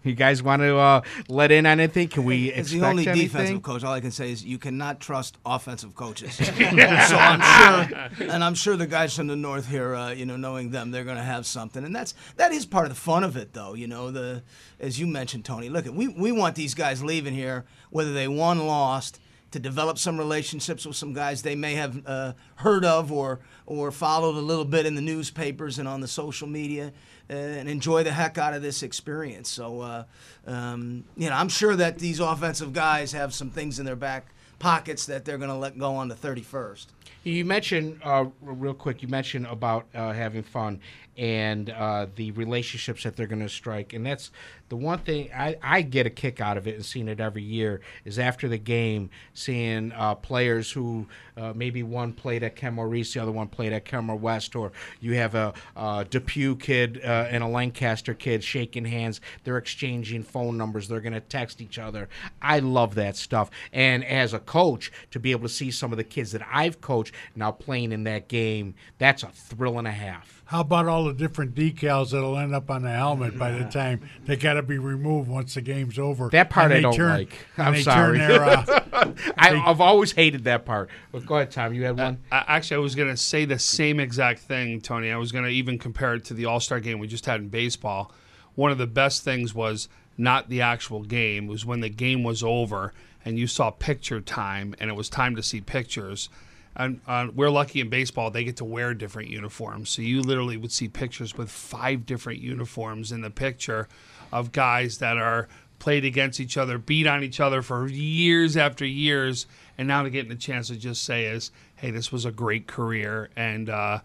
You 0.05 0.15
guys 0.15 0.43
want 0.43 0.63
to 0.63 0.77
uh, 0.77 1.01
let 1.29 1.51
in 1.51 1.67
on 1.67 1.81
anything? 1.81 2.09
Can 2.09 2.25
we 2.25 2.53
As 2.53 2.71
the 2.71 2.83
only 2.83 3.07
anything? 3.07 3.27
defensive 3.27 3.63
coach, 3.63 3.83
all 3.83 3.93
I 3.93 4.01
can 4.01 4.13
say 4.13 4.31
is 4.31 4.45
you 4.45 4.57
cannot 4.57 5.01
trust 5.01 5.37
offensive 5.45 5.95
coaches. 5.97 6.35
so 6.37 6.45
I'm 6.47 8.15
sure, 8.15 8.29
and 8.29 8.45
I'm 8.45 8.55
sure 8.55 8.77
the 8.77 8.87
guys 8.87 9.15
from 9.15 9.27
the 9.27 9.37
north 9.37 9.69
here, 9.69 9.95
uh, 9.95 10.13
you 10.13 10.25
know, 10.25 10.37
knowing 10.37 10.71
them, 10.71 10.93
they're 10.93 11.05
going 11.05 11.17
to 11.17 11.23
have 11.23 11.47
something, 11.47 11.85
and 11.85 11.95
that's 11.95 12.15
that 12.37 12.53
is 12.53 12.65
part 12.65 12.87
of 12.87 12.91
the 12.91 13.01
fun 13.01 13.25
of 13.25 13.37
it, 13.37 13.53
though. 13.53 13.75
You 13.75 13.89
know, 13.89 14.11
the 14.13 14.43
as 14.79 15.01
you 15.01 15.07
mentioned, 15.07 15.45
Tony. 15.45 15.69
Look, 15.69 15.87
we 15.93 16.09
we 16.09 16.31
want 16.31 16.55
these 16.55 16.75
guys 16.75 17.03
leaving 17.03 17.35
here, 17.35 17.65
whether 17.91 18.13
they 18.13 18.29
won, 18.29 18.67
lost, 18.67 19.21
to 19.51 19.59
develop 19.59 19.99
some 19.99 20.19
relationships 20.19 20.85
with 20.85 20.97
some 20.97 21.13
guys 21.13 21.43
they 21.43 21.55
may 21.55 21.75
have 21.75 22.03
uh, 22.07 22.33
heard 22.57 22.85
of 22.85 23.11
or 23.11 23.41
or 23.67 23.91
followed 23.91 24.37
a 24.37 24.41
little 24.41 24.65
bit 24.65 24.87
in 24.87 24.95
the 24.95 25.03
newspapers 25.03 25.79
and 25.79 25.87
on 25.87 26.01
the 26.01 26.09
social 26.09 26.49
media, 26.49 26.93
uh, 27.31 27.35
and 27.35 27.69
enjoy 27.69 28.03
the 28.03 28.13
heck 28.13 28.39
out 28.39 28.55
of 28.55 28.63
this 28.63 28.83
experience. 28.83 29.49
So, 29.49 29.81
uh, 29.81 30.05
um, 30.47 31.05
you 31.17 31.29
know, 31.29 31.37
I'm 31.37 31.51
sure 31.51 31.77
that 31.77 31.99
these 31.99 32.21
offensive 32.21 32.73
guys 32.73 33.13
have 33.13 33.35
some 33.35 33.51
things 33.51 33.79
in 33.79 33.85
their 33.85 33.97
back 33.97 34.33
pockets 34.59 35.07
that 35.07 35.25
they're 35.25 35.39
going 35.39 35.51
to 35.51 35.57
let 35.57 35.79
go 35.79 35.95
on 35.95 36.09
the 36.09 36.15
31st. 36.15 36.87
You 37.25 37.45
mentioned 37.45 38.01
uh, 38.03 38.27
real 38.41 38.75
quick. 38.75 39.03
You 39.03 39.09
mentioned 39.09 39.47
about 39.47 39.87
uh, 39.95 40.13
having 40.13 40.43
fun 40.43 40.81
and 41.17 41.69
uh, 41.71 42.07
the 42.15 42.31
relationships 42.33 43.03
that 43.03 43.17
they're 43.17 43.27
going 43.27 43.43
to 43.43 43.49
strike, 43.49 43.93
and 43.93 44.07
that's 44.07 44.31
the 44.69 44.77
one 44.77 45.01
thing 45.01 45.31
I, 45.35 45.57
I 45.63 45.83
get 45.83 46.07
a 46.07 46.11
kick 46.11 46.41
out 46.41 46.57
of 46.57 46.67
it 46.69 46.77
and 46.77 46.85
seeing 46.85 47.09
it 47.09 47.21
every 47.21 47.43
year 47.43 47.81
is 48.05 48.19
after 48.19 48.49
the 48.49 48.59
game 48.59 49.11
seeing 49.35 49.93
uh, 49.93 50.15
players 50.15 50.73
who 50.73 51.07
uh, 51.39 51.53
maybe 51.55 51.83
one 51.83 52.13
played 52.13 52.43
at 52.43 52.57
Kenmore 52.57 52.95
East, 52.95 53.15
the 53.15 53.21
other 53.21 53.33
one 53.33 53.49
played 53.49 53.73
at 53.73 53.85
Kenmore 53.85 54.17
West, 54.17 54.57
or 54.57 54.73
you 55.01 55.15
have 55.15 55.35
a, 55.35 55.55
a 55.77 56.07
Depew 56.09 56.57
kid 56.57 57.01
uh, 57.05 57.29
and 57.31 57.43
a 57.43 57.47
Lancaster 57.47 58.15
kid 58.15 58.43
shaking 58.43 58.85
hands. 58.85 59.21
They're 59.45 59.59
exchanging 59.59 60.23
phone 60.25 60.57
numbers. 60.57 60.89
They're 60.89 61.01
going 61.01 61.13
to 61.13 61.21
text 61.21 61.61
each 61.61 61.79
other. 61.79 62.09
I 62.43 62.59
love 62.59 62.95
that 62.97 63.17
stuff. 63.17 63.51
And 63.73 64.05
as 64.05 64.35
a 64.35 64.39
coach, 64.39 64.91
to 65.11 65.21
be 65.21 65.31
able 65.31 65.43
to 65.43 65.55
see 65.55 65.71
some 65.71 65.93
of 65.93 65.99
the 65.99 66.05
kids 66.05 66.33
that 66.33 66.43
I've 66.51 66.81
coached 66.81 67.15
now 67.37 67.53
playing 67.53 67.93
in 67.93 68.05
that 68.05 68.29
game, 68.29 68.75
that's 68.99 69.23
a 69.23 69.29
thrill 69.29 69.79
and 69.79 69.87
a 69.87 69.93
half. 69.93 70.38
How 70.49 70.61
about 70.61 70.87
all 70.87 71.05
the 71.05 71.13
different 71.13 71.55
decals 71.55 72.13
that'll 72.13 72.39
end 72.39 72.55
up 72.55 72.71
on 72.71 72.81
the 72.81 72.91
helmet 72.91 73.39
by 73.39 73.51
the 73.53 73.65
time 73.65 74.09
they 74.25 74.35
got 74.35 74.55
to 74.55 74.63
be 74.63 74.79
removed 74.79 75.29
once 75.29 75.53
the 75.53 75.61
game's 75.61 75.99
over? 75.99 76.31
That 76.31 76.49
part 76.49 76.73
And 76.73 76.79
I 76.79 76.81
don't 76.81 76.95
turn- 76.95 77.11
like. 77.19 77.47
I'm 77.59 77.77
sorry. 77.83 78.17
Their, 78.17 78.43
uh, 78.43 78.81
I, 79.37 79.53
they, 79.53 79.59
I've 79.59 79.83
always 79.83 80.13
hated 80.13 80.45
that 80.45 80.65
part. 80.65 80.89
But 81.13 81.27
go 81.27 81.37
ahead, 81.37 81.51
Tom. 81.51 81.75
You 81.75 81.85
had 81.85 81.99
one. 81.99 82.23
Uh, 82.33 82.45
actually, 82.47 82.77
I 82.77 82.81
was 82.81 82.95
going 82.95 83.11
to 83.11 83.17
say 83.19 83.45
the 83.45 83.59
same 83.59 84.01
exact 84.01 84.41
thing, 84.41 84.81
Tony. 84.81 85.11
I 85.11 85.19
was 85.19 85.33
going 85.33 85.45
to 85.45 85.51
even 85.51 85.79
compare 85.79 86.15
it 86.15 86.25
to 86.25 86.35
the 86.35 86.47
All 86.47 86.61
Star 86.61 86.81
game 86.81 86.99
we 86.99 87.09
just 87.09 87.27
had 87.27 87.41
in 87.43 87.51
baseball. 87.51 88.11
One 88.55 88.73
of 88.73 88.79
the 88.79 88.87
best 88.87 89.23
things 89.25 89.55
was 89.55 89.91
not 90.17 90.49
the 90.49 90.63
actual 90.63 91.03
game, 91.03 91.45
it 91.45 91.51
was 91.51 91.67
when 91.67 91.81
the 91.81 91.91
game 91.91 92.25
was 92.25 92.43
over 92.43 92.95
and 93.23 93.39
you 93.39 93.47
saw 93.47 93.71
picture 93.71 94.23
time 94.23 94.75
and 94.81 94.89
it 94.89 94.95
was 94.95 95.11
time 95.11 95.37
to 95.37 95.43
see 95.43 95.61
pictures. 95.61 96.31
And 96.79 97.01
uh, 97.07 97.29
we're 97.35 97.51
lucky 97.51 97.81
in 97.81 97.89
baseball, 97.89 98.31
they 98.31 98.45
get 98.45 98.57
to 98.59 98.65
wear 98.65 98.95
different 98.95 99.29
uniforms. 99.29 99.91
So 99.91 100.01
you 100.01 100.23
literally 100.23 100.57
would 100.57 100.73
see 100.73 100.89
pictures 100.89 101.37
with 101.37 101.51
five 101.51 102.07
different 102.07 102.41
uniforms 102.41 103.11
in 103.11 103.21
the 103.21 103.31
picture 103.31 103.89
of 104.33 104.53
guys 104.53 104.99
that 104.99 105.19
are 105.19 105.49
played 105.81 106.05
against 106.05 106.41
each 106.41 106.57
other, 106.57 106.79
beat 106.79 107.07
on 107.07 107.23
each 107.23 107.41
other 107.41 107.63
for 107.63 107.89
years 107.89 108.57
after 108.57 108.85
years, 108.85 109.47
and 109.77 109.89
now 109.89 110.03
to 110.03 110.11
getting 110.11 110.33
a 110.33 110.37
chance 110.37 110.69
to 110.69 110.77
just 110.77 111.05
say 111.05 111.27
is, 111.27 111.51
hey, 111.77 111.91
this 111.91 112.11
was 112.11 112.25
a 112.25 112.33
great 112.33 112.67
career, 112.67 113.31
and 113.37 113.71
uh, 113.71 114.01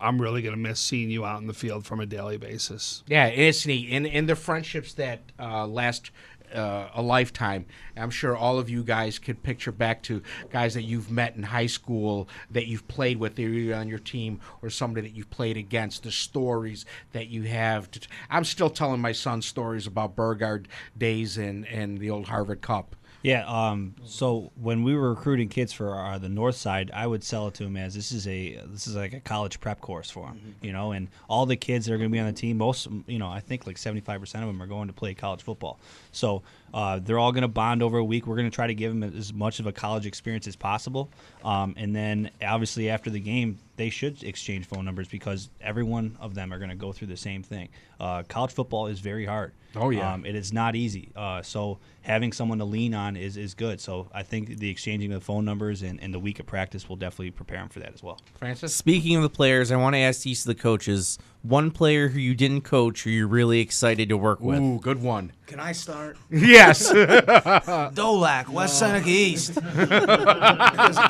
I'm 0.00 0.20
really 0.20 0.42
going 0.42 0.54
to 0.54 0.60
miss 0.60 0.80
seeing 0.80 1.10
you 1.10 1.24
out 1.24 1.40
in 1.40 1.46
the 1.46 1.54
field 1.54 1.86
from 1.86 2.00
a 2.00 2.06
daily 2.06 2.38
basis. 2.38 3.02
Yeah, 3.06 3.26
it's 3.26 3.66
neat. 3.66 3.90
And, 3.90 4.06
and 4.06 4.28
the 4.28 4.36
friendships 4.36 4.94
that 4.94 5.20
uh, 5.38 5.66
last 5.66 6.10
uh, 6.54 6.88
a 6.94 7.02
lifetime. 7.02 7.66
I'm 7.96 8.10
sure 8.10 8.36
all 8.36 8.58
of 8.58 8.70
you 8.70 8.82
guys 8.82 9.18
could 9.18 9.42
picture 9.42 9.72
back 9.72 10.02
to 10.04 10.22
guys 10.50 10.74
that 10.74 10.82
you've 10.82 11.10
met 11.10 11.36
in 11.36 11.42
high 11.42 11.66
school, 11.66 12.28
that 12.50 12.66
you've 12.66 12.86
played 12.88 13.18
with, 13.18 13.38
either 13.38 13.74
on 13.74 13.88
your 13.88 13.98
team 13.98 14.40
or 14.62 14.70
somebody 14.70 15.08
that 15.08 15.16
you've 15.16 15.30
played 15.30 15.56
against, 15.56 16.02
the 16.02 16.12
stories 16.12 16.84
that 17.12 17.28
you 17.28 17.42
have. 17.44 17.90
To 17.90 18.00
I'm 18.30 18.44
still 18.44 18.70
telling 18.70 19.00
my 19.00 19.12
son 19.12 19.42
stories 19.42 19.86
about 19.86 20.16
Burgard 20.16 20.68
days 20.96 21.38
and, 21.38 21.66
and 21.66 21.98
the 21.98 22.10
old 22.10 22.28
Harvard 22.28 22.60
Cup. 22.60 22.96
Yeah. 23.22 23.44
Um, 23.46 23.96
so 24.04 24.52
when 24.54 24.84
we 24.84 24.94
were 24.94 25.10
recruiting 25.10 25.48
kids 25.48 25.72
for 25.72 25.94
our, 25.94 26.18
the 26.18 26.28
north 26.28 26.54
side, 26.54 26.90
I 26.94 27.06
would 27.06 27.24
sell 27.24 27.48
it 27.48 27.54
to 27.54 27.64
them 27.64 27.76
as 27.76 27.94
this 27.94 28.12
is 28.12 28.28
a 28.28 28.60
this 28.66 28.86
is 28.86 28.94
like 28.94 29.12
a 29.12 29.20
college 29.20 29.58
prep 29.60 29.80
course 29.80 30.08
for 30.08 30.26
them, 30.26 30.54
you 30.62 30.72
know. 30.72 30.92
And 30.92 31.08
all 31.28 31.44
the 31.44 31.56
kids 31.56 31.86
that 31.86 31.94
are 31.94 31.98
going 31.98 32.10
to 32.10 32.12
be 32.12 32.20
on 32.20 32.26
the 32.26 32.32
team, 32.32 32.58
most 32.58 32.86
you 33.06 33.18
know, 33.18 33.28
I 33.28 33.40
think 33.40 33.66
like 33.66 33.76
seventy 33.76 34.00
five 34.00 34.20
percent 34.20 34.44
of 34.44 34.48
them 34.48 34.62
are 34.62 34.68
going 34.68 34.86
to 34.86 34.94
play 34.94 35.14
college 35.14 35.42
football. 35.42 35.80
So 36.12 36.42
uh, 36.72 37.00
they're 37.00 37.18
all 37.18 37.32
going 37.32 37.42
to 37.42 37.48
bond 37.48 37.82
over 37.82 37.98
a 37.98 38.04
week. 38.04 38.26
We're 38.26 38.36
going 38.36 38.50
to 38.50 38.54
try 38.54 38.68
to 38.68 38.74
give 38.74 38.92
them 38.92 39.02
as 39.02 39.32
much 39.32 39.58
of 39.58 39.66
a 39.66 39.72
college 39.72 40.06
experience 40.06 40.46
as 40.46 40.54
possible. 40.54 41.10
Um, 41.44 41.74
and 41.76 41.94
then 41.94 42.30
obviously 42.40 42.88
after 42.88 43.10
the 43.10 43.20
game, 43.20 43.58
they 43.78 43.88
should 43.90 44.22
exchange 44.24 44.66
phone 44.66 44.84
numbers 44.84 45.08
because 45.08 45.48
every 45.60 45.84
one 45.84 46.18
of 46.20 46.34
them 46.34 46.52
are 46.52 46.58
going 46.58 46.68
to 46.68 46.76
go 46.76 46.92
through 46.92 47.06
the 47.06 47.16
same 47.16 47.42
thing. 47.42 47.68
Uh, 47.98 48.24
college 48.28 48.52
football 48.52 48.88
is 48.88 48.98
very 48.98 49.24
hard. 49.24 49.52
Oh, 49.76 49.90
yeah. 49.90 50.12
Um, 50.12 50.26
it 50.26 50.34
is 50.34 50.52
not 50.52 50.74
easy. 50.74 51.10
Uh, 51.14 51.42
so 51.42 51.78
having 52.02 52.32
someone 52.32 52.58
to 52.58 52.64
lean 52.64 52.92
on 52.92 53.16
is, 53.16 53.36
is 53.36 53.54
good. 53.54 53.80
So 53.80 54.08
I 54.12 54.22
think 54.24 54.58
the 54.58 54.68
exchanging 54.68 55.12
of 55.12 55.22
phone 55.22 55.44
numbers 55.44 55.82
and, 55.82 56.02
and 56.02 56.12
the 56.12 56.18
week 56.18 56.40
of 56.40 56.46
practice 56.46 56.88
will 56.88 56.96
definitely 56.96 57.30
prepare 57.30 57.58
them 57.58 57.68
for 57.68 57.78
that 57.80 57.94
as 57.94 58.02
well. 58.02 58.18
Francis? 58.34 58.74
Speaking 58.74 59.14
of 59.16 59.22
the 59.22 59.30
players, 59.30 59.70
I 59.70 59.76
want 59.76 59.94
to 59.94 60.00
ask 60.00 60.26
each 60.26 60.40
of 60.40 60.46
the 60.46 60.54
coaches 60.56 61.18
one 61.42 61.70
player 61.70 62.08
who 62.08 62.18
you 62.18 62.34
didn't 62.34 62.62
coach 62.62 63.04
who 63.04 63.10
you're 63.10 63.28
really 63.28 63.60
excited 63.60 64.08
to 64.08 64.16
work 64.16 64.40
with. 64.40 64.58
Ooh, 64.58 64.80
good 64.80 65.00
one. 65.00 65.32
Can 65.46 65.60
I 65.60 65.72
start? 65.72 66.16
Yes. 66.30 66.90
Dolak, 66.92 68.48
West 68.48 68.78
Seneca 68.78 69.08
East. 69.08 69.54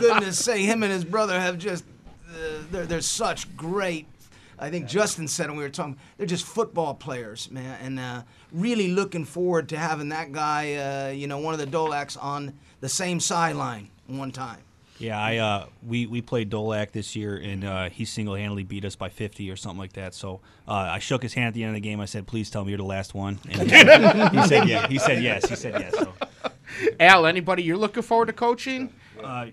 Goodness 0.00 0.44
sake, 0.44 0.64
him 0.66 0.82
and 0.82 0.92
his 0.92 1.04
brother 1.04 1.38
have 1.40 1.58
just, 1.58 1.84
they're, 2.70 2.86
they're 2.86 3.00
such 3.00 3.56
great. 3.56 4.06
I 4.58 4.70
think 4.70 4.86
Justin 4.88 5.28
said 5.28 5.48
when 5.48 5.56
we 5.56 5.62
were 5.62 5.70
talking, 5.70 5.96
they're 6.16 6.26
just 6.26 6.44
football 6.44 6.94
players, 6.94 7.50
man. 7.50 7.78
And 7.80 8.00
uh, 8.00 8.22
really 8.52 8.88
looking 8.88 9.24
forward 9.24 9.68
to 9.68 9.78
having 9.78 10.08
that 10.08 10.32
guy, 10.32 10.74
uh, 10.74 11.10
you 11.10 11.26
know, 11.26 11.38
one 11.38 11.54
of 11.54 11.60
the 11.60 11.66
Dolaks 11.66 12.16
on 12.16 12.54
the 12.80 12.88
same 12.88 13.20
sideline 13.20 13.88
one 14.06 14.32
time. 14.32 14.58
Yeah, 14.98 15.20
I 15.20 15.36
uh, 15.36 15.66
we 15.86 16.06
we 16.06 16.20
played 16.20 16.50
Dolak 16.50 16.90
this 16.90 17.14
year, 17.14 17.36
and 17.36 17.64
uh, 17.64 17.88
he 17.88 18.04
single 18.04 18.34
handedly 18.34 18.64
beat 18.64 18.84
us 18.84 18.96
by 18.96 19.08
50 19.08 19.48
or 19.48 19.54
something 19.54 19.78
like 19.78 19.92
that. 19.92 20.12
So 20.12 20.40
uh, 20.66 20.72
I 20.72 20.98
shook 20.98 21.22
his 21.22 21.34
hand 21.34 21.46
at 21.46 21.54
the 21.54 21.62
end 21.62 21.70
of 21.70 21.74
the 21.74 21.88
game. 21.88 22.00
I 22.00 22.04
said, 22.04 22.26
"Please 22.26 22.50
tell 22.50 22.64
me 22.64 22.70
you're 22.70 22.78
the 22.78 22.84
last 22.84 23.14
one." 23.14 23.38
And 23.48 23.70
he 23.70 24.42
said, 24.48 24.68
"Yeah." 24.68 24.88
He 24.88 24.98
said, 24.98 25.22
"Yes." 25.22 25.48
He 25.48 25.54
said, 25.54 25.74
"Yes." 25.78 25.96
So. 25.96 26.12
Al, 26.98 27.26
anybody 27.26 27.62
you're 27.62 27.76
looking 27.76 28.02
forward 28.02 28.26
to 28.26 28.32
coaching? 28.32 28.92
Uh, 29.22 29.46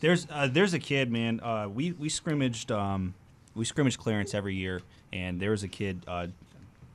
there's 0.00 0.26
uh, 0.30 0.48
there's 0.50 0.74
a 0.74 0.78
kid, 0.78 1.10
man. 1.10 1.40
Uh, 1.40 1.68
we 1.68 1.92
we 1.92 2.08
scrimmaged 2.08 2.70
um, 2.72 3.14
we 3.54 3.64
scrimmaged 3.64 3.98
Clarence 3.98 4.34
every 4.34 4.54
year, 4.54 4.80
and 5.12 5.40
there 5.40 5.50
was 5.50 5.62
a 5.62 5.68
kid. 5.68 6.02
Uh, 6.06 6.26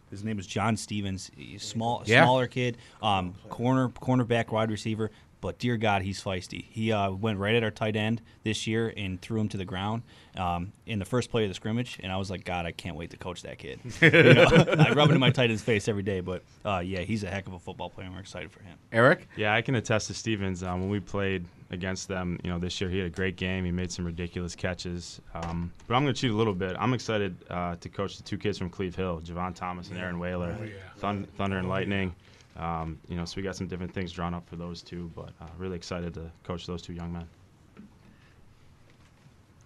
his 0.10 0.24
name 0.24 0.40
is 0.40 0.48
John 0.48 0.78
Stevens. 0.78 1.30
He's 1.36 1.64
small, 1.64 2.02
Yeah. 2.06 2.24
smaller 2.24 2.48
kid, 2.48 2.78
um, 3.02 3.36
corner 3.50 3.90
cornerback, 3.90 4.52
wide 4.52 4.72
receiver. 4.72 5.12
But 5.48 5.60
dear 5.60 5.78
God, 5.78 6.02
he's 6.02 6.22
feisty. 6.22 6.66
He 6.72 6.92
uh, 6.92 7.10
went 7.10 7.40
right 7.40 7.56
at 7.56 7.64
our 7.64 7.72
tight 7.72 7.96
end 7.96 8.22
this 8.44 8.68
year 8.68 8.94
and 8.98 9.22
threw 9.22 9.40
him 9.40 9.48
to 9.48 9.56
the 9.56 9.64
ground 9.64 10.04
um, 10.36 10.74
in 10.86 11.00
the 11.00 11.06
first 11.06 11.32
play 11.32 11.44
of 11.46 11.50
the 11.50 11.54
scrimmage. 11.54 12.02
And 12.04 12.12
I 12.12 12.18
was 12.18 12.30
like, 12.30 12.44
God, 12.44 12.66
I 12.66 12.74
can't 12.74 12.98
wait 12.98 13.12
to 13.12 13.18
coach 13.18 13.44
that 13.44 13.58
kid. 13.58 13.80
You 14.02 14.34
know, 14.34 14.44
I 14.78 14.92
rub 14.92 15.10
it 15.10 15.14
in 15.14 15.22
my 15.22 15.30
tight 15.30 15.50
end's 15.50 15.62
face 15.64 15.88
every 15.88 16.04
day. 16.04 16.20
But 16.20 16.44
uh, 16.66 16.80
yeah, 16.80 17.00
he's 17.00 17.24
a 17.24 17.30
heck 17.30 17.48
of 17.48 17.54
a 17.54 17.60
football 17.60 17.90
player. 17.90 18.08
and 18.08 18.14
We're 18.14 18.20
excited 18.20 18.52
for 18.52 18.62
him. 18.62 18.78
Eric? 18.92 19.30
Yeah, 19.38 19.54
I 19.54 19.62
can 19.62 19.76
attest 19.76 20.08
to 20.08 20.14
Stevens. 20.14 20.64
Um, 20.64 20.82
when 20.82 20.90
we 20.90 21.00
played 21.00 21.46
against 21.72 22.10
them, 22.10 22.42
you 22.44 22.50
know, 22.50 22.60
this 22.60 22.82
year 22.82 22.90
he 22.90 22.98
had 22.98 23.08
a 23.08 23.10
great 23.10 23.38
game. 23.38 23.64
He 23.64 23.72
made 23.72 23.90
some 23.90 24.04
ridiculous 24.04 24.54
catches. 24.54 25.22
Um, 25.34 25.72
but 25.88 25.96
I'm 25.96 26.04
going 26.04 26.14
to 26.14 26.20
cheat 26.20 26.32
a 26.32 26.36
little 26.36 26.56
bit. 26.56 26.76
I'm 26.78 26.94
excited 26.94 27.38
uh, 27.50 27.78
to 27.78 27.88
coach 27.88 28.18
the 28.18 28.24
two 28.24 28.38
kids 28.38 28.58
from 28.58 28.70
Cleve 28.70 28.98
Hill, 28.98 29.22
Javon 29.24 29.56
Thomas 29.56 29.88
and 29.92 29.98
Aaron 29.98 30.20
Whaler, 30.20 30.58
Thun- 30.98 31.26
Thunder 31.38 31.58
and 31.58 31.70
Lightning. 31.70 32.14
Um, 32.58 33.00
you 33.08 33.16
know, 33.16 33.26
so 33.26 33.36
we 33.38 33.44
got 33.44 33.56
some 33.56 33.68
different 33.68 33.94
things 33.94 34.12
drawn 34.12 34.34
up 34.34 34.48
for 34.50 34.56
those 34.56 34.82
two, 34.82 35.12
but 35.16 35.30
uh, 35.40 35.48
really 35.58 35.76
excited 35.76 36.14
to 36.16 36.32
coach 36.44 36.66
those 36.66 36.82
two 36.82 36.94
young 36.94 37.14
men. 37.14 37.28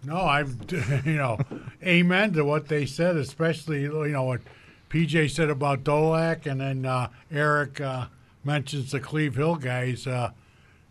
No, 0.04 0.18
I've 0.18 0.56
you 1.06 1.16
know, 1.16 1.40
amen 1.84 2.34
to 2.34 2.44
what 2.44 2.68
they 2.68 2.86
said, 2.86 3.18
especially 3.18 3.82
you 3.82 4.08
know 4.10 4.24
what 4.24 4.42
PJ 4.90 5.32
said 5.32 5.50
about 5.50 5.84
Dolak, 5.84 6.46
and 6.46 6.60
then 6.60 6.86
uh, 6.86 7.10
Eric 7.32 7.80
uh, 7.80 8.08
mentions 8.44 8.92
the 8.92 9.00
Cleve 9.00 9.36
Hill 9.36 9.56
guys. 9.56 10.08
Uh, 10.08 10.32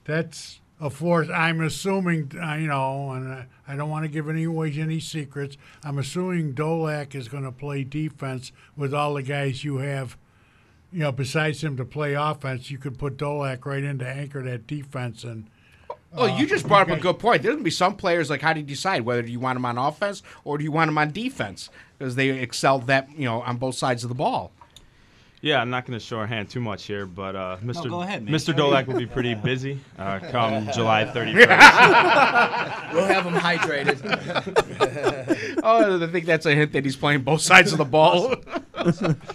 that's 0.04 0.60
a 0.80 0.90
force. 0.90 1.28
I'm 1.28 1.60
assuming 1.60 2.32
uh, 2.40 2.54
you 2.54 2.68
know, 2.68 3.10
and 3.10 3.46
I, 3.68 3.76
don't 3.76 3.90
want 3.90 4.04
to 4.04 4.08
give 4.08 4.28
any 4.28 4.44
away 4.44 4.72
any 4.78 5.00
secrets. 5.00 5.56
I'm 5.82 5.98
assuming 5.98 6.54
Dolak 6.54 7.14
is 7.14 7.28
going 7.28 7.44
to 7.44 7.52
play 7.52 7.84
defense 7.84 8.52
with 8.76 8.94
all 8.94 9.14
the 9.14 9.22
guys 9.22 9.64
you 9.64 9.78
have. 9.78 10.16
You 10.92 11.00
know, 11.00 11.12
besides 11.12 11.62
him 11.62 11.76
to 11.76 11.84
play 11.84 12.14
offense, 12.14 12.70
you 12.70 12.78
could 12.78 12.98
put 12.98 13.16
Dolak 13.16 13.64
right 13.64 13.82
in 13.82 13.98
to 14.00 14.08
anchor 14.08 14.42
that 14.42 14.66
defense 14.66 15.24
and. 15.24 15.46
Oh, 16.12 16.26
you 16.26 16.44
uh, 16.44 16.48
just 16.48 16.66
brought 16.66 16.90
up 16.90 16.98
a 16.98 17.00
good 17.00 17.20
point. 17.20 17.42
There's 17.42 17.54
gonna 17.54 17.62
be 17.62 17.70
some 17.70 17.96
players 17.96 18.30
like 18.30 18.42
how 18.42 18.52
do 18.52 18.58
you 18.58 18.66
decide 18.66 19.02
whether 19.02 19.22
you 19.22 19.38
want 19.38 19.54
them 19.54 19.64
on 19.64 19.78
offense 19.78 20.24
or 20.42 20.58
do 20.58 20.64
you 20.64 20.72
want 20.72 20.88
them 20.88 20.98
on 20.98 21.12
defense 21.12 21.70
because 21.96 22.16
they 22.16 22.30
excelled 22.30 22.88
that 22.88 23.08
you 23.16 23.26
know 23.26 23.42
on 23.42 23.58
both 23.58 23.76
sides 23.76 24.02
of 24.02 24.08
the 24.08 24.14
ball. 24.16 24.50
Yeah, 25.42 25.60
I'm 25.60 25.70
not 25.70 25.86
going 25.86 25.98
to 25.98 26.04
show 26.04 26.18
our 26.18 26.26
hand 26.26 26.50
too 26.50 26.60
much 26.60 26.84
here, 26.84 27.06
but 27.06 27.34
uh, 27.34 27.56
Mr. 27.64 27.88
go 27.88 28.02
ahead. 28.02 28.26
Mr. 28.26 28.54
Dolak 28.54 28.86
will 28.86 28.98
be 28.98 29.06
pretty 29.06 29.34
busy 29.34 29.80
uh, 29.98 30.18
come 30.30 30.70
July 30.72 31.04
31st. 31.04 32.92
We'll 32.92 33.06
have 33.06 33.24
him 33.24 33.34
hydrated. 33.34 34.00
oh, 35.62 36.02
I 36.02 36.06
think 36.10 36.26
that's 36.26 36.44
a 36.44 36.54
hint 36.54 36.72
that 36.72 36.84
he's 36.84 36.96
playing 36.96 37.22
both 37.22 37.40
sides 37.40 37.70
of 37.70 37.78
the 37.78 37.84
ball. 37.84 38.34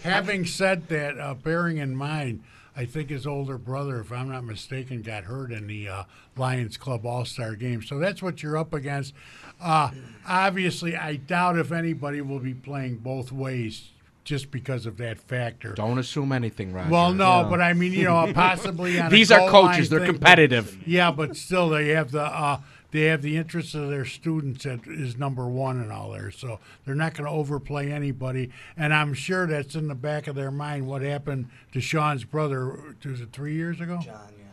Having 0.03 0.45
said 0.45 0.89
that, 0.89 1.17
uh, 1.17 1.35
bearing 1.35 1.77
in 1.77 1.95
mind 1.95 2.43
I 2.77 2.85
think 2.85 3.09
his 3.09 3.25
older 3.25 3.57
brother, 3.57 4.01
if 4.01 4.11
I'm 4.11 4.29
not 4.29 4.43
mistaken, 4.43 5.01
got 5.01 5.23
hurt 5.23 5.51
in 5.51 5.67
the 5.67 5.87
uh, 5.87 6.03
Lions 6.35 6.75
Club 6.75 7.05
All 7.05 7.23
Star 7.23 7.55
game. 7.55 7.81
So 7.81 7.97
that's 7.97 8.21
what 8.21 8.43
you're 8.43 8.57
up 8.57 8.73
against. 8.73 9.13
Uh, 9.61 9.91
obviously, 10.27 10.95
I 10.97 11.15
doubt 11.15 11.57
if 11.57 11.71
anybody 11.71 12.19
will 12.19 12.39
be 12.39 12.53
playing 12.53 12.97
both 12.97 13.31
ways 13.31 13.91
just 14.25 14.51
because 14.51 14.85
of 14.85 14.97
that 14.97 15.19
factor. 15.19 15.73
Don't 15.73 15.99
assume 15.99 16.31
anything, 16.33 16.73
Roger. 16.73 16.89
Well, 16.89 17.13
no, 17.13 17.47
but 17.49 17.61
I 17.61 17.73
mean, 17.73 17.93
you 17.93 18.03
know, 18.05 18.29
possibly 18.33 18.99
on 18.99 19.07
a 19.07 19.09
These 19.09 19.31
are 19.31 19.49
coaches; 19.49 19.89
they're 19.89 19.99
thing, 19.99 20.07
but- 20.07 20.13
competitive. 20.15 20.77
yeah, 20.85 21.11
but 21.11 21.37
still, 21.37 21.69
they 21.69 21.89
have 21.89 22.11
the 22.11 22.23
uh, 22.23 22.59
they 22.91 23.03
have 23.03 23.21
the 23.21 23.37
interests 23.37 23.75
of 23.75 23.89
their 23.89 24.05
students 24.05 24.63
that 24.63 24.79
is 24.87 25.17
number 25.17 25.47
one 25.47 25.79
and 25.79 25.91
all 25.91 26.11
there. 26.11 26.31
So 26.31 26.59
they're 26.85 26.95
not 26.95 27.13
going 27.13 27.25
to 27.29 27.31
overplay 27.35 27.91
anybody. 27.91 28.51
And 28.77 28.93
I'm 28.93 29.13
sure 29.13 29.45
that's 29.47 29.75
in 29.75 29.87
the 29.89 29.95
back 29.95 30.27
of 30.27 30.35
their 30.35 30.51
mind. 30.51 30.87
What 30.87 31.01
happened 31.01 31.49
to 31.73 31.81
Sean's 31.81 32.23
brother? 32.23 32.95
Was 33.03 33.19
it 33.21 33.31
three 33.33 33.53
years 33.55 33.81
ago? 33.81 33.99
John, 34.01 34.31
yeah. 34.37 34.45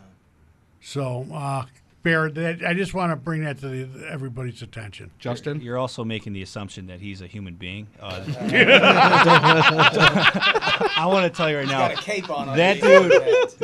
So, 0.81 1.25
uh, 1.33 1.65
Bear, 2.03 2.29
that, 2.29 2.63
I 2.65 2.73
just 2.73 2.93
want 2.93 3.11
to 3.13 3.15
bring 3.15 3.45
that 3.45 3.59
to 3.59 3.67
the, 3.69 4.07
everybody's 4.09 4.61
attention. 4.61 5.09
Justin, 5.19 5.61
You're 5.61 5.77
also 5.77 6.03
making 6.03 6.33
the 6.33 6.41
assumption 6.41 6.87
that 6.87 6.99
he's 6.99 7.21
a 7.21 7.27
human 7.27 7.55
being. 7.55 7.87
Uh, 7.97 8.21
I 10.97 11.05
want 11.07 11.23
to 11.23 11.29
tell 11.29 11.49
you 11.49 11.57
right 11.57 11.67
now, 11.67 11.87
got 11.87 11.93
a 11.93 12.01
cape 12.01 12.29
on 12.29 12.57
that 12.57 12.81
dude, 12.81 13.11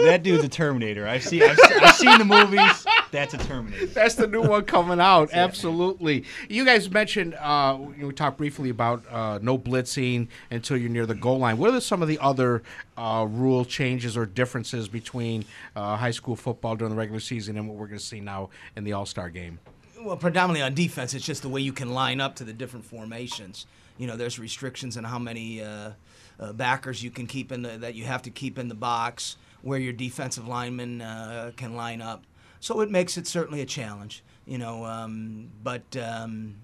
that 0.05 0.23
dude's 0.23 0.45
a 0.45 0.49
Terminator. 0.49 1.05
I've 1.05 1.23
seen, 1.23 1.43
I've, 1.43 1.59
I've 1.81 1.95
seen 1.95 2.17
the 2.17 2.25
movies. 2.25 2.85
That's 3.11 3.33
a 3.33 3.37
Terminator. 3.37 3.85
That's 3.87 4.15
the 4.15 4.27
new 4.27 4.41
one 4.41 4.63
coming 4.65 4.99
out. 4.99 5.29
Absolutely. 5.33 6.25
You 6.47 6.65
guys 6.65 6.89
mentioned 6.89 7.35
uh, 7.35 7.77
we 7.99 8.11
talked 8.13 8.37
briefly 8.37 8.69
about 8.69 9.03
uh, 9.09 9.39
no 9.41 9.57
blitzing 9.57 10.27
until 10.51 10.77
you're 10.77 10.89
near 10.89 11.05
the 11.05 11.15
goal 11.15 11.39
line. 11.39 11.57
What 11.57 11.73
are 11.73 11.81
some 11.81 12.01
of 12.01 12.07
the 12.07 12.19
other 12.19 12.63
uh, 12.97 13.25
rule 13.29 13.65
changes 13.65 14.15
or 14.15 14.25
differences 14.25 14.87
between 14.87 15.45
uh, 15.75 15.95
high 15.95 16.11
school 16.11 16.35
football 16.35 16.75
during 16.75 16.91
the 16.91 16.97
regular 16.97 17.19
season 17.19 17.57
and 17.57 17.67
what 17.67 17.77
we're 17.77 17.87
going 17.87 17.99
to 17.99 18.05
see 18.05 18.19
now 18.19 18.49
in 18.75 18.83
the 18.83 18.93
All 18.93 19.05
Star 19.05 19.29
game? 19.29 19.59
Well, 20.01 20.15
predominantly 20.15 20.61
on 20.61 20.75
defense, 20.75 21.13
it's 21.13 21.25
just 21.25 21.41
the 21.41 21.49
way 21.49 21.61
you 21.61 21.73
can 21.73 21.93
line 21.93 22.21
up 22.21 22.35
to 22.35 22.43
the 22.45 22.53
different 22.53 22.85
formations. 22.85 23.65
You 23.97 24.07
know, 24.07 24.15
there's 24.15 24.39
restrictions 24.39 24.95
on 24.95 25.03
how 25.03 25.19
many 25.19 25.61
uh, 25.61 25.91
uh, 26.39 26.53
backers 26.53 27.03
you 27.03 27.11
can 27.11 27.27
keep 27.27 27.51
in 27.51 27.63
the 27.63 27.77
that 27.79 27.95
you 27.95 28.05
have 28.05 28.21
to 28.21 28.29
keep 28.29 28.57
in 28.57 28.69
the 28.69 28.75
box, 28.75 29.35
where 29.61 29.77
your 29.77 29.91
defensive 29.91 30.47
linemen 30.47 31.01
uh, 31.01 31.51
can 31.57 31.75
line 31.75 32.01
up. 32.01 32.23
So 32.59 32.81
it 32.81 32.91
makes 32.91 33.17
it 33.17 33.27
certainly 33.27 33.61
a 33.61 33.65
challenge. 33.65 34.23
You 34.45 34.57
know, 34.57 34.83
um, 34.85 35.51
but 35.63 35.95
um, 35.95 36.55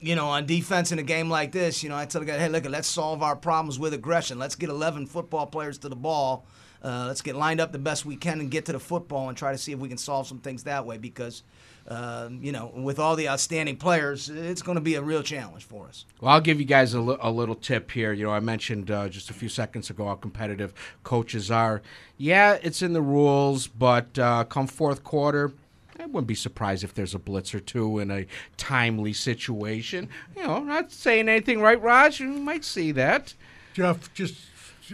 you 0.00 0.14
know, 0.14 0.28
on 0.28 0.46
defense 0.46 0.92
in 0.92 0.98
a 0.98 1.02
game 1.02 1.28
like 1.28 1.52
this, 1.52 1.82
you 1.82 1.88
know, 1.88 1.96
I 1.96 2.06
tell 2.06 2.20
the 2.20 2.26
guy, 2.26 2.38
hey, 2.38 2.48
look, 2.48 2.68
let's 2.68 2.86
solve 2.86 3.22
our 3.22 3.34
problems 3.34 3.78
with 3.78 3.92
aggression. 3.94 4.38
Let's 4.38 4.54
get 4.54 4.68
11 4.68 5.06
football 5.06 5.46
players 5.46 5.78
to 5.78 5.88
the 5.88 5.96
ball. 5.96 6.46
Uh, 6.82 7.06
let's 7.08 7.22
get 7.22 7.34
lined 7.34 7.60
up 7.60 7.72
the 7.72 7.78
best 7.78 8.06
we 8.06 8.14
can 8.14 8.38
and 8.38 8.50
get 8.50 8.64
to 8.66 8.72
the 8.72 8.78
football 8.78 9.28
and 9.28 9.36
try 9.36 9.50
to 9.50 9.58
see 9.58 9.72
if 9.72 9.80
we 9.80 9.88
can 9.88 9.98
solve 9.98 10.28
some 10.28 10.38
things 10.38 10.62
that 10.64 10.86
way 10.86 10.96
because, 10.96 11.42
uh, 11.88 12.28
you 12.30 12.52
know, 12.52 12.70
with 12.74 12.98
all 12.98 13.16
the 13.16 13.28
outstanding 13.28 13.76
players, 13.76 14.28
it's 14.28 14.62
going 14.62 14.76
to 14.76 14.80
be 14.82 14.94
a 14.94 15.02
real 15.02 15.22
challenge 15.22 15.64
for 15.64 15.86
us. 15.86 16.04
Well, 16.20 16.32
I'll 16.32 16.40
give 16.40 16.60
you 16.60 16.66
guys 16.66 16.92
a, 16.94 17.00
li- 17.00 17.16
a 17.20 17.30
little 17.30 17.54
tip 17.54 17.90
here. 17.90 18.12
You 18.12 18.26
know, 18.26 18.30
I 18.32 18.40
mentioned 18.40 18.90
uh, 18.90 19.08
just 19.08 19.30
a 19.30 19.32
few 19.32 19.48
seconds 19.48 19.88
ago 19.88 20.06
how 20.06 20.14
competitive 20.14 20.74
coaches 21.02 21.50
are. 21.50 21.80
Yeah, 22.18 22.58
it's 22.62 22.82
in 22.82 22.92
the 22.92 23.00
rules, 23.02 23.66
but 23.66 24.18
uh, 24.18 24.44
come 24.44 24.66
fourth 24.66 25.02
quarter, 25.02 25.52
I 25.98 26.06
wouldn't 26.06 26.26
be 26.26 26.34
surprised 26.34 26.84
if 26.84 26.94
there's 26.94 27.14
a 27.14 27.18
blitz 27.18 27.54
or 27.54 27.60
two 27.60 27.98
in 27.98 28.10
a 28.10 28.26
timely 28.56 29.12
situation. 29.12 30.08
You 30.36 30.44
know, 30.44 30.60
not 30.60 30.92
saying 30.92 31.28
anything, 31.28 31.60
right, 31.60 31.80
Raj? 31.80 32.20
You 32.20 32.28
might 32.28 32.64
see 32.64 32.92
that. 32.92 33.34
Jeff, 33.72 34.12
just 34.14 34.36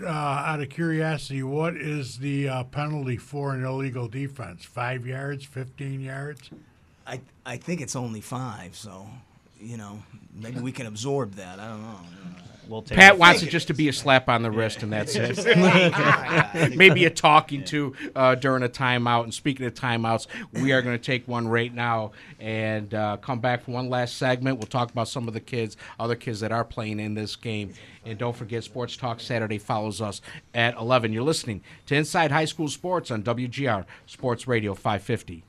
uh, 0.03 0.09
out 0.09 0.61
of 0.61 0.71
curiosity, 0.71 1.43
what 1.43 1.77
is 1.77 2.19
the 2.19 2.49
uh, 2.49 2.65
penalty 2.65 3.17
for 3.17 3.55
an 3.55 3.65
illegal 3.65 4.09
defense? 4.09 4.65
Five 4.65 5.07
yards, 5.07 5.45
fifteen 5.45 6.01
yards? 6.01 6.51
I, 7.07 7.21
I 7.45 7.57
think 7.57 7.81
it's 7.81 7.97
only 7.97 8.21
five, 8.21 8.77
so, 8.77 9.07
you 9.61 9.77
know, 9.77 10.03
maybe 10.35 10.61
we 10.61 10.73
can 10.73 10.87
absorb 10.87 11.35
that. 11.35 11.59
I 11.59 11.69
don't 11.69 11.83
know. 11.83 12.01
We'll 12.69 12.83
take 12.83 12.99
Pat 12.99 13.15
it. 13.15 13.19
wants 13.19 13.43
it 13.43 13.51
just 13.51 13.67
to 13.69 13.75
be 13.75 13.89
a 13.89 13.93
slap 13.93 14.29
on 14.29 14.43
the 14.43 14.51
wrist, 14.51 14.83
and 14.83 14.93
that's 14.93 15.15
it. 15.17 15.37
Maybe 16.77 17.05
a 17.05 17.11
talking 17.11 17.65
to 17.67 17.95
uh, 18.15 18.35
during 18.37 18.63
a 18.63 18.69
timeout. 18.69 19.25
And 19.25 19.35
speaking 19.35 19.67
of 19.67 19.75
timeouts, 19.75 20.27
we 20.53 20.73
are 20.73 20.83
going 20.83 20.97
to 20.97 21.03
take 21.03 21.29
one 21.29 21.47
right 21.49 21.73
now 21.73 22.13
and 22.41 22.93
uh, 22.95 23.19
come 23.19 23.41
back 23.41 23.65
for 23.65 23.73
one 23.73 23.91
last 23.91 24.17
segment. 24.17 24.59
We'll 24.59 24.67
talk 24.67 24.91
about 24.91 25.09
some 25.09 25.29
of 25.29 25.35
the 25.35 25.41
kids, 25.41 25.77
other 25.99 26.17
kids 26.17 26.41
that 26.41 26.53
are 26.53 26.65
playing 26.65 27.01
in 27.01 27.15
this 27.15 27.37
game. 27.37 27.75
And 28.05 28.19
don't 28.19 28.37
forget, 28.37 28.65
Sports 28.65 28.97
Talk 28.97 29.21
Saturday 29.21 29.59
follows 29.59 30.01
us 30.01 30.21
at 30.55 30.77
11. 30.77 31.13
You're 31.13 31.23
listening 31.23 31.63
to 31.87 31.95
Inside 31.95 32.31
High 32.31 32.45
School 32.45 32.69
Sports 32.69 33.11
on 33.11 33.23
WGR 33.23 33.85
Sports 34.07 34.47
Radio 34.47 34.75
550. 34.75 35.45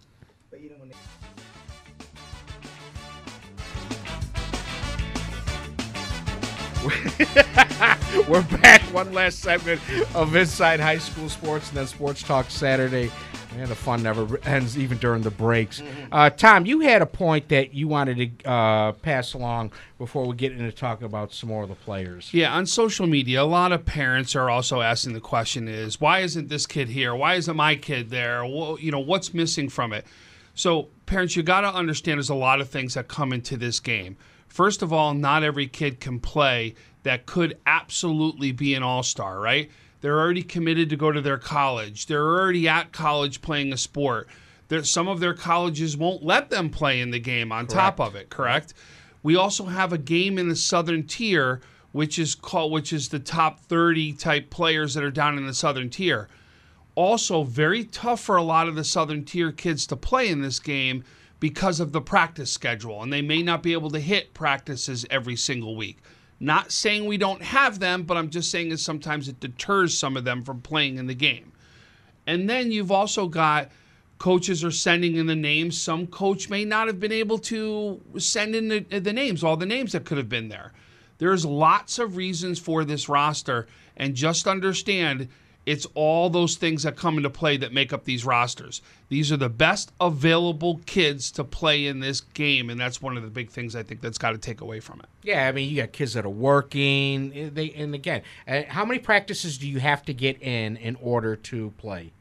We're 8.29 8.43
back. 8.43 8.81
One 8.93 9.11
last 9.11 9.39
segment 9.39 9.81
of 10.13 10.35
Inside 10.35 10.79
High 10.79 10.99
School 10.99 11.29
Sports 11.29 11.69
and 11.69 11.77
then 11.77 11.87
Sports 11.87 12.21
Talk 12.21 12.51
Saturday. 12.51 13.11
Man, 13.55 13.69
the 13.69 13.75
fun 13.75 14.03
never 14.03 14.39
ends, 14.45 14.77
even 14.77 14.99
during 14.99 15.23
the 15.23 15.31
breaks. 15.31 15.81
Uh, 16.11 16.29
Tom, 16.29 16.67
you 16.67 16.81
had 16.81 17.01
a 17.01 17.07
point 17.07 17.49
that 17.49 17.73
you 17.73 17.87
wanted 17.87 18.43
to 18.43 18.49
uh, 18.49 18.91
pass 18.91 19.33
along 19.33 19.71
before 19.97 20.27
we 20.27 20.35
get 20.35 20.51
into 20.51 20.71
talking 20.71 21.05
about 21.05 21.33
some 21.33 21.49
more 21.49 21.63
of 21.63 21.69
the 21.69 21.75
players. 21.75 22.31
Yeah, 22.33 22.53
on 22.53 22.67
social 22.67 23.07
media, 23.07 23.41
a 23.41 23.43
lot 23.43 23.71
of 23.71 23.83
parents 23.85 24.35
are 24.35 24.49
also 24.49 24.81
asking 24.81 25.13
the 25.13 25.21
question: 25.21 25.67
Is 25.67 25.99
why 25.99 26.19
isn't 26.19 26.49
this 26.49 26.67
kid 26.67 26.89
here? 26.89 27.15
Why 27.15 27.33
isn't 27.35 27.55
my 27.55 27.75
kid 27.75 28.11
there? 28.11 28.45
Well, 28.45 28.77
you 28.79 28.91
know, 28.91 28.99
what's 28.99 29.33
missing 29.33 29.69
from 29.69 29.91
it? 29.91 30.05
So, 30.53 30.89
parents, 31.07 31.35
you 31.35 31.41
got 31.41 31.61
to 31.61 31.73
understand 31.73 32.19
there's 32.19 32.29
a 32.29 32.35
lot 32.35 32.61
of 32.61 32.69
things 32.69 32.93
that 32.93 33.07
come 33.07 33.33
into 33.33 33.57
this 33.57 33.79
game. 33.79 34.17
First 34.55 34.81
of 34.81 34.93
all, 34.93 35.13
not 35.13 35.43
every 35.43 35.67
kid 35.67 35.99
can 35.99 36.21
play 36.21 36.75
that 37.03 37.25
could 37.25 37.57
absolutely 37.65 38.53
be 38.53 38.73
an 38.73 38.83
all 38.83 39.03
star, 39.03 39.41
right? 39.41 39.69
They're 39.99 40.17
already 40.17 40.43
committed 40.43 40.89
to 40.91 40.95
go 40.95 41.11
to 41.11 41.19
their 41.19 41.37
college. 41.37 42.05
They're 42.05 42.23
already 42.23 42.65
at 42.65 42.93
college 42.93 43.41
playing 43.41 43.73
a 43.73 43.77
sport. 43.77 44.29
There, 44.69 44.81
some 44.85 45.09
of 45.09 45.19
their 45.19 45.33
colleges 45.33 45.97
won't 45.97 46.23
let 46.23 46.51
them 46.51 46.69
play 46.69 47.01
in 47.01 47.11
the 47.11 47.19
game 47.19 47.51
on 47.51 47.67
top 47.67 47.99
of 47.99 48.15
it, 48.15 48.29
correct? 48.29 48.73
We 49.23 49.35
also 49.35 49.65
have 49.65 49.91
a 49.91 49.97
game 49.97 50.37
in 50.37 50.47
the 50.47 50.55
southern 50.55 51.05
tier, 51.05 51.59
which 51.91 52.17
is 52.17 52.33
called 52.33 52.71
which 52.71 52.93
is 52.93 53.09
the 53.09 53.19
top 53.19 53.59
30 53.59 54.13
type 54.13 54.49
players 54.49 54.93
that 54.93 55.03
are 55.03 55.11
down 55.11 55.37
in 55.37 55.45
the 55.45 55.53
southern 55.53 55.89
tier. 55.89 56.29
Also, 56.95 57.43
very 57.43 57.83
tough 57.83 58.21
for 58.21 58.37
a 58.37 58.41
lot 58.41 58.69
of 58.69 58.75
the 58.75 58.85
southern 58.85 59.25
tier 59.25 59.51
kids 59.51 59.85
to 59.87 59.97
play 59.97 60.29
in 60.29 60.39
this 60.39 60.59
game 60.59 61.03
because 61.39 61.79
of 61.79 61.91
the 61.91 62.01
practice 62.01 62.51
schedule, 62.51 63.03
and 63.03 63.11
they 63.11 63.21
may 63.21 63.41
not 63.41 63.61
be 63.61 63.73
able 63.73 63.91
to 63.91 63.99
hit 63.99 64.33
practices 64.33 65.05
every 65.09 65.35
single 65.35 65.75
week. 65.75 65.99
Not 66.39 66.71
saying 66.71 67.05
we 67.05 67.17
don't 67.17 67.41
have 67.41 67.79
them, 67.79 68.03
but 68.03 68.17
I'm 68.17 68.29
just 68.29 68.51
saying 68.51 68.69
that 68.69 68.79
sometimes 68.79 69.27
it 69.27 69.39
deters 69.39 69.97
some 69.97 70.17
of 70.17 70.25
them 70.25 70.43
from 70.43 70.61
playing 70.61 70.97
in 70.97 71.07
the 71.07 71.13
game. 71.15 71.51
And 72.27 72.49
then 72.49 72.71
you've 72.71 72.91
also 72.91 73.27
got 73.27 73.69
coaches 74.17 74.63
are 74.63 74.71
sending 74.71 75.15
in 75.15 75.27
the 75.27 75.35
names. 75.35 75.79
Some 75.79 76.07
coach 76.07 76.49
may 76.49 76.65
not 76.65 76.87
have 76.87 76.99
been 76.99 77.11
able 77.11 77.37
to 77.39 78.01
send 78.17 78.55
in 78.55 78.67
the, 78.67 78.99
the 78.99 79.13
names, 79.13 79.43
all 79.43 79.57
the 79.57 79.65
names 79.65 79.91
that 79.91 80.05
could 80.05 80.17
have 80.17 80.29
been 80.29 80.49
there. 80.49 80.73
There's 81.17 81.45
lots 81.45 81.99
of 81.99 82.17
reasons 82.17 82.59
for 82.59 82.83
this 82.83 83.07
roster, 83.07 83.67
and 83.95 84.15
just 84.15 84.47
understand 84.47 85.29
it's 85.65 85.87
all 85.95 86.29
those 86.29 86.55
things 86.55 86.83
that 86.83 86.95
come 86.95 87.17
into 87.17 87.29
play 87.29 87.57
that 87.57 87.73
make 87.73 87.91
up 87.91 88.03
these 88.03 88.23
rosters. 88.23 88.81
These 89.09 89.31
are 89.31 89.37
the 89.37 89.49
best 89.49 89.91
available 89.99 90.79
kids 90.85 91.31
to 91.31 91.43
play 91.43 91.87
in 91.87 91.99
this 91.99 92.21
game, 92.21 92.69
and 92.69 92.79
that's 92.79 93.01
one 93.01 93.17
of 93.17 93.23
the 93.23 93.29
big 93.29 93.49
things 93.49 93.75
I 93.75 93.83
think 93.83 94.01
that's 94.01 94.17
got 94.19 94.31
to 94.31 94.37
take 94.37 94.61
away 94.61 94.79
from 94.79 94.99
it. 94.99 95.07
Yeah, 95.23 95.47
I 95.47 95.51
mean, 95.51 95.69
you 95.69 95.77
got 95.81 95.91
kids 95.91 96.13
that 96.13 96.25
are 96.25 96.29
working. 96.29 97.31
eh, 97.35 97.49
They 97.51 97.71
and 97.71 97.95
again, 97.95 98.21
uh, 98.47 98.61
how 98.67 98.85
many 98.85 98.99
practices 98.99 99.57
do 99.57 99.67
you 99.67 99.79
have 99.79 100.03
to 100.05 100.13
get 100.13 100.41
in 100.41 100.77
in 100.77 100.95
order 101.01 101.35
to 101.35 101.71
play? 101.77 102.11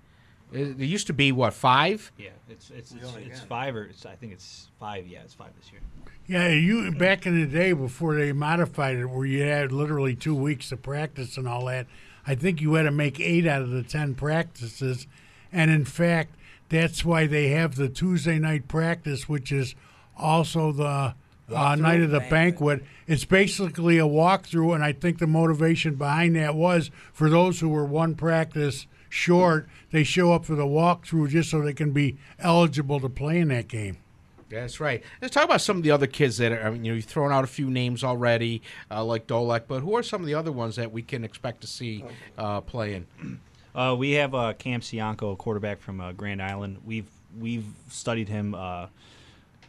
Uh, 0.54 0.72
There 0.76 0.86
used 0.86 1.06
to 1.08 1.12
be 1.12 1.32
what 1.32 1.52
five? 1.54 2.12
Yeah, 2.18 2.30
it's 2.48 2.70
it's 2.70 2.92
it's, 2.92 3.16
it's 3.16 3.40
five 3.40 3.76
or 3.76 3.84
it's, 3.84 4.06
I 4.06 4.14
think 4.14 4.32
it's 4.32 4.68
five. 4.80 5.06
Yeah, 5.06 5.20
it's 5.24 5.34
five 5.34 5.50
this 5.60 5.70
year. 5.72 5.80
Yeah, 6.26 6.48
you 6.48 6.90
back 6.92 7.26
in 7.26 7.38
the 7.38 7.46
day 7.46 7.74
before 7.74 8.14
they 8.14 8.32
modified 8.32 8.96
it, 8.96 9.04
where 9.06 9.26
you 9.26 9.42
had 9.42 9.72
literally 9.72 10.14
two 10.14 10.34
weeks 10.34 10.72
of 10.72 10.80
practice 10.82 11.36
and 11.36 11.46
all 11.46 11.66
that. 11.66 11.86
I 12.26 12.34
think 12.34 12.60
you 12.60 12.74
had 12.74 12.84
to 12.84 12.90
make 12.90 13.20
eight 13.20 13.46
out 13.46 13.62
of 13.62 13.70
the 13.70 13.82
ten 13.82 14.14
practices, 14.14 15.06
and 15.52 15.70
in 15.70 15.84
fact, 15.84 16.34
that's 16.68 17.04
why 17.04 17.26
they 17.26 17.48
have 17.48 17.76
the 17.76 17.88
Tuesday 17.88 18.38
night 18.38 18.66
practice, 18.68 19.28
which 19.28 19.52
is 19.52 19.74
also 20.16 20.72
the 20.72 21.14
uh, 21.52 21.76
night 21.76 22.00
of 22.00 22.10
the 22.10 22.20
banquet. 22.20 22.82
It's 23.06 23.24
basically 23.24 23.98
a 23.98 24.04
walkthrough, 24.04 24.74
and 24.74 24.82
I 24.82 24.92
think 24.92 25.18
the 25.18 25.26
motivation 25.26 25.96
behind 25.96 26.36
that 26.36 26.54
was 26.54 26.90
for 27.12 27.28
those 27.28 27.60
who 27.60 27.68
were 27.68 27.84
one 27.84 28.14
practice 28.14 28.86
short, 29.08 29.68
they 29.92 30.02
show 30.04 30.32
up 30.32 30.44
for 30.44 30.54
the 30.54 30.64
walkthrough 30.64 31.28
just 31.28 31.50
so 31.50 31.60
they 31.60 31.74
can 31.74 31.92
be 31.92 32.16
eligible 32.38 33.00
to 33.00 33.08
play 33.08 33.38
in 33.38 33.48
that 33.48 33.68
game. 33.68 33.98
That's 34.60 34.80
right. 34.80 35.02
Let's 35.20 35.34
talk 35.34 35.44
about 35.44 35.60
some 35.60 35.76
of 35.76 35.82
the 35.82 35.90
other 35.90 36.06
kids 36.06 36.38
that 36.38 36.52
are. 36.52 36.66
I 36.66 36.70
mean, 36.70 36.84
you 36.84 36.92
know, 36.92 36.96
you've 36.96 37.04
thrown 37.04 37.32
out 37.32 37.44
a 37.44 37.48
few 37.48 37.70
names 37.70 38.02
already, 38.04 38.62
uh, 38.90 39.04
like 39.04 39.26
Dolak, 39.26 39.62
but 39.68 39.80
who 39.80 39.96
are 39.96 40.02
some 40.02 40.20
of 40.20 40.26
the 40.26 40.34
other 40.34 40.52
ones 40.52 40.76
that 40.76 40.92
we 40.92 41.02
can 41.02 41.24
expect 41.24 41.60
to 41.62 41.66
see 41.66 42.04
uh, 42.38 42.60
playing? 42.60 43.06
Uh, 43.74 43.92
we 43.92 44.12
have 44.12 44.36
uh, 44.36 44.52
Cam 44.52 44.80
Cianco, 44.80 45.32
a 45.32 45.36
quarterback 45.36 45.80
from 45.80 46.00
uh, 46.00 46.12
Grand 46.12 46.40
Island. 46.40 46.78
We've 46.84 47.08
we've 47.36 47.66
studied 47.88 48.28
him 48.28 48.54
uh, 48.54 48.86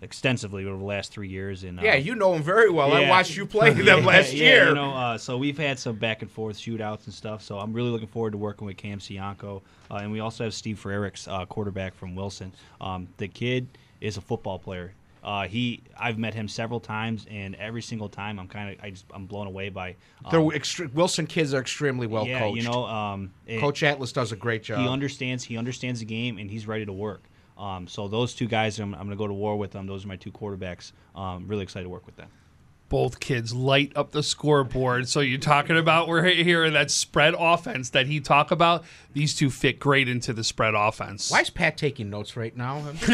extensively 0.01 0.65
over 0.65 0.77
the 0.77 0.83
last 0.83 1.11
three 1.11 1.27
years. 1.27 1.63
And 1.63 1.79
uh, 1.79 1.83
Yeah, 1.83 1.95
you 1.95 2.15
know 2.15 2.33
him 2.33 2.43
very 2.43 2.69
well. 2.69 2.93
I 2.93 3.09
watched 3.09 3.35
you 3.35 3.45
play 3.45 3.69
them 3.73 3.85
Yeah, 3.85 3.95
last 4.05 4.33
yeah, 4.33 4.43
year. 4.43 4.67
You 4.69 4.75
know, 4.75 4.93
uh, 4.93 5.17
so 5.17 5.37
we've 5.37 5.57
had 5.57 5.79
some 5.79 5.95
back 5.95 6.21
and 6.21 6.29
forth 6.29 6.57
shootouts 6.57 7.05
and 7.05 7.13
stuff. 7.13 7.41
So 7.41 7.59
I'm 7.59 7.73
really 7.73 7.89
looking 7.89 8.07
forward 8.07 8.31
to 8.31 8.37
working 8.37 8.67
with 8.67 8.77
Cam 8.77 8.99
Cianco, 8.99 9.61
uh, 9.89 9.95
and 9.95 10.11
we 10.11 10.19
also 10.19 10.43
have 10.43 10.53
Steve 10.53 10.79
Frericks, 10.81 11.27
uh, 11.27 11.45
quarterback 11.45 11.95
from 11.95 12.15
Wilson. 12.15 12.53
Um, 12.79 13.07
the 13.17 13.27
kid 13.27 13.67
is 14.01 14.17
a 14.17 14.21
football 14.21 14.59
player. 14.59 14.93
Uh, 15.23 15.47
he, 15.47 15.81
I've 15.99 16.19
met 16.19 16.35
him 16.35 16.47
several 16.47 16.79
times, 16.79 17.25
and 17.31 17.55
every 17.55 17.81
single 17.81 18.07
time, 18.09 18.37
I'm 18.39 18.47
kind 18.47 18.75
of, 18.77 18.83
I 18.83 18.91
just, 18.91 19.05
I'm 19.11 19.25
blown 19.25 19.47
away 19.47 19.69
by. 19.69 19.95
Um, 20.23 20.31
The 20.31 20.37
extre- 20.55 20.93
Wilson 20.93 21.25
kids 21.25 21.51
are 21.55 21.59
extremely 21.59 22.05
well 22.05 22.27
yeah, 22.27 22.39
coached. 22.41 22.57
you 22.57 22.69
know, 22.69 22.85
um, 22.85 23.33
and 23.47 23.59
Coach 23.59 23.81
Atlas 23.81 24.11
does 24.11 24.31
a 24.31 24.35
great 24.35 24.61
job. 24.61 24.79
He 24.81 24.87
understands. 24.87 25.43
He 25.43 25.57
understands 25.57 25.99
the 25.99 26.05
game, 26.05 26.37
and 26.37 26.49
he's 26.49 26.67
ready 26.67 26.85
to 26.85 26.93
work. 26.93 27.23
Um, 27.57 27.87
so 27.87 28.07
those 28.07 28.35
two 28.35 28.47
guys, 28.47 28.77
I'm, 28.79 28.93
I'm 28.93 29.01
going 29.07 29.11
to 29.11 29.15
go 29.15 29.27
to 29.27 29.33
war 29.33 29.57
with 29.57 29.71
them. 29.71 29.87
Those 29.87 30.05
are 30.05 30.09
my 30.09 30.15
two 30.17 30.31
quarterbacks. 30.31 30.91
Um, 31.15 31.47
really 31.47 31.63
excited 31.63 31.85
to 31.85 31.89
work 31.89 32.05
with 32.05 32.17
them. 32.17 32.29
Both 32.89 33.19
kids 33.19 33.53
light 33.53 33.91
up 33.95 34.11
the 34.11 34.23
scoreboard. 34.23 35.09
So 35.09 35.19
you're 35.19 35.39
talking 35.39 35.77
about 35.77 36.07
we're 36.09 36.23
hearing 36.23 36.73
that 36.73 36.91
spread 36.91 37.33
offense 37.37 37.89
that 37.91 38.07
he 38.07 38.19
talk 38.19 38.51
about. 38.51 38.83
These 39.13 39.35
two 39.35 39.49
fit 39.49 39.79
great 39.79 40.09
into 40.09 40.33
the 40.33 40.43
spread 40.43 40.73
offense. 40.75 41.31
Why 41.31 41.41
is 41.41 41.49
Pat 41.49 41.77
taking 41.77 42.09
notes 42.09 42.35
right 42.35 42.55
now? 42.55 42.83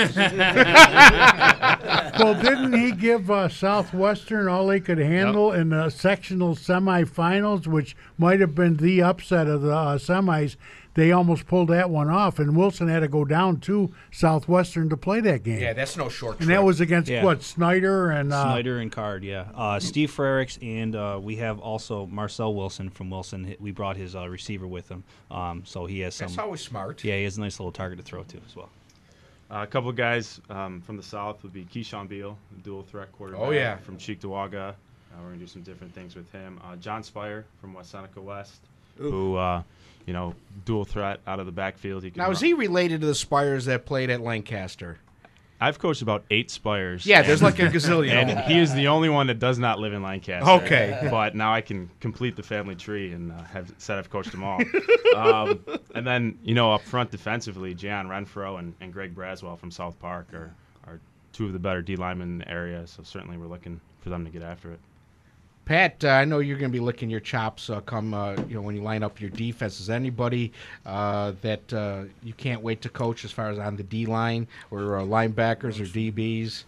well, 2.20 2.42
didn't 2.42 2.74
he 2.74 2.92
give 2.92 3.30
uh, 3.30 3.50
Southwestern 3.50 4.48
all 4.48 4.68
they 4.68 4.80
could 4.80 4.98
handle 4.98 5.52
in 5.52 5.70
the 5.70 5.90
sectional 5.90 6.56
semifinals, 6.56 7.68
which 7.68 7.96
might 8.18 8.40
have 8.40 8.56
been 8.56 8.78
the 8.78 9.04
upset 9.04 9.48
of 9.48 9.62
the 9.62 9.76
uh, 9.76 9.98
semis? 9.98 10.56
They 10.94 11.12
almost 11.14 11.48
pulled 11.48 11.70
that 11.70 11.90
one 11.90 12.10
off, 12.10 12.38
and 12.40 12.56
Wilson 12.56 12.88
had 12.90 13.00
to 13.00 13.08
go 13.08 13.24
down 13.24 13.60
to 13.62 13.94
Southwestern 14.12 14.90
to 14.90 14.98
play 14.98 15.22
that 15.22 15.44
game. 15.44 15.60
yeah, 15.62 15.74
that's 15.74 15.96
no 15.96 16.10
short. 16.10 16.40
and 16.42 16.50
that 16.50 16.64
was 16.64 16.82
against 16.82 17.10
Yeah. 17.10 17.24
what 17.24 17.42
Snyder 17.44 18.12
and 18.12 18.34
uh, 18.34 18.44
Snyder 18.44 18.80
and 18.80 18.92
Card, 18.92 19.24
yeah. 19.24 19.46
Uh, 19.56 19.80
Steve 19.80 20.12
Frericks, 20.12 20.58
and 20.62 20.96
uh, 20.96 21.20
we 21.22 21.38
have 21.38 21.60
also 21.60 22.06
Marcel 22.08 22.54
Wilson 22.54 22.90
from 22.90 23.10
Wilson. 23.10 23.56
We 23.60 23.72
brought 23.72 23.96
his 23.96 24.16
uh, 24.16 24.28
receiver 24.28 24.68
with 24.68 24.90
him, 24.90 25.04
um, 25.32 25.64
so 25.66 25.86
he 25.86 26.02
has 26.02 26.16
some. 26.16 26.28
That's 26.28 26.38
always 26.40 26.62
smart. 26.62 27.04
Yeah, 27.04 27.16
he 27.18 27.24
has 27.24 27.38
a 27.38 27.42
nice 27.42 27.60
little 27.60 27.72
target 27.72 27.98
to 28.00 28.04
throw 28.04 28.24
to 28.24 28.38
as 28.48 28.56
well. 28.56 28.70
Uh, 29.50 29.64
a 29.64 29.68
couple 29.68 29.90
of 29.90 29.96
guys 29.96 30.40
um, 30.50 30.82
from 30.82 30.96
the 30.98 31.04
south 31.04 31.44
would 31.44 31.52
be 31.54 31.66
Keyshawn 31.66 32.08
Beal, 32.08 32.38
dual 32.64 32.84
threat 32.84 33.12
quarterback. 33.12 33.42
Oh, 33.46 33.52
yeah. 33.52 33.78
from 33.78 33.98
Cheektowaga. 33.98 34.70
Uh, 34.72 34.74
we're 35.22 35.28
gonna 35.30 35.40
do 35.40 35.48
some 35.48 35.62
different 35.62 35.94
things 35.94 36.16
with 36.16 36.32
him. 36.32 36.60
Uh, 36.64 36.76
John 36.78 37.04
Spire 37.04 37.46
from 37.60 37.74
West 37.74 37.92
Seneca 37.92 38.22
West, 38.22 38.62
who 38.98 39.36
uh, 39.36 39.64
you 40.06 40.14
know 40.14 40.36
dual 40.66 40.86
threat 40.86 41.20
out 41.28 41.40
of 41.40 41.46
the 41.46 41.52
backfield. 41.52 42.04
He 42.04 42.12
Now, 42.16 42.32
is 42.32 42.40
he 42.40 42.54
related 42.54 43.02
to 43.02 43.08
the 43.08 43.16
Spires 43.16 43.66
that 43.66 43.86
played 43.86 44.10
at 44.10 44.22
Lancaster? 44.22 45.00
I've 45.64 45.78
coached 45.78 46.02
about 46.02 46.26
eight 46.32 46.50
Spires. 46.50 47.06
Yeah, 47.06 47.22
there's 47.22 47.44
like 47.44 47.60
a 47.60 47.68
gazillion 47.68 48.12
And 48.14 48.40
he 48.52 48.58
is 48.58 48.74
the 48.74 48.88
only 48.88 49.10
one 49.10 49.28
that 49.28 49.38
does 49.38 49.60
not 49.60 49.78
live 49.78 49.94
in 49.94 50.02
Lancaster. 50.02 50.50
Okay. 50.50 51.08
But 51.12 51.36
now 51.36 51.54
I 51.54 51.62
can 51.62 51.88
complete 52.00 52.36
the 52.36 52.42
family 52.42 52.76
tree 52.76 53.14
and 53.14 53.32
uh, 53.32 53.44
have 53.44 53.72
said 53.78 54.00
I've 54.00 54.10
coached 54.10 54.32
them 54.32 54.44
all. 54.44 54.60
um, 55.16 55.64
and 55.94 56.06
then, 56.06 56.40
you 56.44 56.56
know, 56.56 56.74
up 56.74 56.82
front 56.82 57.12
defensively, 57.12 57.76
Jan 57.76 58.08
Renfro 58.08 58.58
and, 58.58 58.74
and 58.82 58.92
Greg 58.92 59.14
Braswell 59.14 59.58
from 59.60 59.70
South 59.70 60.00
Park 60.00 60.34
are, 60.34 60.52
are 60.88 61.00
two 61.32 61.46
of 61.46 61.54
the 61.54 61.60
better 61.60 61.84
D 61.84 61.96
linemen 61.96 62.30
in 62.30 62.38
the 62.40 62.50
area. 62.50 62.88
So 62.88 63.04
certainly 63.04 63.38
we're 63.38 63.46
looking 63.46 63.80
for 64.00 64.10
them 64.10 64.26
to 64.26 64.32
get 64.32 64.42
after 64.42 64.72
it. 64.72 64.80
Pat, 65.72 66.04
uh, 66.04 66.10
I 66.10 66.26
know 66.26 66.40
you're 66.40 66.58
going 66.58 66.70
to 66.70 66.78
be 66.78 66.82
licking 66.82 67.10
your 67.10 67.22
chops 67.22 67.70
uh, 67.70 67.80
come 67.80 68.14
uh, 68.14 68.36
you 68.50 68.56
know 68.56 68.62
when 68.62 68.76
you 68.76 68.82
line 68.82 69.04
up 69.04 69.22
your 69.22 69.30
defense. 69.30 69.80
Is 69.80 69.90
anybody 69.90 70.52
that 70.84 72.10
you 72.22 72.34
can't 72.34 72.62
wait 72.62 72.82
to 72.82 72.90
coach 72.90 73.24
as 73.24 73.32
far 73.32 73.48
as 73.48 73.58
on 73.58 73.78
the 73.78 73.84
D 73.84 74.06
line 74.06 74.50
or 74.70 74.82
linebackers 74.82 75.80
or 75.80 75.86
DBs? 75.86 76.66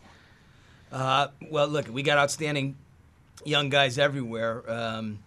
Well, 0.90 1.68
look, 1.68 1.90
we 1.90 2.02
got 2.02 2.18
outstanding 2.18 2.78
young 3.44 3.68
guys 3.68 3.98
everywhere. 3.98 4.64
Um, 4.72 5.20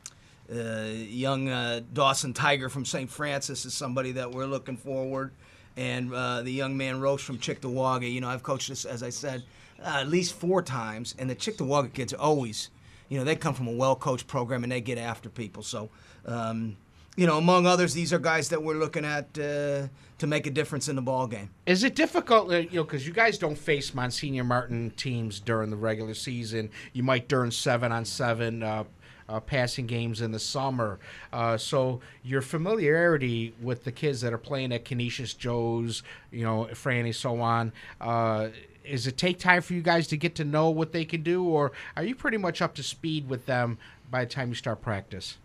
uh, 0.50 0.86
young 0.94 1.50
uh, 1.50 1.82
Dawson 1.92 2.32
Tiger 2.32 2.70
from 2.70 2.86
St. 2.86 3.10
Francis 3.10 3.66
is 3.66 3.74
somebody 3.74 4.12
that 4.12 4.30
we're 4.30 4.46
looking 4.46 4.78
forward, 4.78 5.32
and 5.76 6.10
uh, 6.14 6.40
the 6.40 6.50
young 6.50 6.78
man 6.78 6.98
Roche 6.98 7.24
from 7.24 7.36
Cheektowaga. 7.36 8.10
You 8.10 8.22
know, 8.22 8.28
I've 8.30 8.42
coached 8.42 8.70
this, 8.70 8.86
as 8.86 9.02
I 9.02 9.10
said, 9.10 9.42
at 9.84 10.08
least 10.08 10.32
four 10.32 10.62
times, 10.62 11.14
and 11.18 11.28
the 11.28 11.36
Cheektowaga 11.36 11.92
kids 11.92 12.14
always, 12.14 12.70
you 13.08 13.18
know, 13.18 13.24
they 13.24 13.36
come 13.36 13.54
from 13.54 13.68
a 13.68 13.72
well-coached 13.72 14.26
program 14.26 14.62
and 14.62 14.72
they 14.72 14.80
get 14.80 14.98
after 14.98 15.28
people. 15.28 15.62
So. 15.62 15.90
Um, 16.24 16.76
you 17.16 17.26
know, 17.26 17.38
among 17.38 17.66
others, 17.66 17.94
these 17.94 18.12
are 18.12 18.18
guys 18.18 18.50
that 18.50 18.62
we're 18.62 18.74
looking 18.74 19.04
at 19.04 19.24
uh, 19.38 19.88
to 20.18 20.26
make 20.26 20.46
a 20.46 20.50
difference 20.50 20.88
in 20.88 20.96
the 20.96 21.02
ball 21.02 21.26
game. 21.26 21.48
Is 21.64 21.82
it 21.82 21.94
difficult, 21.94 22.52
uh, 22.52 22.56
you 22.56 22.76
know, 22.76 22.84
because 22.84 23.06
you 23.06 23.12
guys 23.14 23.38
don't 23.38 23.56
face 23.56 23.94
Monsignor 23.94 24.44
Martin 24.44 24.90
teams 24.90 25.40
during 25.40 25.70
the 25.70 25.76
regular 25.76 26.12
season? 26.12 26.70
You 26.92 27.02
might 27.02 27.26
during 27.26 27.50
seven 27.50 27.90
on 27.90 28.04
seven 28.04 28.62
uh, 28.62 28.84
uh, 29.30 29.40
passing 29.40 29.86
games 29.86 30.20
in 30.20 30.30
the 30.30 30.38
summer. 30.38 30.98
Uh, 31.32 31.56
so 31.56 32.00
your 32.22 32.42
familiarity 32.42 33.54
with 33.62 33.84
the 33.84 33.92
kids 33.92 34.20
that 34.20 34.34
are 34.34 34.38
playing 34.38 34.72
at 34.72 34.84
Canisius 34.84 35.32
Joe's, 35.32 36.02
you 36.30 36.44
know, 36.44 36.68
Franny, 36.72 37.14
so 37.14 37.40
on. 37.40 37.72
Uh, 37.98 38.48
is 38.86 39.06
it 39.06 39.16
take 39.16 39.38
time 39.38 39.62
for 39.62 39.74
you 39.74 39.82
guys 39.82 40.06
to 40.08 40.16
get 40.16 40.34
to 40.36 40.44
know 40.44 40.70
what 40.70 40.92
they 40.92 41.04
can 41.04 41.22
do, 41.22 41.44
or 41.44 41.72
are 41.96 42.04
you 42.04 42.14
pretty 42.14 42.36
much 42.38 42.62
up 42.62 42.74
to 42.76 42.82
speed 42.82 43.28
with 43.28 43.46
them 43.46 43.78
by 44.10 44.24
the 44.24 44.30
time 44.30 44.48
you 44.48 44.54
start 44.54 44.80
practice? 44.80 45.38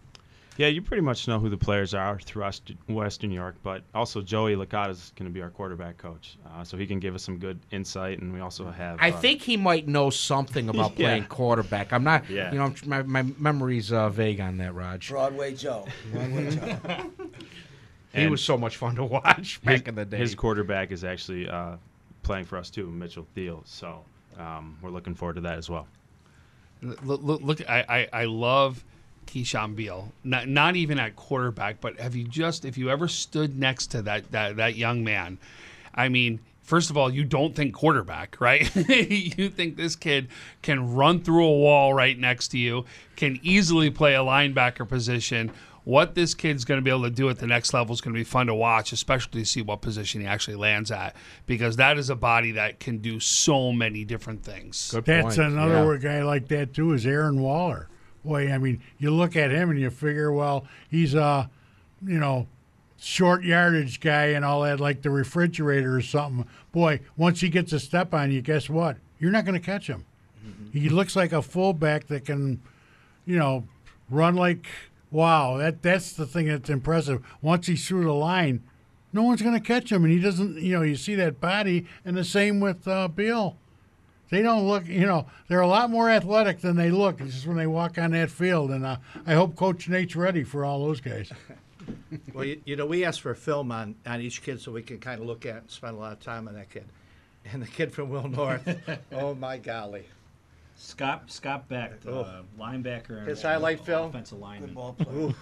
Yeah, 0.57 0.67
you 0.67 0.81
pretty 0.81 1.01
much 1.01 1.27
know 1.29 1.39
who 1.39 1.49
the 1.49 1.57
players 1.57 1.93
are 1.93 2.19
through 2.19 2.43
West- 2.43 2.73
Western 2.87 3.29
New 3.29 3.37
York, 3.37 3.55
but 3.63 3.83
also 3.95 4.21
Joey 4.21 4.55
Licata 4.55 4.89
is 4.91 5.13
going 5.15 5.27
to 5.29 5.33
be 5.33 5.41
our 5.41 5.49
quarterback 5.49 5.97
coach, 5.97 6.37
uh, 6.45 6.63
so 6.63 6.77
he 6.77 6.85
can 6.85 6.99
give 6.99 7.15
us 7.15 7.23
some 7.23 7.37
good 7.39 7.57
insight. 7.71 8.19
And 8.19 8.33
we 8.33 8.41
also 8.41 8.69
have. 8.69 8.97
I 9.01 9.11
uh, 9.11 9.17
think 9.17 9.41
he 9.41 9.55
might 9.57 9.87
know 9.87 10.09
something 10.09 10.67
about 10.73 10.91
Yeah. 10.99 11.07
playing 11.07 11.25
quarterback. 11.25 11.93
I'm 11.93 12.03
not, 12.03 12.29
Yeah. 12.29 12.51
you 12.51 12.59
know, 12.59 12.73
my, 12.85 13.01
my 13.03 13.23
memory's 13.39 13.91
uh, 13.93 14.09
vague 14.09 14.41
on 14.41 14.57
that, 14.57 14.75
Raj. 14.75 15.09
Broadway 15.09 15.55
Joe. 15.55 15.87
Broadway 16.11 16.51
Joe. 16.55 16.77
He 18.13 18.23
And 18.23 18.29
was 18.31 18.43
so 18.43 18.57
much 18.57 18.75
fun 18.75 18.95
to 18.95 19.05
watch 19.05 19.61
back 19.63 19.79
his, 19.79 19.81
in 19.87 19.95
the 19.95 20.03
day. 20.05 20.17
His 20.17 20.35
quarterback 20.35 20.91
is 20.91 21.05
actually 21.05 21.47
uh, 21.47 21.77
playing 22.23 22.45
for 22.45 22.57
us 22.57 22.69
too, 22.69 22.87
Mitchell 22.87 23.27
Thiel. 23.35 23.63
So 23.65 24.03
um, 24.37 24.77
we're 24.81 24.89
looking 24.89 25.15
forward 25.15 25.35
to 25.35 25.41
that 25.41 25.57
as 25.57 25.69
well. 25.69 25.87
Look, 26.81 27.21
look, 27.23 27.41
look 27.41 27.69
I, 27.69 28.07
I, 28.13 28.21
I 28.21 28.25
love 28.25 28.83
Keyshawn 29.27 29.75
Beal. 29.75 30.11
Not, 30.23 30.47
not 30.47 30.75
even 30.75 30.99
at 30.99 31.15
quarterback, 31.15 31.79
but 31.79 31.99
have 31.99 32.15
you 32.15 32.23
just, 32.23 32.65
if 32.65 32.77
you 32.77 32.89
ever 32.89 33.07
stood 33.07 33.59
next 33.59 33.87
to 33.87 34.01
that, 34.03 34.31
that, 34.31 34.57
that 34.57 34.75
young 34.75 35.03
man, 35.03 35.37
I 35.93 36.09
mean, 36.09 36.39
first 36.61 36.89
of 36.89 36.97
all, 36.97 37.13
you 37.13 37.23
don't 37.23 37.55
think 37.55 37.73
quarterback, 37.73 38.39
right? 38.39 38.73
you 38.89 39.49
think 39.49 39.77
this 39.77 39.95
kid 39.95 40.27
can 40.61 40.93
run 40.93 41.21
through 41.21 41.45
a 41.45 41.57
wall 41.57 41.93
right 41.93 42.17
next 42.17 42.49
to 42.49 42.57
you, 42.57 42.85
can 43.15 43.39
easily 43.43 43.89
play 43.89 44.15
a 44.15 44.19
linebacker 44.19 44.87
position. 44.87 45.51
What 45.83 46.13
this 46.13 46.33
kid's 46.33 46.63
going 46.63 46.77
to 46.77 46.83
be 46.83 46.91
able 46.91 47.03
to 47.03 47.09
do 47.09 47.29
at 47.29 47.39
the 47.39 47.47
next 47.47 47.73
level 47.73 47.93
is 47.93 48.01
going 48.01 48.13
to 48.13 48.19
be 48.19 48.23
fun 48.23 48.47
to 48.47 48.53
watch, 48.53 48.91
especially 48.91 49.41
to 49.41 49.45
see 49.45 49.61
what 49.61 49.81
position 49.81 50.21
he 50.21 50.27
actually 50.27 50.57
lands 50.57 50.91
at, 50.91 51.15
because 51.47 51.77
that 51.77 51.97
is 51.97 52.09
a 52.09 52.15
body 52.15 52.51
that 52.51 52.79
can 52.79 52.99
do 52.99 53.19
so 53.19 53.71
many 53.71 54.05
different 54.05 54.43
things. 54.43 54.91
That's 55.05 55.37
another 55.37 55.97
guy 55.97 56.21
like 56.23 56.47
that 56.49 56.73
too. 56.73 56.93
Is 56.93 57.05
Aaron 57.05 57.41
Waller? 57.41 57.87
Boy, 58.23 58.51
I 58.51 58.59
mean, 58.59 58.81
you 58.99 59.09
look 59.09 59.35
at 59.35 59.49
him 59.49 59.71
and 59.71 59.79
you 59.79 59.89
figure, 59.89 60.31
well, 60.31 60.67
he's 60.89 61.15
a, 61.15 61.49
you 62.05 62.19
know, 62.19 62.47
short 62.99 63.43
yardage 63.43 63.99
guy 63.99 64.25
and 64.25 64.45
all 64.45 64.61
that, 64.61 64.79
like 64.79 65.01
the 65.01 65.09
refrigerator 65.09 65.95
or 65.95 66.01
something. 66.01 66.45
Boy, 66.71 66.99
once 67.17 67.41
he 67.41 67.49
gets 67.49 67.73
a 67.73 67.79
step 67.79 68.13
on 68.13 68.31
you, 68.31 68.43
guess 68.43 68.69
what? 68.69 68.97
You're 69.17 69.31
not 69.31 69.45
going 69.45 69.59
to 69.59 69.65
catch 69.65 69.87
him. 69.87 70.05
Mm-hmm. 70.45 70.77
He 70.77 70.89
looks 70.89 71.15
like 71.15 71.33
a 71.33 71.41
fullback 71.41 72.05
that 72.07 72.25
can, 72.25 72.61
you 73.25 73.39
know, 73.39 73.67
run 74.11 74.35
like 74.35 74.67
wow. 75.11 75.57
That 75.57 75.81
that's 75.81 76.13
the 76.13 76.25
thing 76.25 76.47
that's 76.47 76.69
impressive. 76.69 77.23
Once 77.41 77.67
he's 77.67 77.87
through 77.87 78.05
the 78.05 78.13
line, 78.13 78.63
no 79.13 79.23
one's 79.23 79.41
going 79.41 79.59
to 79.59 79.65
catch 79.65 79.91
him, 79.91 80.03
and 80.03 80.13
he 80.13 80.19
doesn't. 80.19 80.57
You 80.57 80.73
know, 80.73 80.81
you 80.81 80.95
see 80.95 81.15
that 81.15 81.39
body, 81.39 81.85
and 82.05 82.17
the 82.17 82.23
same 82.23 82.59
with 82.59 82.87
uh, 82.87 83.07
Bill. 83.07 83.57
They 84.31 84.41
don't 84.41 84.65
look, 84.65 84.87
you 84.87 85.05
know, 85.05 85.27
they're 85.49 85.59
a 85.59 85.67
lot 85.67 85.89
more 85.89 86.09
athletic 86.09 86.61
than 86.61 86.77
they 86.77 86.89
look. 86.89 87.19
It's 87.19 87.33
just 87.33 87.47
when 87.47 87.57
they 87.57 87.67
walk 87.67 87.97
on 87.97 88.11
that 88.11 88.31
field, 88.31 88.71
and 88.71 88.85
uh, 88.85 88.95
I 89.27 89.33
hope 89.33 89.57
Coach 89.57 89.89
Nate's 89.89 90.15
ready 90.15 90.45
for 90.45 90.63
all 90.63 90.85
those 90.85 91.01
guys. 91.01 91.31
Well, 92.33 92.45
you, 92.45 92.61
you 92.65 92.75
know, 92.75 92.85
we 92.85 93.03
asked 93.03 93.21
for 93.21 93.31
a 93.31 93.35
film 93.35 93.71
on, 93.71 93.95
on 94.05 94.21
each 94.21 94.43
kid 94.43 94.61
so 94.61 94.71
we 94.71 94.83
can 94.83 94.99
kind 94.99 95.19
of 95.19 95.25
look 95.25 95.45
at 95.45 95.57
and 95.57 95.71
spend 95.71 95.95
a 95.95 95.99
lot 95.99 96.13
of 96.13 96.19
time 96.19 96.47
on 96.47 96.53
that 96.53 96.69
kid. 96.69 96.85
And 97.51 97.61
the 97.61 97.67
kid 97.67 97.91
from 97.91 98.09
Will 98.09 98.27
North, 98.27 98.67
oh 99.11 99.33
my 99.33 99.57
golly. 99.57 100.05
Scott 100.81 101.31
Scott 101.31 101.67
Beck, 101.69 102.01
the 102.01 102.11
Oh. 102.11 102.43
linebacker, 102.59 103.19
and 103.19 103.27
His 103.27 103.41
highlight 103.41 103.79
film? 103.85 104.09
offensive 104.09 104.39
lineman. 104.39 104.69
Good 104.69 104.75
ball 104.75 104.93
player. 104.93 105.17
Ooh. 105.29 105.35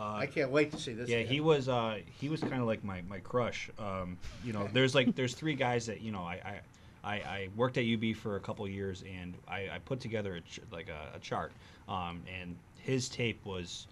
I 0.00 0.26
can't 0.26 0.50
wait 0.50 0.70
to 0.70 0.78
see 0.78 0.92
this. 0.92 1.08
Yeah, 1.08 1.18
kid. 1.22 1.28
he 1.28 1.40
was 1.40 1.68
uh, 1.68 1.98
he 2.20 2.28
was 2.28 2.40
kind 2.40 2.54
of 2.60 2.66
like 2.66 2.84
my, 2.84 3.02
my 3.08 3.18
crush. 3.18 3.68
Um, 3.80 4.16
you 4.44 4.52
know, 4.52 4.68
there's 4.72 4.94
like 4.94 5.14
there's 5.16 5.34
three 5.34 5.54
guys 5.54 5.86
that 5.86 6.00
you 6.00 6.12
know 6.12 6.22
I. 6.22 6.40
I 6.44 6.60
I, 7.04 7.14
I 7.14 7.48
worked 7.56 7.78
at 7.78 7.84
UB 7.84 8.16
for 8.16 8.34
a 8.36 8.40
couple 8.40 8.66
years, 8.68 9.04
and 9.10 9.34
I, 9.46 9.68
I 9.72 9.78
put 9.84 10.00
together 10.00 10.34
a 10.34 10.40
ch- 10.40 10.58
like 10.72 10.88
a, 10.88 11.16
a 11.16 11.20
chart. 11.20 11.52
Um, 11.88 12.22
and 12.40 12.56
his 12.80 13.08
tape 13.08 13.42
was 13.46 13.86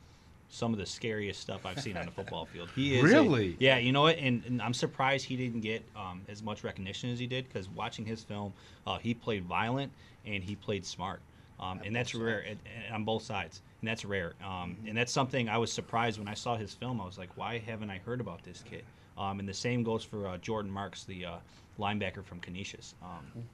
some 0.49 0.73
of 0.73 0.79
the 0.79 0.87
scariest 0.87 1.41
stuff 1.41 1.67
I've 1.67 1.81
seen 1.81 1.97
on 1.97 2.05
the 2.07 2.13
football 2.13 2.45
field. 2.53 2.69
He 2.75 2.97
is 2.97 3.03
a- 3.03 3.05
Really? 3.07 3.57
yeah. 3.59 3.79
You 3.79 3.93
know 3.93 4.03
what? 4.03 4.19
And, 4.19 4.43
and 4.47 4.63
I'm 4.63 4.75
surprised 4.75 5.25
he 5.27 5.37
didn't 5.37 5.61
get 5.61 5.85
um, 5.97 6.23
as 6.29 6.43
much 6.43 6.63
recognition 6.65 7.11
as 7.11 7.19
he 7.19 7.27
did 7.27 7.49
because 7.49 7.69
watching 7.69 8.05
his 8.05 8.23
film, 8.23 8.53
uh, 8.87 8.99
he 8.99 9.13
played 9.15 9.45
violent 9.45 9.91
and 10.25 10.43
he 10.43 10.55
played 10.57 10.85
smart, 10.85 11.21
um, 11.61 11.81
and 11.85 11.95
that's 11.95 12.15
rare 12.15 12.45
at, 12.45 12.57
at- 12.89 12.93
on 12.95 13.05
both 13.05 13.23
sides. 13.23 13.61
And 13.81 13.89
that's 13.89 14.05
rare. 14.05 14.33
Um, 14.45 14.77
and 14.87 14.97
that's 14.97 15.13
something 15.13 15.49
I 15.49 15.59
was 15.59 15.73
surprised 15.73 16.19
when 16.19 16.29
I 16.29 16.35
saw 16.35 16.57
his 16.57 16.73
film. 16.73 17.01
I 17.01 17.05
was 17.05 17.19
like, 17.19 17.37
why 17.37 17.59
haven't 17.59 17.91
I 17.91 17.99
heard 17.99 18.21
about 18.21 18.43
this 18.43 18.63
kid? 18.69 18.83
Um, 19.19 19.39
and 19.41 19.49
the 19.49 19.55
same 19.55 19.83
goes 19.83 20.03
for 20.05 20.27
uh, 20.29 20.39
Jordan 20.39 20.71
Marks, 20.71 21.05
the 21.05 21.25
uh, 21.27 21.37
linebacker 21.79 22.25
from 22.25 22.41
Canisius. 22.41 22.95
Um, 23.03 23.45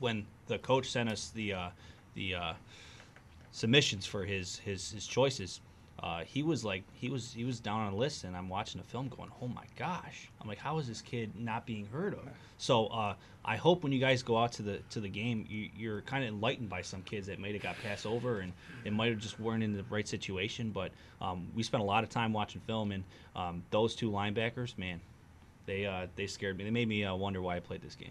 when 0.00 0.26
the 0.48 0.58
coach 0.58 0.90
sent 0.90 1.08
us 1.08 1.30
the 1.30 1.52
uh, 1.54 1.68
the 2.14 2.34
uh, 2.34 2.52
submissions 3.52 4.06
for 4.06 4.24
his 4.24 4.58
his, 4.58 4.92
his 4.92 5.06
choices, 5.06 5.60
uh, 5.98 6.24
he 6.24 6.42
was 6.42 6.64
like 6.64 6.82
he 6.92 7.08
was 7.08 7.32
he 7.32 7.44
was 7.44 7.60
down 7.60 7.80
on 7.80 7.92
a 7.92 7.96
list, 7.96 8.24
and 8.24 8.36
I'm 8.36 8.48
watching 8.48 8.80
the 8.80 8.86
film 8.86 9.08
going, 9.08 9.30
oh 9.40 9.48
my 9.48 9.64
gosh! 9.76 10.30
I'm 10.40 10.48
like, 10.48 10.58
how 10.58 10.78
is 10.78 10.88
this 10.88 11.00
kid 11.00 11.32
not 11.38 11.66
being 11.66 11.86
heard 11.86 12.14
of? 12.14 12.28
So 12.58 12.86
uh, 12.86 13.14
I 13.44 13.56
hope 13.56 13.82
when 13.82 13.92
you 13.92 14.00
guys 14.00 14.22
go 14.22 14.36
out 14.36 14.52
to 14.52 14.62
the 14.62 14.78
to 14.90 15.00
the 15.00 15.08
game, 15.08 15.46
you, 15.48 15.70
you're 15.76 16.02
kind 16.02 16.24
of 16.24 16.28
enlightened 16.28 16.68
by 16.68 16.82
some 16.82 17.02
kids 17.02 17.28
that 17.28 17.38
might 17.38 17.52
have 17.52 17.62
got 17.62 17.76
passed 17.82 18.06
over, 18.06 18.40
and 18.40 18.52
it 18.84 18.92
might 18.92 19.10
have 19.10 19.20
just 19.20 19.38
weren't 19.38 19.62
in 19.62 19.72
the 19.72 19.84
right 19.88 20.06
situation. 20.06 20.70
But 20.70 20.90
um, 21.20 21.48
we 21.54 21.62
spent 21.62 21.82
a 21.82 21.86
lot 21.86 22.02
of 22.02 22.10
time 22.10 22.32
watching 22.32 22.60
film, 22.62 22.90
and 22.90 23.04
um, 23.36 23.62
those 23.70 23.94
two 23.94 24.10
linebackers, 24.10 24.76
man. 24.76 25.00
They, 25.66 25.86
uh, 25.86 26.08
they 26.14 26.26
scared 26.26 26.58
me. 26.58 26.64
They 26.64 26.70
made 26.70 26.88
me 26.88 27.04
uh, 27.04 27.14
wonder 27.14 27.40
why 27.40 27.56
I 27.56 27.60
played 27.60 27.80
this 27.80 27.96
game. 27.96 28.10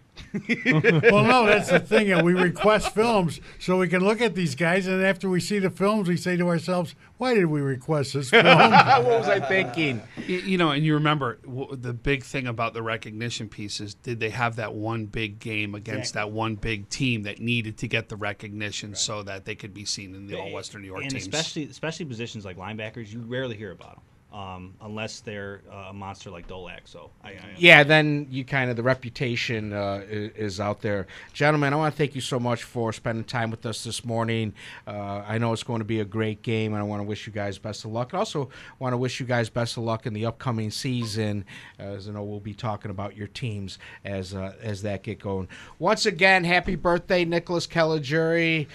well, 1.12 1.24
no, 1.24 1.46
that's 1.46 1.70
the 1.70 1.80
thing. 1.80 2.12
And 2.12 2.26
we 2.26 2.34
request 2.34 2.96
films 2.96 3.40
so 3.60 3.78
we 3.78 3.88
can 3.88 4.04
look 4.04 4.22
at 4.22 4.34
these 4.34 4.56
guys, 4.56 4.88
and 4.88 5.04
after 5.04 5.30
we 5.30 5.40
see 5.40 5.60
the 5.60 5.70
films, 5.70 6.08
we 6.10 6.18
say 6.18 6.36
to 6.36 6.48
ourselves, 6.48 6.96
"Why 7.18 7.36
did 7.36 7.46
we 7.46 7.62
request 7.62 8.14
this 8.14 8.30
film?" 8.32 8.46
what 8.46 9.06
was 9.06 9.28
I 9.28 9.40
thinking? 9.40 10.02
You, 10.26 10.38
you 10.40 10.58
know, 10.58 10.72
and 10.72 10.84
you 10.84 10.96
remember 10.96 11.36
w- 11.46 11.76
the 11.76 11.94
big 11.94 12.24
thing 12.24 12.48
about 12.48 12.74
the 12.74 12.82
recognition 12.82 13.50
piece 13.50 13.80
is 13.80 13.94
did 13.94 14.20
they 14.20 14.32
have 14.32 14.56
that 14.56 14.74
one 14.74 15.06
big 15.06 15.38
game 15.38 15.76
against 15.76 16.16
that 16.16 16.32
one 16.32 16.56
big 16.56 16.90
team 16.90 17.24
that 17.24 17.40
needed 17.40 17.78
to 17.80 17.88
get 17.88 18.10
the 18.10 18.16
recognition 18.16 18.96
so 18.96 19.22
that 19.24 19.46
they 19.46 19.54
could 19.54 19.76
be 19.76 19.86
seen 19.86 20.16
in 20.16 20.26
the 20.26 20.40
All 20.40 20.52
Western 20.52 20.82
New 20.82 20.88
York 20.88 21.04
and 21.04 21.12
teams? 21.12 21.28
especially 21.28 21.66
especially 21.66 22.06
positions 22.06 22.46
like 22.46 22.58
linebackers, 22.58 23.12
you 23.14 23.20
rarely 23.20 23.56
hear 23.56 23.72
about 23.72 23.96
them 23.96 24.04
um, 24.34 24.74
unless 24.82 25.20
they're 25.20 25.62
uh, 25.72 25.90
a 25.90 25.94
monster 25.94 26.32
like 26.32 26.48
Dolak. 26.48 26.82
So 26.86 27.12
I, 27.24 27.30
I 27.30 27.40
Yeah, 27.58 27.84
then 27.84 28.28
you 28.32 28.44
kind 28.44 28.70
of 28.70 28.76
the 28.76 28.84
reputation 28.84 29.74
uh, 29.74 30.02
is, 30.10 30.32
is 30.36 30.60
out 30.60 30.82
there, 30.82 31.06
gentlemen. 31.34 31.72
I 31.72 31.76
want 31.76 31.94
to 31.94 31.98
thank 31.98 32.16
you 32.16 32.22
so 32.22 32.40
much 32.40 32.64
for 32.64 32.92
spending 32.92 33.24
time 33.24 33.52
with 33.52 33.66
us 33.66 33.84
this 33.84 34.04
morning. 34.04 34.54
Uh, 34.88 35.24
I 35.28 35.38
know 35.38 35.54
it's 35.54 35.64
going 35.64 35.80
to 35.80 35.86
be 35.86 36.00
a 36.00 36.06
great 36.06 36.42
game, 36.42 36.74
and 36.74 36.82
I 36.82 36.84
want 36.84 37.02
to 37.02 37.04
wish 37.08 37.28
you 37.28 37.34
guys 37.34 37.60
best 37.60 37.86
of 37.86 37.92
luck. 37.92 38.14
I 38.14 38.18
also 38.18 38.50
want 38.80 38.94
to 38.94 38.98
wish 38.98 39.20
you 39.20 39.26
guys 39.26 39.50
best 39.50 39.78
of 39.78 39.84
luck 39.84 40.08
in 40.08 40.14
the 40.14 40.26
upcoming 40.26 40.72
season, 40.72 41.46
as 41.78 42.10
I 42.10 42.12
know 42.12 42.24
we'll 42.24 42.40
be 42.40 42.56
talking 42.56 42.90
about 42.90 43.16
your 43.16 43.28
teams 43.28 43.78
as 44.04 44.34
uh, 44.34 44.54
as 44.62 44.82
that 44.82 45.04
get 45.04 45.20
going. 45.20 45.48
Once 45.78 46.08
again, 46.08 46.44
happy 46.44 46.76
birthday, 46.76 47.24
Nicholas 47.24 47.68
Caligiuri. 47.68 48.68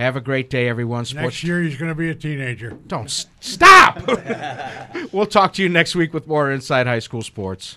Have 0.00 0.16
a 0.16 0.20
great 0.22 0.48
day, 0.48 0.66
everyone. 0.66 1.04
Sports 1.04 1.22
Next 1.24 1.44
year, 1.44 1.60
he's 1.60 1.76
going 1.76 1.90
to 1.90 1.94
be 1.94 2.08
a 2.08 2.14
teenager. 2.14 2.70
Don't 2.86 3.10
stop. 3.10 4.00
we'll 5.12 5.26
talk 5.26 5.52
to 5.52 5.62
you 5.62 5.68
next 5.68 5.94
week 5.94 6.14
with 6.14 6.26
more 6.26 6.50
Inside 6.50 6.86
High 6.86 7.00
School 7.00 7.20
Sports. 7.20 7.76